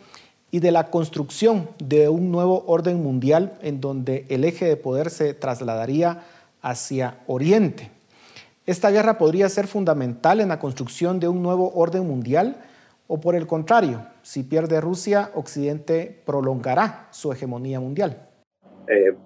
y 0.50 0.62
de 0.62 0.72
la 0.72 0.90
construcción 0.90 1.70
de 1.78 2.08
un 2.08 2.32
nuevo 2.32 2.64
orden 2.68 3.04
mundial 3.04 3.60
en 3.62 3.82
donde 3.82 4.26
el 4.30 4.46
eje 4.46 4.66
de 4.66 4.78
poder 4.78 5.10
se 5.10 5.34
trasladaría 5.34 6.24
hacia 6.62 7.24
Oriente. 7.28 7.92
Esta 8.66 8.92
guerra 8.92 9.18
podría 9.18 9.50
ser 9.50 9.68
fundamental 9.68 10.42
en 10.42 10.50
la 10.50 10.60
construcción 10.60 11.20
de 11.20 11.28
un 11.28 11.42
nuevo 11.42 11.74
orden 11.74 12.06
mundial 12.06 12.62
o 13.08 13.20
por 13.20 13.36
el 13.36 13.48
contrario, 13.48 14.06
si 14.22 14.44
pierde 14.44 14.80
Rusia, 14.80 15.32
Occidente 15.34 16.22
prolongará 16.28 17.08
su 17.12 17.32
hegemonía 17.32 17.80
mundial. 17.80 18.30
Eh, 18.88 19.18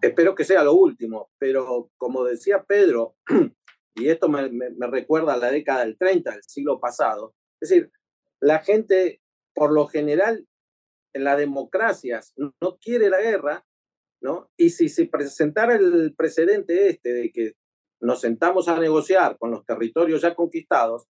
espero 0.00 0.34
que 0.34 0.44
sea 0.44 0.64
lo 0.64 0.74
último, 0.74 1.30
pero 1.38 1.90
como 1.96 2.24
decía 2.24 2.64
Pedro, 2.64 3.14
y 3.94 4.08
esto 4.08 4.28
me, 4.28 4.50
recuerda 4.88 5.34
a 5.34 5.38
la 5.38 5.50
década 5.50 5.84
del 5.84 5.96
30 5.96 6.32
del 6.32 6.42
siglo 6.42 6.80
pasado, 6.80 7.34
es 7.60 7.68
decir, 7.68 7.92
la 8.40 8.58
gente 8.58 9.20
por 9.54 9.72
lo 9.72 9.86
general 9.86 10.46
en 11.14 11.24
las 11.24 11.38
democracias 11.38 12.34
no 12.36 12.76
quiere 12.78 13.08
la 13.08 13.20
guerra, 13.20 13.64
¿no? 14.20 14.50
Y 14.56 14.70
si 14.70 14.88
se 14.88 15.06
presentara 15.06 15.76
el 15.76 16.14
precedente 16.16 16.88
este 16.88 17.12
de 17.12 17.32
que 17.32 17.52
nos 18.00 18.20
sentamos 18.20 18.68
a 18.68 18.78
negociar 18.78 19.38
con 19.38 19.50
los 19.50 19.64
territorios 19.64 20.22
ya 20.22 20.34
conquistados, 20.34 21.06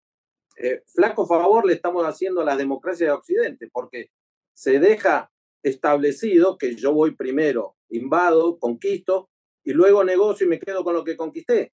eh, 0.57 0.83
flaco 0.87 1.27
favor 1.27 1.67
le 1.67 1.75
estamos 1.75 2.05
haciendo 2.05 2.41
a 2.41 2.45
la 2.45 2.57
democracia 2.57 3.07
de 3.07 3.13
Occidente, 3.13 3.69
porque 3.73 4.11
se 4.55 4.79
deja 4.79 5.31
establecido 5.63 6.57
que 6.59 6.77
yo 6.77 6.93
voy 6.93 7.15
primero, 7.15 7.77
invado, 7.91 8.59
conquisto, 8.59 9.29
y 9.65 9.73
luego 9.73 10.05
negocio 10.05 10.47
y 10.47 10.51
me 10.51 10.61
quedo 10.61 10.85
con 10.85 10.95
lo 10.95 11.05
que 11.05 11.17
conquisté. 11.17 11.73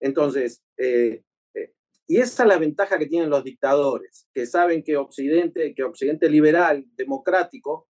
Entonces, 0.00 0.62
eh, 0.76 1.22
y 2.10 2.20
esa 2.20 2.42
es 2.42 2.48
la 2.48 2.58
ventaja 2.58 2.98
que 2.98 3.06
tienen 3.06 3.28
los 3.28 3.44
dictadores, 3.44 4.26
que 4.32 4.46
saben 4.46 4.82
que 4.82 4.96
Occidente, 4.96 5.74
que 5.74 5.82
Occidente 5.82 6.30
liberal, 6.30 6.86
democrático, 6.96 7.86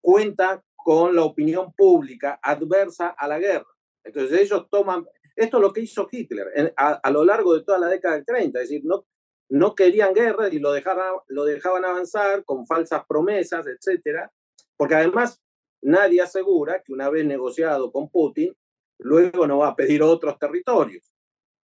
cuenta 0.00 0.64
con 0.84 1.14
la 1.14 1.24
opinión 1.24 1.72
pública 1.72 2.38
adversa 2.42 3.08
a 3.08 3.28
la 3.28 3.38
guerra. 3.38 3.66
Entonces 4.04 4.40
ellos 4.40 4.66
toman, 4.70 5.06
esto 5.36 5.56
es 5.58 5.60
lo 5.62 5.72
que 5.72 5.82
hizo 5.82 6.08
Hitler 6.10 6.72
a, 6.76 7.10
lo 7.10 7.24
largo 7.24 7.54
de 7.54 7.62
toda 7.62 7.78
la 7.78 7.88
década 7.88 8.14
del 8.14 8.24
30, 8.24 8.60
es 8.60 8.68
decir, 8.68 8.82
no, 8.84 9.06
no 9.50 9.74
querían 9.74 10.14
guerra 10.14 10.48
y 10.48 10.58
lo 10.58 10.72
dejaban, 10.72 11.14
lo 11.28 11.44
dejaban 11.44 11.84
avanzar 11.84 12.44
con 12.44 12.66
falsas 12.66 13.04
promesas, 13.06 13.66
etcétera, 13.66 14.32
porque 14.76 14.94
además 14.94 15.42
nadie 15.82 16.22
asegura 16.22 16.82
que 16.82 16.92
una 16.92 17.10
vez 17.10 17.24
negociado 17.24 17.92
con 17.92 18.08
Putin, 18.08 18.54
luego 18.98 19.46
no 19.46 19.58
va 19.58 19.68
a 19.68 19.76
pedir 19.76 20.02
otros 20.02 20.38
territorios 20.38 21.10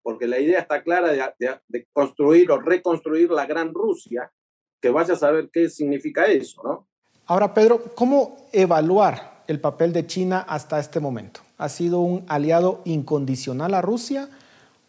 porque 0.07 0.29
la 0.29 0.39
idea 0.39 0.61
está 0.61 0.85
clara 0.85 1.11
de, 1.37 1.89
construir 1.93 2.49
o 2.53 2.61
reconstruir 2.61 3.29
la 3.33 3.45
gran 3.45 3.75
Rusia, 3.75 4.33
que 4.81 4.89
vaya 4.89 5.15
a 5.15 5.19
saber 5.19 5.51
qué 5.53 5.69
significa 5.69 6.27
eso, 6.27 6.63
¿no? 6.63 6.89
Ahora, 7.29 7.55
Pedro, 7.55 7.83
¿cómo 7.97 8.49
evaluar 8.53 9.43
el 9.49 9.59
papel 9.59 9.93
de 9.93 10.07
China 10.07 10.47
hasta 10.49 10.79
este 10.79 11.01
momento? 11.01 11.41
¿Ha 11.59 11.69
sido 11.69 11.99
un 11.99 12.25
aliado 12.29 12.83
incondicional 12.85 13.75
a 13.75 13.83
Rusia 13.83 14.29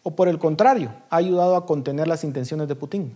o 0.03 0.15
por 0.15 0.27
el 0.27 0.37
contrario, 0.37 0.93
ha 1.09 1.17
ayudado 1.17 1.55
a 1.55 1.65
contener 1.65 2.07
las 2.07 2.23
intenciones 2.23 2.67
de 2.67 2.75
Putin? 2.75 3.15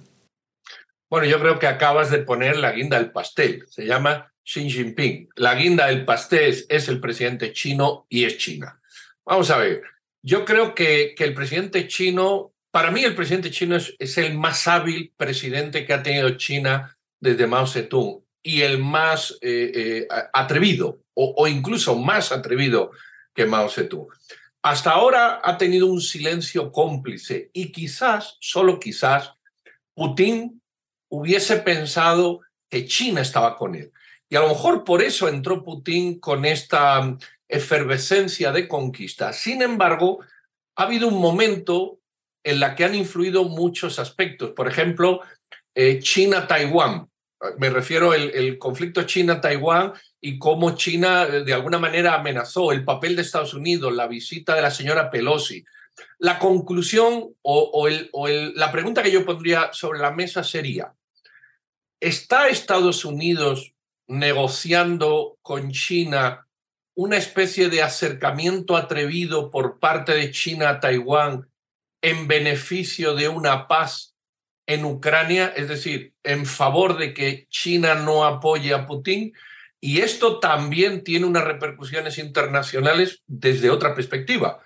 Bueno, 1.07 1.27
yo 1.27 1.39
creo 1.39 1.59
que 1.59 1.67
acabas 1.67 2.09
de 2.09 2.17
poner 2.17 2.57
la 2.57 2.71
guinda 2.71 2.97
del 2.97 3.11
pastel. 3.11 3.63
Se 3.69 3.85
llama 3.85 4.33
Xi 4.43 4.67
Jinping. 4.67 5.29
La 5.35 5.53
guinda 5.53 5.85
del 5.85 6.03
pastel 6.03 6.65
es 6.67 6.87
el 6.87 6.99
presidente 6.99 7.53
chino 7.53 8.07
y 8.09 8.25
es 8.25 8.39
China. 8.39 8.81
Vamos 9.23 9.51
a 9.51 9.57
ver, 9.57 9.83
yo 10.23 10.45
creo 10.45 10.73
que, 10.73 11.13
que 11.15 11.25
el 11.25 11.35
presidente 11.35 11.87
chino, 11.87 12.53
para 12.71 12.89
mí 12.89 13.03
el 13.03 13.13
presidente 13.13 13.51
chino 13.51 13.75
es, 13.75 14.17
el 14.17 14.35
más 14.35 14.67
hábil 14.67 15.13
presidente 15.15 15.85
que 15.85 15.93
ha 15.93 16.01
tenido 16.01 16.31
China 16.37 16.97
desde 17.19 17.45
Mao 17.45 17.67
Zedong 17.67 18.23
y 18.43 18.61
el 18.61 18.79
más 18.79 19.37
eh, 19.41 19.71
eh, 19.75 20.07
atrevido 20.33 20.99
o, 21.13 21.47
incluso 21.47 21.95
más 21.95 22.31
atrevido 22.31 22.91
que 23.33 23.45
Mao 23.45 23.69
Zedong. 23.69 24.07
Hasta 24.63 24.91
ahora 24.91 25.41
ha 25.43 25.57
tenido 25.57 25.87
un 25.87 26.01
silencio 26.01 26.71
cómplice 26.71 27.49
y 27.53 27.71
quizás, 27.71 28.37
solo 28.39 28.79
quizás, 28.79 29.31
Putin 29.93 30.61
hubiese 31.09 31.57
pensado 31.57 32.41
que 32.69 32.85
China 32.85 33.21
estaba 33.21 33.57
con 33.57 33.75
él. 33.75 33.91
Y 34.29 34.35
a 34.35 34.41
lo 34.41 34.49
mejor 34.49 34.83
por 34.83 35.01
eso 35.01 35.27
entró 35.27 35.63
Putin 35.63 36.19
con 36.19 36.45
esta 36.45 37.17
efervescencia 37.49 38.51
de 38.51 38.67
conquista. 38.67 39.33
Sin 39.33 39.61
embargo, 39.61 40.19
ha 40.77 40.83
habido 40.83 41.09
un 41.09 41.19
momento 41.19 41.99
en 42.43 42.59
la 42.59 42.75
que 42.75 42.85
han 42.85 42.95
influido 42.95 43.43
muchos 43.43 43.99
aspectos. 43.99 44.51
Por 44.51 44.67
ejemplo, 44.67 45.21
eh, 45.75 45.99
China-Taiwán. 45.99 47.10
Me 47.57 47.69
refiero 47.69 48.13
el 48.13 48.57
conflicto 48.57 49.03
China-Taiwán 49.03 49.93
y 50.21 50.37
cómo 50.37 50.75
China 50.75 51.23
eh, 51.23 51.43
de 51.43 51.53
alguna 51.53 51.79
manera 51.79 52.13
amenazó 52.13 52.71
el 52.71 52.85
papel 52.85 53.15
de 53.15 53.23
Estados 53.23 53.55
Unidos, 53.55 53.93
la 53.93 54.07
visita 54.07 54.55
de 54.55 54.61
la 54.61 54.71
señora 54.71 55.09
Pelosi. 55.09 55.65
La 56.19 56.39
conclusión 56.39 57.35
o 57.41 57.87
la 57.89 58.71
pregunta 58.71 59.03
que 59.03 59.11
yo 59.11 59.25
pondría 59.25 59.71
sobre 59.73 59.99
la 59.99 60.11
mesa 60.11 60.43
sería, 60.43 60.93
¿está 61.99 62.47
Estados 62.47 63.03
Unidos 63.03 63.73
negociando 64.07 65.37
con 65.41 65.71
China 65.71 66.47
una 66.95 67.17
especie 67.17 67.69
de 67.69 67.81
acercamiento 67.81 68.77
atrevido 68.77 69.51
por 69.51 69.79
parte 69.79 70.13
de 70.13 70.31
China 70.31 70.69
a 70.69 70.79
Taiwán 70.79 71.49
en 72.01 72.27
beneficio 72.27 73.15
de 73.15 73.27
una 73.27 73.67
paz 73.67 74.10
en 74.73 74.85
Ucrania, 74.85 75.53
es 75.55 75.67
decir, 75.67 76.13
en 76.23 76.45
favor 76.45 76.97
de 76.97 77.13
que 77.13 77.47
China 77.49 77.95
no 77.95 78.23
apoye 78.25 78.73
a 78.73 78.85
Putin. 78.85 79.33
Y 79.79 80.01
esto 80.01 80.39
también 80.39 81.03
tiene 81.03 81.25
unas 81.25 81.43
repercusiones 81.43 82.17
internacionales 82.17 83.21
desde 83.27 83.69
otra 83.69 83.95
perspectiva, 83.95 84.59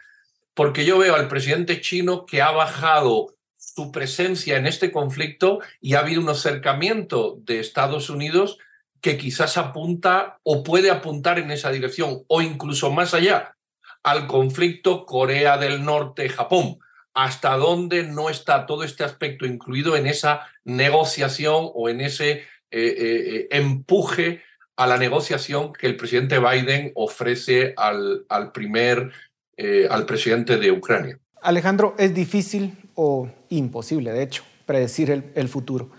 porque 0.54 0.86
yo 0.86 0.98
veo 0.98 1.16
al 1.16 1.28
presidente 1.28 1.82
chino 1.82 2.26
que 2.26 2.42
ha 2.42 2.52
bajado 2.52 3.36
su 3.58 3.92
presencia 3.92 4.58
en 4.58 4.68
este 4.68 4.92
conflicto 4.92 5.60
y 5.82 5.96
ha 5.96 6.00
habido 6.00 6.22
un 6.22 6.30
acercamiento 6.30 7.38
de 7.40 7.60
Estados 7.60 8.10
Unidos 8.10 8.60
que 9.02 9.18
quizás 9.18 9.58
apunta 9.58 10.40
o 10.44 10.64
puede 10.64 10.92
apuntar 10.92 11.40
en 11.40 11.52
esa 11.52 11.72
dirección 11.72 12.24
o 12.28 12.42
incluso 12.42 12.92
más 12.92 13.14
allá 13.14 13.56
al 14.04 14.28
conflicto 14.28 15.06
Corea 15.06 15.58
del 15.58 15.84
Norte-Japón. 15.84 16.80
Hasta 17.16 17.56
dónde 17.56 18.04
no 18.04 18.30
está 18.30 18.66
todo 18.66 18.84
este 18.84 19.06
aspecto 19.06 19.46
incluido 19.46 19.96
en 19.96 20.06
esa 20.06 20.42
negociación 20.66 21.72
o 21.74 21.88
en 21.88 22.02
ese 22.02 22.32
eh, 22.32 22.42
eh, 22.72 23.48
empuje 23.52 24.42
a 24.76 24.86
la 24.86 24.98
negociación 24.98 25.72
que 25.72 25.88
el 25.88 25.96
presidente 25.96 26.40
Biden 26.40 26.92
ofrece 26.94 27.74
al, 27.78 28.26
primer, 28.54 29.14
eh, 29.56 29.88
al 29.90 30.06
presidente 30.06 30.58
de 30.58 30.72
Ucrania. 30.72 31.18
Alejandro, 31.42 31.96
es 31.98 32.14
difícil 32.14 32.78
o 32.96 33.30
imposible, 33.48 34.12
de 34.12 34.24
hecho, 34.24 34.44
predecir 34.66 35.10
el, 35.10 35.24
el 35.36 35.48
futuro. 35.48 35.92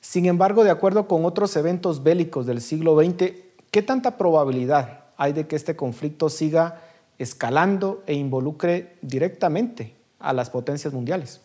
Sin 0.00 0.26
embargo, 0.26 0.64
de 0.64 0.70
acuerdo 0.70 1.06
con 1.06 1.24
otros 1.24 1.54
eventos 1.56 2.02
bélicos 2.02 2.46
del 2.46 2.60
siglo 2.60 3.00
XX, 3.00 3.32
¿qué 3.70 3.82
tanta 3.82 4.18
probabilidad 4.18 5.04
hay 5.16 5.32
de 5.32 5.46
que 5.46 5.54
este 5.54 5.76
conflicto 5.76 6.28
siga 6.28 6.82
escalando 7.18 8.02
e 8.06 8.14
involucre 8.14 8.96
directamente 9.02 9.94
a 10.24 10.32
las 10.32 10.50
potencias 10.50 10.92
mundiales? 10.92 11.42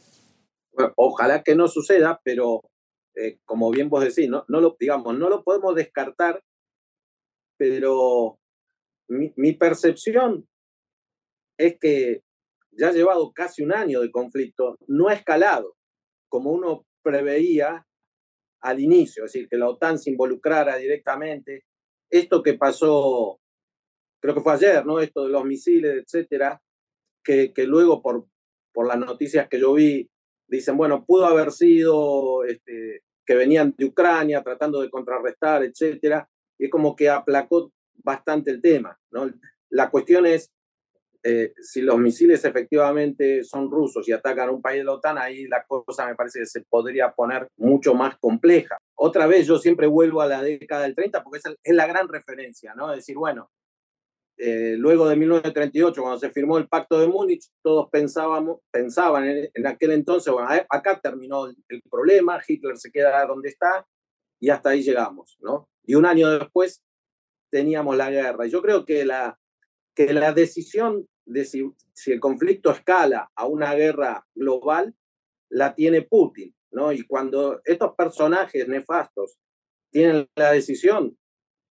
ojalá 0.95 1.43
que 1.43 1.55
no 1.55 1.67
suceda, 1.67 2.21
pero 2.23 2.61
eh, 3.15 3.39
como 3.43 3.69
bien 3.71 3.89
vos 3.89 4.03
decís, 4.03 4.29
no, 4.29 4.45
lo, 4.47 4.77
digamos, 4.79 5.17
no 5.17 5.29
lo 5.29 5.43
podemos 5.43 5.75
descartar, 5.75 6.41
pero 7.57 8.39
mi, 9.09 9.53
percepción 9.53 10.47
es 11.57 11.77
que 11.79 12.21
ya 12.71 12.89
ha 12.89 12.93
llevado 12.93 13.33
casi 13.33 13.61
un 13.61 13.73
año 13.73 13.99
de 13.99 14.11
conflicto, 14.11 14.77
no 14.87 15.09
ha 15.09 15.13
escalado 15.13 15.75
como 16.29 16.51
uno 16.51 16.85
preveía 17.01 17.85
al 18.61 18.79
inicio, 18.79 19.25
es 19.25 19.33
decir, 19.33 19.49
que 19.49 19.57
la 19.57 19.67
OTAN 19.67 19.99
se 19.99 20.11
involucrara 20.11 20.77
directamente. 20.77 21.63
Esto 22.09 22.41
que 22.41 22.53
pasó, 22.53 23.39
creo 24.21 24.35
que 24.35 24.41
fue 24.41 24.53
ayer, 24.53 24.85
¿no? 24.85 24.99
Esto 24.99 25.25
de 25.25 25.31
los 25.31 25.43
misiles, 25.43 26.03
etcétera, 26.03 26.61
que 27.23 27.53
luego 27.65 28.01
por, 28.01 28.25
por 28.79 28.87
las 28.87 28.97
noticias 28.97 29.49
que 29.49 29.59
yo 29.59 29.73
vi, 29.73 30.09
dicen, 30.47 30.77
bueno, 30.77 31.03
pudo 31.03 31.25
haber 31.25 31.51
sido 31.51 32.45
este, 32.45 33.03
que 33.25 33.35
venían 33.35 33.75
de 33.77 33.83
Ucrania 33.83 34.41
tratando 34.41 34.79
de 34.79 34.89
contrarrestar, 34.89 35.65
etcétera, 35.65 36.25
y 36.57 36.63
es 36.63 36.71
como 36.71 36.95
que 36.95 37.09
aplacó 37.09 37.73
bastante 37.95 38.51
el 38.51 38.61
tema, 38.61 38.97
¿no? 39.11 39.29
La 39.69 39.89
cuestión 39.89 40.25
es 40.25 40.49
eh, 41.23 41.51
si 41.61 41.81
los 41.81 41.97
misiles 41.97 42.45
efectivamente 42.45 43.43
son 43.43 43.69
rusos 43.69 44.07
y 44.07 44.13
atacan 44.13 44.47
a 44.47 44.51
un 44.53 44.61
país 44.61 44.79
de 44.79 44.85
la 44.85 44.93
OTAN, 44.93 45.17
ahí 45.17 45.45
la 45.47 45.65
cosa 45.67 46.07
me 46.07 46.15
parece 46.15 46.39
que 46.39 46.45
se 46.45 46.61
podría 46.61 47.11
poner 47.11 47.49
mucho 47.57 47.93
más 47.93 48.17
compleja. 48.17 48.77
Otra 48.95 49.27
vez, 49.27 49.45
yo 49.45 49.57
siempre 49.57 49.87
vuelvo 49.87 50.21
a 50.21 50.27
la 50.27 50.41
década 50.41 50.83
del 50.83 50.95
30 50.95 51.21
porque 51.21 51.41
es, 51.61 51.75
la 51.75 51.85
gran 51.85 52.07
referencia, 52.07 52.73
¿no? 52.75 52.93
Es 52.93 52.99
decir, 52.99 53.17
bueno, 53.17 53.49
eh, 54.41 54.75
luego 54.77 55.09
de 55.09 55.17
1938, 55.17 56.01
cuando 56.01 56.17
se 56.17 56.29
firmó 56.29 56.57
el 56.57 56.69
Pacto 56.69 56.97
de 56.97 57.07
Múnich, 57.07 57.49
todos 57.61 57.89
pensábamos, 57.89 58.61
pensaban 58.71 59.27
en, 59.27 59.67
aquel 59.67 59.91
entonces, 59.91 60.31
bueno, 60.31 60.47
acá 60.69 60.97
terminó 60.97 61.47
el, 61.47 61.81
problema, 61.91 62.39
Hitler 62.47 62.77
se 62.77 62.89
queda 62.89 63.25
donde 63.25 63.49
está, 63.49 63.85
y 64.39 64.49
hasta 64.49 64.69
ahí 64.69 64.81
llegamos, 64.81 65.37
¿no? 65.41 65.67
Y 65.83 65.95
un 65.95 66.05
año 66.05 66.29
después 66.39 66.81
teníamos 67.51 67.97
la 67.97 68.09
guerra. 68.09 68.45
Yo 68.45 68.61
creo 68.61 68.85
que 68.85 69.03
la, 69.03 69.37
que 69.93 70.13
la 70.13 70.31
decisión 70.31 71.05
de 71.25 71.43
si, 71.43 71.69
si 71.91 72.13
el 72.13 72.21
conflicto 72.21 72.71
escala 72.71 73.29
a 73.35 73.45
una 73.45 73.73
guerra 73.73 74.25
global 74.33 74.95
la 75.49 75.75
tiene 75.75 76.03
Putin, 76.03 76.55
¿no? 76.71 76.93
Y 76.93 77.05
cuando 77.05 77.59
estos 77.65 77.93
personajes 77.93 78.69
nefastos 78.69 79.37
tienen 79.91 80.29
la 80.35 80.53
decisión, 80.53 81.17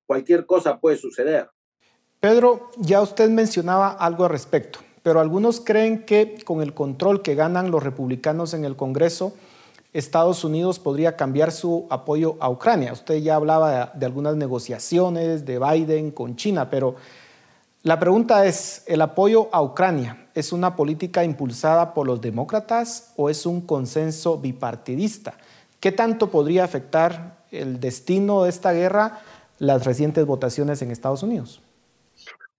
cualquier 0.07 0.45
cosa 0.45 0.79
puede 0.79 0.99
suceder. 0.99 1.49
Pedro, 2.21 2.73
ya 2.79 3.01
usted 3.01 3.31
mencionaba 3.31 3.91
algo 3.91 4.25
al 4.25 4.31
respecto, 4.31 4.81
pero 5.05 5.21
algunos 5.21 5.61
creen 5.61 6.05
que 6.05 6.39
con 6.45 6.63
el 6.63 6.75
control 6.75 7.23
que 7.23 7.37
ganan 7.37 7.71
los 7.71 7.85
republicanos 7.85 8.55
en 8.55 8.65
el 8.65 8.75
Congreso, 8.75 9.35
Estados 9.93 10.43
Unidos 10.43 10.81
podría 10.81 11.17
cambiar 11.17 11.53
su 11.53 11.87
apoyo 11.91 12.37
a 12.41 12.51
Ucrania. 12.51 12.93
Usted 12.93 13.19
ya 13.19 13.37
hablaba 13.37 13.93
de, 13.95 14.05
algunas 14.05 14.35
negociaciones 14.35 15.47
de 15.47 15.61
Biden 15.61 16.11
con 16.11 16.35
China, 16.35 16.69
pero 16.69 16.97
la 17.85 18.01
pregunta 18.01 18.45
es, 18.47 18.83
¿el 18.87 19.01
apoyo 19.01 19.49
a 19.53 19.63
Ucrania 19.63 20.27
es 20.35 20.53
una 20.53 20.75
política 20.75 21.23
impulsada 21.23 21.95
por 21.95 22.09
los 22.09 22.21
demócratas 22.21 23.13
o 23.17 23.31
es 23.31 23.47
un 23.47 23.61
consenso 23.61 24.39
bipartidista? 24.39 25.35
¿Qué 25.79 25.93
tanto 25.93 26.33
podría 26.33 26.65
afectar 26.65 27.37
el 27.53 27.79
destino 27.79 28.43
de 28.43 28.51
esta 28.51 28.73
guerra 28.73 29.21
las 29.61 29.85
recientes 29.85 30.27
votaciones 30.27 30.83
en 30.83 30.91
Estados 30.91 31.23
Unidos? 31.23 31.61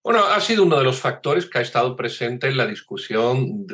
Bueno, 0.09 0.25
ha 0.25 0.41
sido 0.41 0.63
uno 0.63 0.79
de 0.79 0.83
los 0.83 0.99
factores 0.99 1.45
que 1.45 1.59
ha 1.59 1.61
estado 1.61 1.95
presente 1.95 2.47
en 2.47 2.57
la 2.57 2.65
discusión 2.65 3.67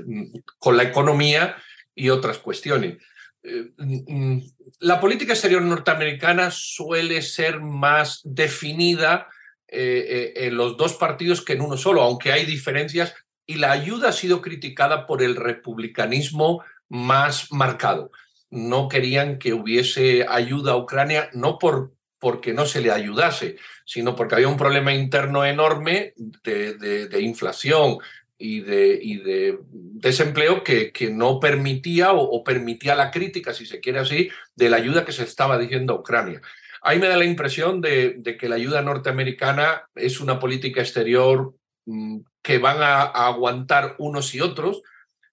con 0.60 0.76
la 0.76 0.84
economía 0.84 1.56
y 1.96 2.10
otras 2.10 2.40
cuestiones. 2.40 2.98
Eh, 3.42 3.72
mm, 3.78 4.40
la 4.82 5.00
política 5.00 5.32
exterior 5.32 5.62
norteamericana 5.62 6.52
suele 6.52 7.22
ser 7.22 7.62
más 7.62 8.20
definida 8.26 9.30
eh, 9.70 10.34
eh, 10.36 10.48
en 10.48 10.58
los 10.58 10.76
dos 10.76 10.96
partidos 10.96 11.40
que 11.42 11.54
en 11.54 11.62
uno 11.62 11.78
solo, 11.78 12.02
aunque 12.02 12.34
hay 12.34 12.46
diferencias, 12.46 13.14
y 13.46 13.56
la 13.56 13.72
ayuda 13.72 14.10
ha 14.10 14.12
sido 14.12 14.42
criticada 14.42 15.08
por 15.08 15.24
el 15.24 15.38
republicanismo 15.38 16.66
más 16.90 17.50
marcado. 17.54 18.12
No 18.50 18.90
querían 18.90 19.40
que 19.40 19.54
hubiese 19.54 20.26
ayuda 20.28 20.74
a 20.74 20.78
Ucrania, 20.78 21.30
no 21.32 21.60
por, 21.60 21.95
porque 22.20 22.54
no 22.54 22.66
se 22.66 22.82
le 22.82 22.92
ayudase, 22.92 23.58
sino 23.86 24.16
porque 24.16 24.36
había 24.36 24.48
un 24.48 24.58
problema 24.58 24.94
interno 24.94 25.46
enorme 25.46 26.14
de 26.44 27.22
inflación, 27.22 28.00
y 28.38 28.62
de, 28.62 29.00
y 29.02 29.18
de 29.18 29.60
desempleo 29.72 30.64
que, 30.64 30.92
que 30.92 31.10
no 31.10 31.40
permitía 31.40 32.14
o, 32.14 32.44
permitía 32.44 32.96
la 32.96 33.12
crítica, 33.12 33.54
si 33.54 33.66
se 33.66 33.80
quiere 33.80 34.00
así, 34.00 34.30
de 34.56 34.70
la 34.70 34.78
ayuda 34.78 35.06
que 35.06 35.12
se 35.12 35.24
estaba 35.24 35.58
diciendo 35.58 35.94
a 35.94 36.00
Ucrania. 36.00 36.42
Ahí 36.82 37.00
me 37.00 37.08
da 37.08 37.18
la 37.18 37.26
impresión 37.26 37.82
de, 37.82 38.16
de 38.18 38.38
que 38.38 38.50
la 38.50 38.56
ayuda 38.56 38.82
norteamericana 38.82 39.90
es 39.96 40.20
una 40.20 40.40
política 40.40 40.82
exterior 40.82 41.56
mm, 41.86 42.20
que 42.42 42.58
van 42.58 42.82
a, 42.82 43.04
aguantar 43.04 43.96
unos 44.00 44.36
y 44.36 44.42
otros. 44.42 44.82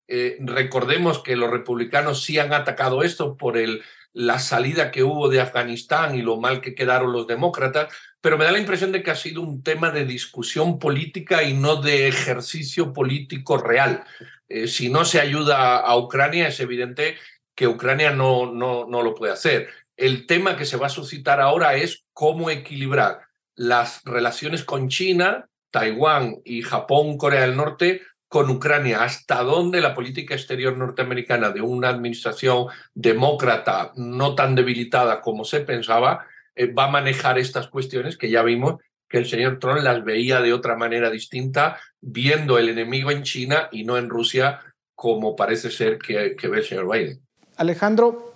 Eh, 0.07 0.39
recordemos 0.41 1.23
que 1.23 1.37
los 1.37 1.51
republicanos 1.51 2.23
sí 2.23 2.39
han 2.39 2.53
atacado 2.53 3.03
esto 3.03 3.37
por 3.37 3.59
el, 3.59 3.83
la 4.13 4.39
salida 4.39 4.91
que 4.91 5.03
hubo 5.03 5.29
de 5.29 5.41
Afganistán 5.41 6.15
y 6.15 6.23
lo 6.23 6.39
mal 6.39 6.61
que 6.61 6.75
quedaron 6.75 7.13
los 7.13 7.27
demócratas, 7.27 7.93
pero 8.21 8.39
me 8.39 8.45
da 8.45 8.53
la 8.53 8.59
impresión 8.59 8.93
de 8.93 9.03
que 9.03 9.11
ha 9.11 9.17
sido 9.17 9.41
un 9.43 9.63
tema 9.63 9.91
de 9.91 10.05
discusión 10.05 10.79
política 10.79 11.43
y 11.43 11.55
no 11.55 11.77
de 11.77 12.09
ejercicio 12.09 12.93
político 12.93 13.59
real. 13.59 14.05
Eh, 14.49 14.69
si 14.69 14.89
no 14.89 15.05
se 15.05 15.21
ayuda 15.21 15.79
a 15.79 15.97
Ucrania, 15.97 16.49
es 16.49 16.61
evidente 16.61 17.17
que 17.55 17.67
Ucrania 17.67 18.11
no, 18.11 18.53
no, 18.53 18.87
no 18.87 19.03
lo 19.03 19.15
puede 19.15 19.33
hacer. 19.33 19.69
El 19.97 20.27
tema 20.27 20.57
que 20.57 20.65
se 20.65 20.77
va 20.77 20.87
a 20.87 20.91
suscitar 20.91 21.41
ahora 21.41 21.75
es 21.75 22.05
cómo 22.13 22.51
equilibrar 22.51 23.21
las 23.55 24.03
relaciones 24.05 24.65
con 24.65 24.89
China, 24.89 25.49
Taiwán 25.71 26.41
y 26.45 26.63
Japón, 26.63 27.17
Corea 27.17 27.43
del 27.43 27.57
Norte, 27.57 28.03
con 28.33 28.49
Ucrania, 28.49 29.05
hasta 29.05 29.43
dónde 29.43 29.83
la 29.83 29.95
política 29.95 30.33
exterior 30.35 30.75
norteamericana 30.75 31.51
de 31.51 31.61
una 31.61 31.91
administración 31.91 32.69
demócrata 32.95 33.93
no 33.97 34.35
tan 34.35 34.55
debilitada 34.55 35.21
como 35.21 35.45
se 35.45 35.61
pensaba 35.61 36.25
eh, 36.57 36.73
va 36.73 36.87
a 36.87 36.91
manejar 36.91 37.39
estas 37.39 37.67
cuestiones 37.69 38.17
que 38.17 38.31
ya 38.31 38.43
vimos 38.43 38.81
que 39.07 39.19
el 39.19 39.27
señor 39.27 39.59
Trump 39.59 39.83
las 39.83 40.03
veía 40.03 40.41
de 40.41 40.55
otra 40.55 40.77
manera 40.77 41.11
distinta, 41.11 41.79
viendo 42.01 42.57
el 42.57 42.71
enemigo 42.71 43.11
en 43.11 43.23
China 43.23 43.69
y 43.71 43.85
no 43.85 43.99
en 43.99 44.09
Rusia, 44.09 44.61
como 44.95 45.37
parece 45.37 45.71
ser 45.71 45.99
que, 45.99 46.35
que 46.35 46.49
ve 46.49 46.61
el 46.61 46.65
señor 46.65 46.91
Biden. 46.91 47.21
Alejandro, 47.59 48.33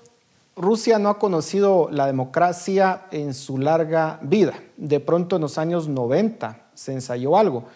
Rusia 0.57 0.99
no 0.99 1.09
ha 1.09 1.19
conocido 1.19 1.89
la 1.91 2.07
democracia 2.07 3.07
en 3.13 3.33
su 3.33 3.57
larga 3.57 4.19
vida. 4.21 4.53
De 4.77 5.01
pronto 5.01 5.37
en 5.37 5.43
los 5.43 5.57
años 5.57 5.89
90 5.89 6.69
se 6.75 6.93
ensayó 6.93 7.39
algo. 7.39 7.67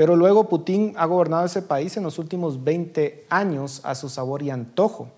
Pero 0.00 0.16
luego 0.16 0.48
Putin 0.48 0.94
ha 0.96 1.04
gobernado 1.04 1.44
ese 1.44 1.60
país 1.60 1.94
en 1.98 2.04
los 2.04 2.18
últimos 2.18 2.64
20 2.64 3.26
años 3.28 3.82
a 3.84 3.94
su 3.94 4.08
sabor 4.08 4.42
y 4.42 4.48
antojo. 4.48 5.10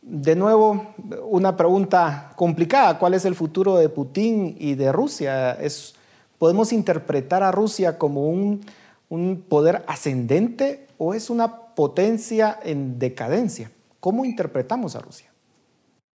De 0.00 0.34
nuevo, 0.34 0.94
una 1.24 1.54
pregunta 1.54 2.32
complicada. 2.34 2.98
¿Cuál 2.98 3.12
es 3.12 3.26
el 3.26 3.34
futuro 3.34 3.76
de 3.76 3.90
Putin 3.90 4.56
y 4.58 4.74
de 4.74 4.90
Rusia? 4.90 5.52
¿Es, 5.52 5.94
¿Podemos 6.38 6.72
interpretar 6.72 7.42
a 7.42 7.52
Rusia 7.52 7.98
como 7.98 8.30
un, 8.30 8.64
un 9.10 9.42
poder 9.42 9.84
ascendente 9.86 10.86
o 10.96 11.12
es 11.12 11.28
una 11.28 11.74
potencia 11.74 12.58
en 12.62 12.98
decadencia? 12.98 13.70
¿Cómo 14.00 14.24
interpretamos 14.24 14.96
a 14.96 15.00
Rusia? 15.00 15.30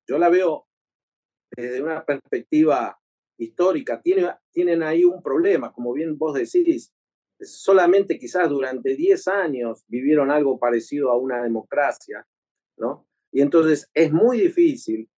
Yo 0.08 0.18
la 0.18 0.28
veo 0.28 0.66
desde 1.56 1.82
una 1.82 2.04
perspectiva 2.04 2.96
histórica. 3.36 4.00
tienen 4.00 4.84
ahí 4.84 5.04
un 5.04 5.20
problema, 5.20 5.72
como 5.72 5.92
bien 5.92 6.16
vos 6.16 6.34
decís 6.34 6.92
solamente 7.42 8.18
quizás 8.18 8.48
durante 8.48 8.94
10 8.94 9.28
años 9.28 9.84
vivieron 9.88 10.30
algo 10.30 10.58
parecido 10.58 11.10
a 11.10 11.16
una 11.16 11.42
democracia, 11.42 12.26
¿no? 12.76 13.06
Y 13.32 13.40
entonces 13.40 13.90
es 13.94 14.12
muy 14.12 14.40
difícil 14.40 15.08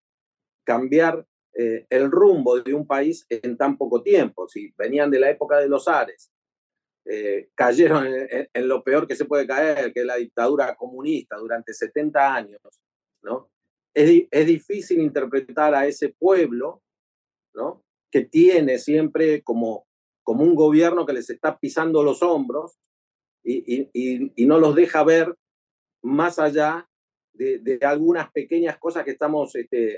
cambiar 0.65 1.27
eh, 1.55 1.87
el 1.91 2.11
rumbo 2.11 2.61
de 2.61 2.75
un 2.75 2.87
país 2.87 3.27
en 3.29 3.57
tan 3.57 3.77
poco 3.77 4.03
tiempo. 4.03 4.47
Si 4.47 4.73
venían 4.77 5.11
de 5.11 5.21
la 5.21 5.31
época 5.31 5.59
de 5.59 5.69
los 5.69 5.89
Ares, 5.89 6.31
eh, 7.05 7.51
cayeron 7.55 8.07
en, 8.07 8.69
lo 8.69 8.85
peor 8.85 9.09
que 9.09 9.17
se 9.17 9.25
puede 9.25 9.47
caer, 9.47 9.93
que 9.93 10.01
es 10.01 10.07
la 10.07 10.17
dictadura 10.17 10.77
comunista 10.77 11.37
durante 11.37 11.75
70 11.75 12.35
años, 12.35 12.61
¿no? 13.23 13.51
Es, 13.95 14.27
es 14.31 14.47
difícil 14.47 15.01
interpretar 15.01 15.75
a 15.75 15.87
ese 15.87 16.11
pueblo, 16.11 16.83
¿no? 17.55 17.83
Que 18.11 18.25
tiene 18.25 18.79
siempre 18.79 19.43
como 19.43 19.87
como 20.23 20.45
un 20.45 20.55
gobierno 20.55 21.07
que 21.07 21.13
les 21.13 21.29
está 21.31 21.59
pisando 21.59 22.03
los 22.03 22.23
hombros 22.23 22.79
y, 23.45 23.91
y, 23.93 24.47
no 24.47 24.59
los 24.59 24.75
deja 24.75 25.03
ver 25.03 25.35
más 26.03 26.39
allá 26.39 26.89
de, 27.33 27.59
de, 27.59 27.79
algunas 27.85 28.31
pequeñas 28.31 28.79
cosas 28.79 29.05
que 29.05 29.13
estamos 29.13 29.55
este, 29.57 29.95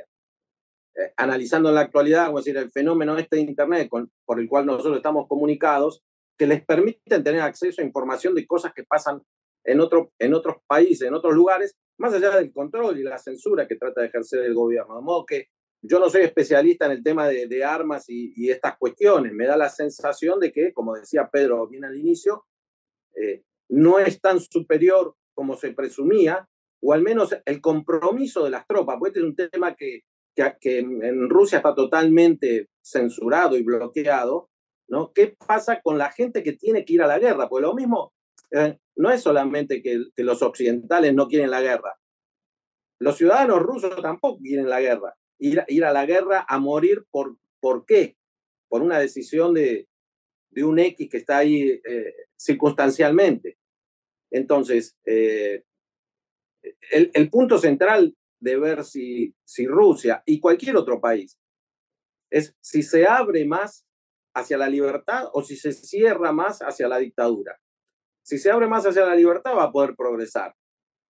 eh, 0.96 1.12
analizando 1.16 1.68
en 1.68 1.74
la 1.74 1.82
actualidad, 1.82 2.32
decir, 2.34 2.56
el 2.56 2.70
fenómeno 2.70 3.18
este 3.18 3.36
de 3.36 3.42
Internet 3.42 3.88
con, 3.88 4.10
por 4.24 4.38
el 4.38 4.48
cual 4.48 4.64
nosotros 4.64 4.96
estamos 4.96 5.26
comunicados, 5.26 6.02
que 6.38 6.46
les 6.46 6.64
permiten 6.64 7.24
tener 7.24 7.40
acceso 7.40 7.82
a 7.82 7.84
información 7.84 8.34
de 8.34 8.46
cosas 8.46 8.72
que 8.72 8.84
pasan 8.84 9.20
en, 9.64 9.80
otro, 9.80 10.12
en 10.18 10.34
otros 10.34 10.56
países, 10.66 11.08
en 11.08 11.14
otros 11.14 11.34
lugares, 11.34 11.76
más 11.98 12.14
allá 12.14 12.30
del 12.36 12.52
control 12.52 12.98
y 12.98 13.02
la 13.02 13.18
censura 13.18 13.66
que 13.66 13.76
trata 13.76 14.02
de 14.02 14.08
ejercer 14.08 14.44
el 14.44 14.54
gobierno. 14.54 14.96
De 14.96 15.02
modo 15.02 15.26
que 15.26 15.48
yo 15.86 15.98
no 15.98 16.08
soy 16.08 16.22
especialista 16.22 16.86
en 16.86 16.92
el 16.92 17.02
tema 17.02 17.28
de, 17.28 17.64
armas 17.64 18.06
y, 18.08 18.50
estas 18.50 18.78
cuestiones. 18.78 19.32
Me 19.34 19.46
da 19.46 19.56
la 19.56 19.68
sensación 19.68 20.40
de 20.40 20.50
que, 20.50 20.72
como 20.72 20.94
decía 20.94 21.28
Pedro 21.30 21.68
bien 21.68 21.84
al 21.84 21.96
inicio, 21.96 22.46
eh, 23.14 23.42
no 23.68 23.98
es 23.98 24.18
tan 24.20 24.40
superior 24.40 25.14
como 25.34 25.56
se 25.56 25.72
presumía, 25.72 26.48
o 26.80 26.94
al 26.94 27.02
menos 27.02 27.36
el 27.44 27.60
compromiso 27.60 28.44
de 28.44 28.50
las 28.50 28.66
tropas, 28.66 28.96
porque 28.98 29.10
este 29.10 29.20
es 29.20 29.26
un 29.26 29.50
tema 29.50 29.74
que, 29.74 30.00
que, 30.34 30.78
en 30.78 31.28
Rusia 31.28 31.58
está 31.58 31.74
totalmente 31.74 32.70
censurado 32.82 33.56
y 33.56 33.62
bloqueado, 33.62 34.48
¿no? 34.88 35.12
¿Qué 35.12 35.36
pasa 35.46 35.82
con 35.82 35.98
la 35.98 36.10
gente 36.12 36.42
que 36.42 36.54
tiene 36.54 36.84
que 36.84 36.94
ir 36.94 37.02
a 37.02 37.06
la 37.06 37.18
guerra? 37.18 37.48
Pues 37.48 37.62
lo 37.62 37.74
mismo, 37.74 38.14
eh, 38.52 38.78
no 38.96 39.10
es 39.10 39.20
solamente 39.20 39.82
que, 39.82 40.02
que 40.16 40.24
los 40.24 40.40
occidentales 40.40 41.14
no 41.14 41.28
quieren 41.28 41.50
la 41.50 41.60
guerra, 41.60 41.94
los 43.00 43.18
ciudadanos 43.18 43.60
rusos 43.60 44.00
tampoco 44.00 44.40
quieren 44.40 44.70
la 44.70 44.80
guerra 44.80 45.14
ir, 45.38 45.84
a 45.84 45.92
la 45.92 46.06
guerra 46.06 46.44
a 46.48 46.58
morir 46.58 47.04
por, 47.10 47.36
¿por 47.60 47.84
qué? 47.86 48.16
Por 48.68 48.82
una 48.82 48.98
decisión 48.98 49.54
de, 49.54 49.88
de 50.50 50.64
un 50.64 50.78
X 50.78 51.08
que 51.10 51.18
está 51.18 51.38
ahí 51.38 51.80
eh, 51.84 52.14
circunstancialmente. 52.36 53.58
Entonces, 54.30 54.96
eh, 55.04 55.64
el, 56.90 57.10
el, 57.14 57.30
punto 57.30 57.58
central 57.58 58.16
de 58.40 58.56
ver 58.58 58.84
si, 58.84 59.34
si 59.44 59.66
Rusia 59.66 60.22
y 60.26 60.40
cualquier 60.40 60.76
otro 60.76 61.00
país 61.00 61.38
es 62.30 62.56
si 62.60 62.82
se 62.82 63.06
abre 63.06 63.44
más 63.44 63.86
hacia 64.34 64.58
la 64.58 64.68
libertad 64.68 65.28
o 65.32 65.42
si 65.42 65.56
se 65.56 65.72
cierra 65.72 66.32
más 66.32 66.60
hacia 66.60 66.88
la 66.88 66.98
dictadura. 66.98 67.58
Si 68.24 68.38
se 68.38 68.50
abre 68.50 68.66
más 68.66 68.84
hacia 68.86 69.06
la 69.06 69.14
libertad 69.14 69.54
va 69.56 69.64
a 69.64 69.72
poder 69.72 69.94
progresar. 69.96 70.54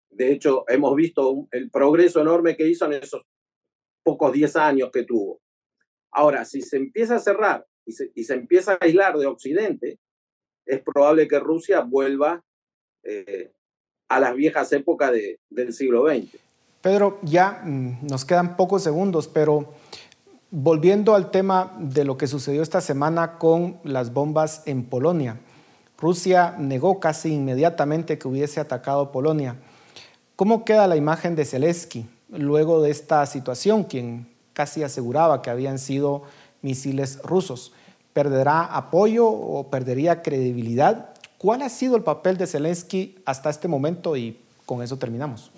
De 0.10 0.32
hecho, 0.32 0.66
hemos 0.68 0.96
visto 0.96 1.48
el 1.52 1.72
progreso 1.72 2.22
enorme 2.22 2.56
que 2.56 2.68
hizo 2.68 2.86
en 2.86 2.94
esos 2.94 3.24
pocos 4.04 4.34
10 4.34 4.56
años 4.58 4.90
que 4.92 5.04
tuvo. 5.04 5.40
Ahora, 6.12 6.46
si 6.46 6.62
se 6.62 6.78
empieza 6.78 7.16
a 7.16 7.20
cerrar 7.20 7.66
y 7.86 8.24
se, 8.24 8.34
empieza 8.34 8.74
a 8.74 8.78
aislar 8.82 9.18
de 9.18 9.26
Occidente, 9.26 10.00
es 10.66 10.82
probable 10.82 11.28
que 11.28 11.40
Rusia 11.40 11.82
vuelva 11.82 12.44
eh, 13.04 13.52
a 14.10 14.20
las 14.20 14.36
viejas 14.36 14.72
épocas 14.72 15.12
de, 15.12 15.40
del 15.50 15.74
siglo 15.74 16.08
XX. 16.08 16.38
Pedro, 16.82 17.20
ya 17.24 17.62
mm, 17.64 18.08
nos 18.08 18.26
quedan 18.26 18.56
pocos 18.56 18.84
segundos, 18.84 19.28
pero 19.28 19.74
volviendo 20.52 21.16
al 21.16 21.32
tema 21.32 21.76
de 21.80 22.06
lo 22.06 22.18
que 22.18 22.28
sucedió 22.28 22.62
esta 22.62 22.80
semana 22.80 23.40
con 23.40 23.80
las 23.84 24.14
bombas 24.14 24.62
en 24.68 24.86
Polonia. 24.86 25.40
Rusia 25.98 26.56
negó 26.60 27.00
casi 27.00 27.34
inmediatamente 27.34 28.20
que 28.20 28.28
hubiese 28.28 28.60
atacado 28.60 29.12
Polonia. 29.12 29.56
¿Cómo 30.36 30.66
queda 30.66 30.88
la 30.88 30.96
imagen 30.96 31.36
de 31.36 31.46
Zelensky 31.46 32.06
luego 32.38 32.82
de 32.82 32.92
esta 32.92 33.26
situación, 33.26 33.84
quien 33.84 34.28
casi 34.54 34.84
aseguraba 34.84 35.42
que 35.42 35.50
habían 35.50 35.80
sido 35.80 36.24
misiles 36.62 37.20
rusos? 37.24 37.74
¿Perderá 38.14 38.64
apoyo 38.64 39.28
o 39.28 39.70
perdería 39.70 40.22
credibilidad? 40.22 41.10
¿Cuál 41.38 41.62
ha 41.62 41.70
sido 41.70 41.96
el 41.96 42.04
papel 42.04 42.38
de 42.38 42.48
Zelensky 42.48 43.16
hasta 43.26 43.50
este 43.50 43.68
momento? 43.68 44.16
Y 44.16 44.38
con 44.66 44.82
eso 44.82 44.98
terminamos. 44.98 45.52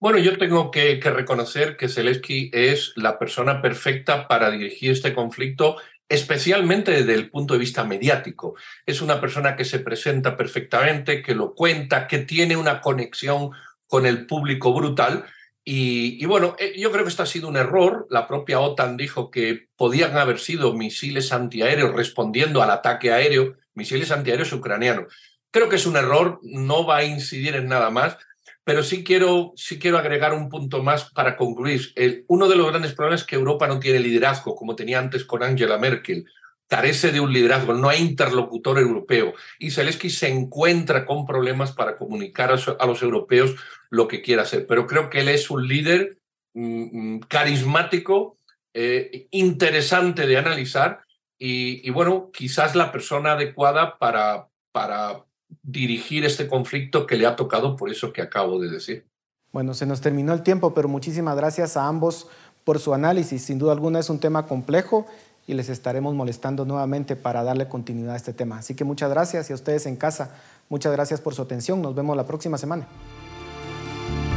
Bueno, 0.00 0.18
yo 0.18 0.38
tengo 0.38 0.70
que, 0.70 0.98
reconocer 1.02 1.76
que 1.76 1.86
Zelensky 1.86 2.50
es 2.54 2.94
la 2.96 3.18
persona 3.18 3.60
perfecta 3.60 4.26
para 4.26 4.50
dirigir 4.50 4.92
este 4.92 5.12
conflicto, 5.12 5.76
especialmente 6.08 6.90
desde 6.90 7.14
el 7.14 7.28
punto 7.28 7.52
de 7.52 7.60
vista 7.60 7.84
mediático. 7.84 8.54
Es 8.86 9.02
una 9.02 9.20
persona 9.20 9.56
que 9.56 9.66
se 9.66 9.78
presenta 9.78 10.38
perfectamente, 10.38 11.20
que 11.20 11.34
lo 11.34 11.54
cuenta, 11.54 12.08
que 12.08 12.20
tiene 12.20 12.56
una 12.56 12.80
conexión 12.80 13.50
con 13.86 14.06
el 14.06 14.24
público 14.24 14.72
brutal. 14.72 15.26
Y, 15.62 16.24
bueno, 16.26 16.56
eh, 16.58 16.74
yo 16.78 16.90
creo 16.90 17.04
que 17.04 17.10
esto 17.10 17.22
ha 17.22 17.26
sido 17.26 17.48
un 17.48 17.56
error. 17.56 18.06
La 18.10 18.26
propia 18.26 18.60
OTAN 18.60 18.96
dijo 18.96 19.30
que 19.30 19.68
podían 19.76 20.16
haber 20.16 20.38
sido 20.38 20.72
misiles 20.74 21.32
antiaéreos 21.32 21.94
respondiendo 21.94 22.62
al 22.62 22.70
ataque 22.70 23.12
aéreo 23.12 23.56
misiles 23.74 24.10
antiaéreos 24.10 24.52
ucranianos. 24.52 25.12
Creo 25.50 25.68
que 25.68 25.76
es 25.76 25.86
un 25.86 25.96
error, 25.96 26.38
no 26.42 26.86
va 26.86 26.98
a 26.98 27.04
incidir 27.04 27.56
en 27.56 27.68
nada 27.68 27.90
más, 27.90 28.16
pero 28.64 28.82
sí 28.82 29.02
quiero, 29.02 29.52
sí 29.56 29.78
quiero 29.78 29.98
agregar 29.98 30.32
un 30.32 30.48
punto 30.48 30.82
más 30.82 31.10
para 31.10 31.36
concluir. 31.36 31.92
uno 32.28 32.48
de 32.48 32.56
los 32.56 32.68
grandes 32.68 32.94
problemas 32.94 33.22
es 33.22 33.26
que 33.26 33.36
Europa 33.36 33.66
no 33.66 33.80
tiene 33.80 33.98
liderazgo, 33.98 34.54
como 34.54 34.76
tenía 34.76 34.98
antes 34.98 35.24
con 35.24 35.42
Angela 35.42 35.78
Merkel. 35.78 36.24
Carece 36.68 37.10
de 37.10 37.18
un 37.18 37.32
liderazgo, 37.32 37.74
no 37.74 37.88
hay 37.88 38.00
interlocutor 38.00 38.78
europeo. 38.78 39.34
Y 39.58 39.72
Zelensky 39.72 40.08
se 40.08 40.28
encuentra 40.28 41.04
con 41.04 41.26
problemas 41.26 41.72
para 41.72 41.96
comunicar 41.96 42.52
a, 42.52 42.86
los 42.86 43.02
europeos 43.02 43.56
lo 43.90 44.08
que 44.08 44.22
quiere 44.22 44.42
hacer. 44.42 44.66
Pero 44.66 44.86
creo 44.86 45.10
que 45.10 45.20
él 45.20 45.28
es 45.28 45.50
un 45.50 45.66
líder 45.66 46.18
mm, 46.54 47.14
mm, 47.14 47.20
carismático, 47.28 48.38
eh, 48.72 49.26
interesante 49.32 50.26
de 50.26 50.38
analizar 50.38 51.00
y, 51.42 51.88
bueno, 51.88 52.30
quizás 52.32 52.76
la 52.76 52.92
persona 52.92 53.32
adecuada 53.32 53.96
para, 53.98 54.48
para 54.72 55.24
dirigir 55.62 56.26
este 56.26 56.46
conflicto 56.46 57.06
que 57.06 57.16
le 57.16 57.24
ha 57.26 57.34
tocado 57.34 57.76
por 57.76 57.90
eso 57.90 58.12
que 58.12 58.20
acabo 58.20 58.60
de 58.60 58.68
decir. 58.68 59.06
Bueno, 59.50 59.72
se 59.72 59.86
nos 59.86 60.02
terminó 60.02 60.34
el 60.34 60.42
tiempo, 60.42 60.74
pero 60.74 60.86
muchísimas 60.86 61.36
gracias 61.36 61.78
a 61.78 61.88
ambos 61.88 62.28
por 62.64 62.78
su 62.78 62.92
análisis. 62.92 63.42
Sin 63.42 63.58
duda 63.58 63.72
alguna 63.72 63.98
es 63.98 64.10
un 64.10 64.20
tema 64.20 64.46
complejo 64.46 65.06
y 65.46 65.54
les 65.54 65.70
estaremos 65.70 66.14
molestando 66.14 66.66
nuevamente 66.66 67.16
para 67.16 67.42
darle 67.42 67.68
continuidad 67.68 68.14
a 68.14 68.16
este 68.16 68.34
tema. 68.34 68.58
Así 68.58 68.74
que 68.74 68.84
muchas 68.84 69.10
gracias 69.10 69.48
y 69.48 69.52
a 69.52 69.56
ustedes 69.56 69.86
en 69.86 69.96
casa, 69.96 70.36
muchas 70.68 70.92
gracias 70.92 71.20
por 71.20 71.34
su 71.34 71.42
atención. 71.42 71.80
Nos 71.80 71.94
vemos 71.94 72.16
la 72.16 72.26
próxima 72.26 72.58
semana. 72.58 72.86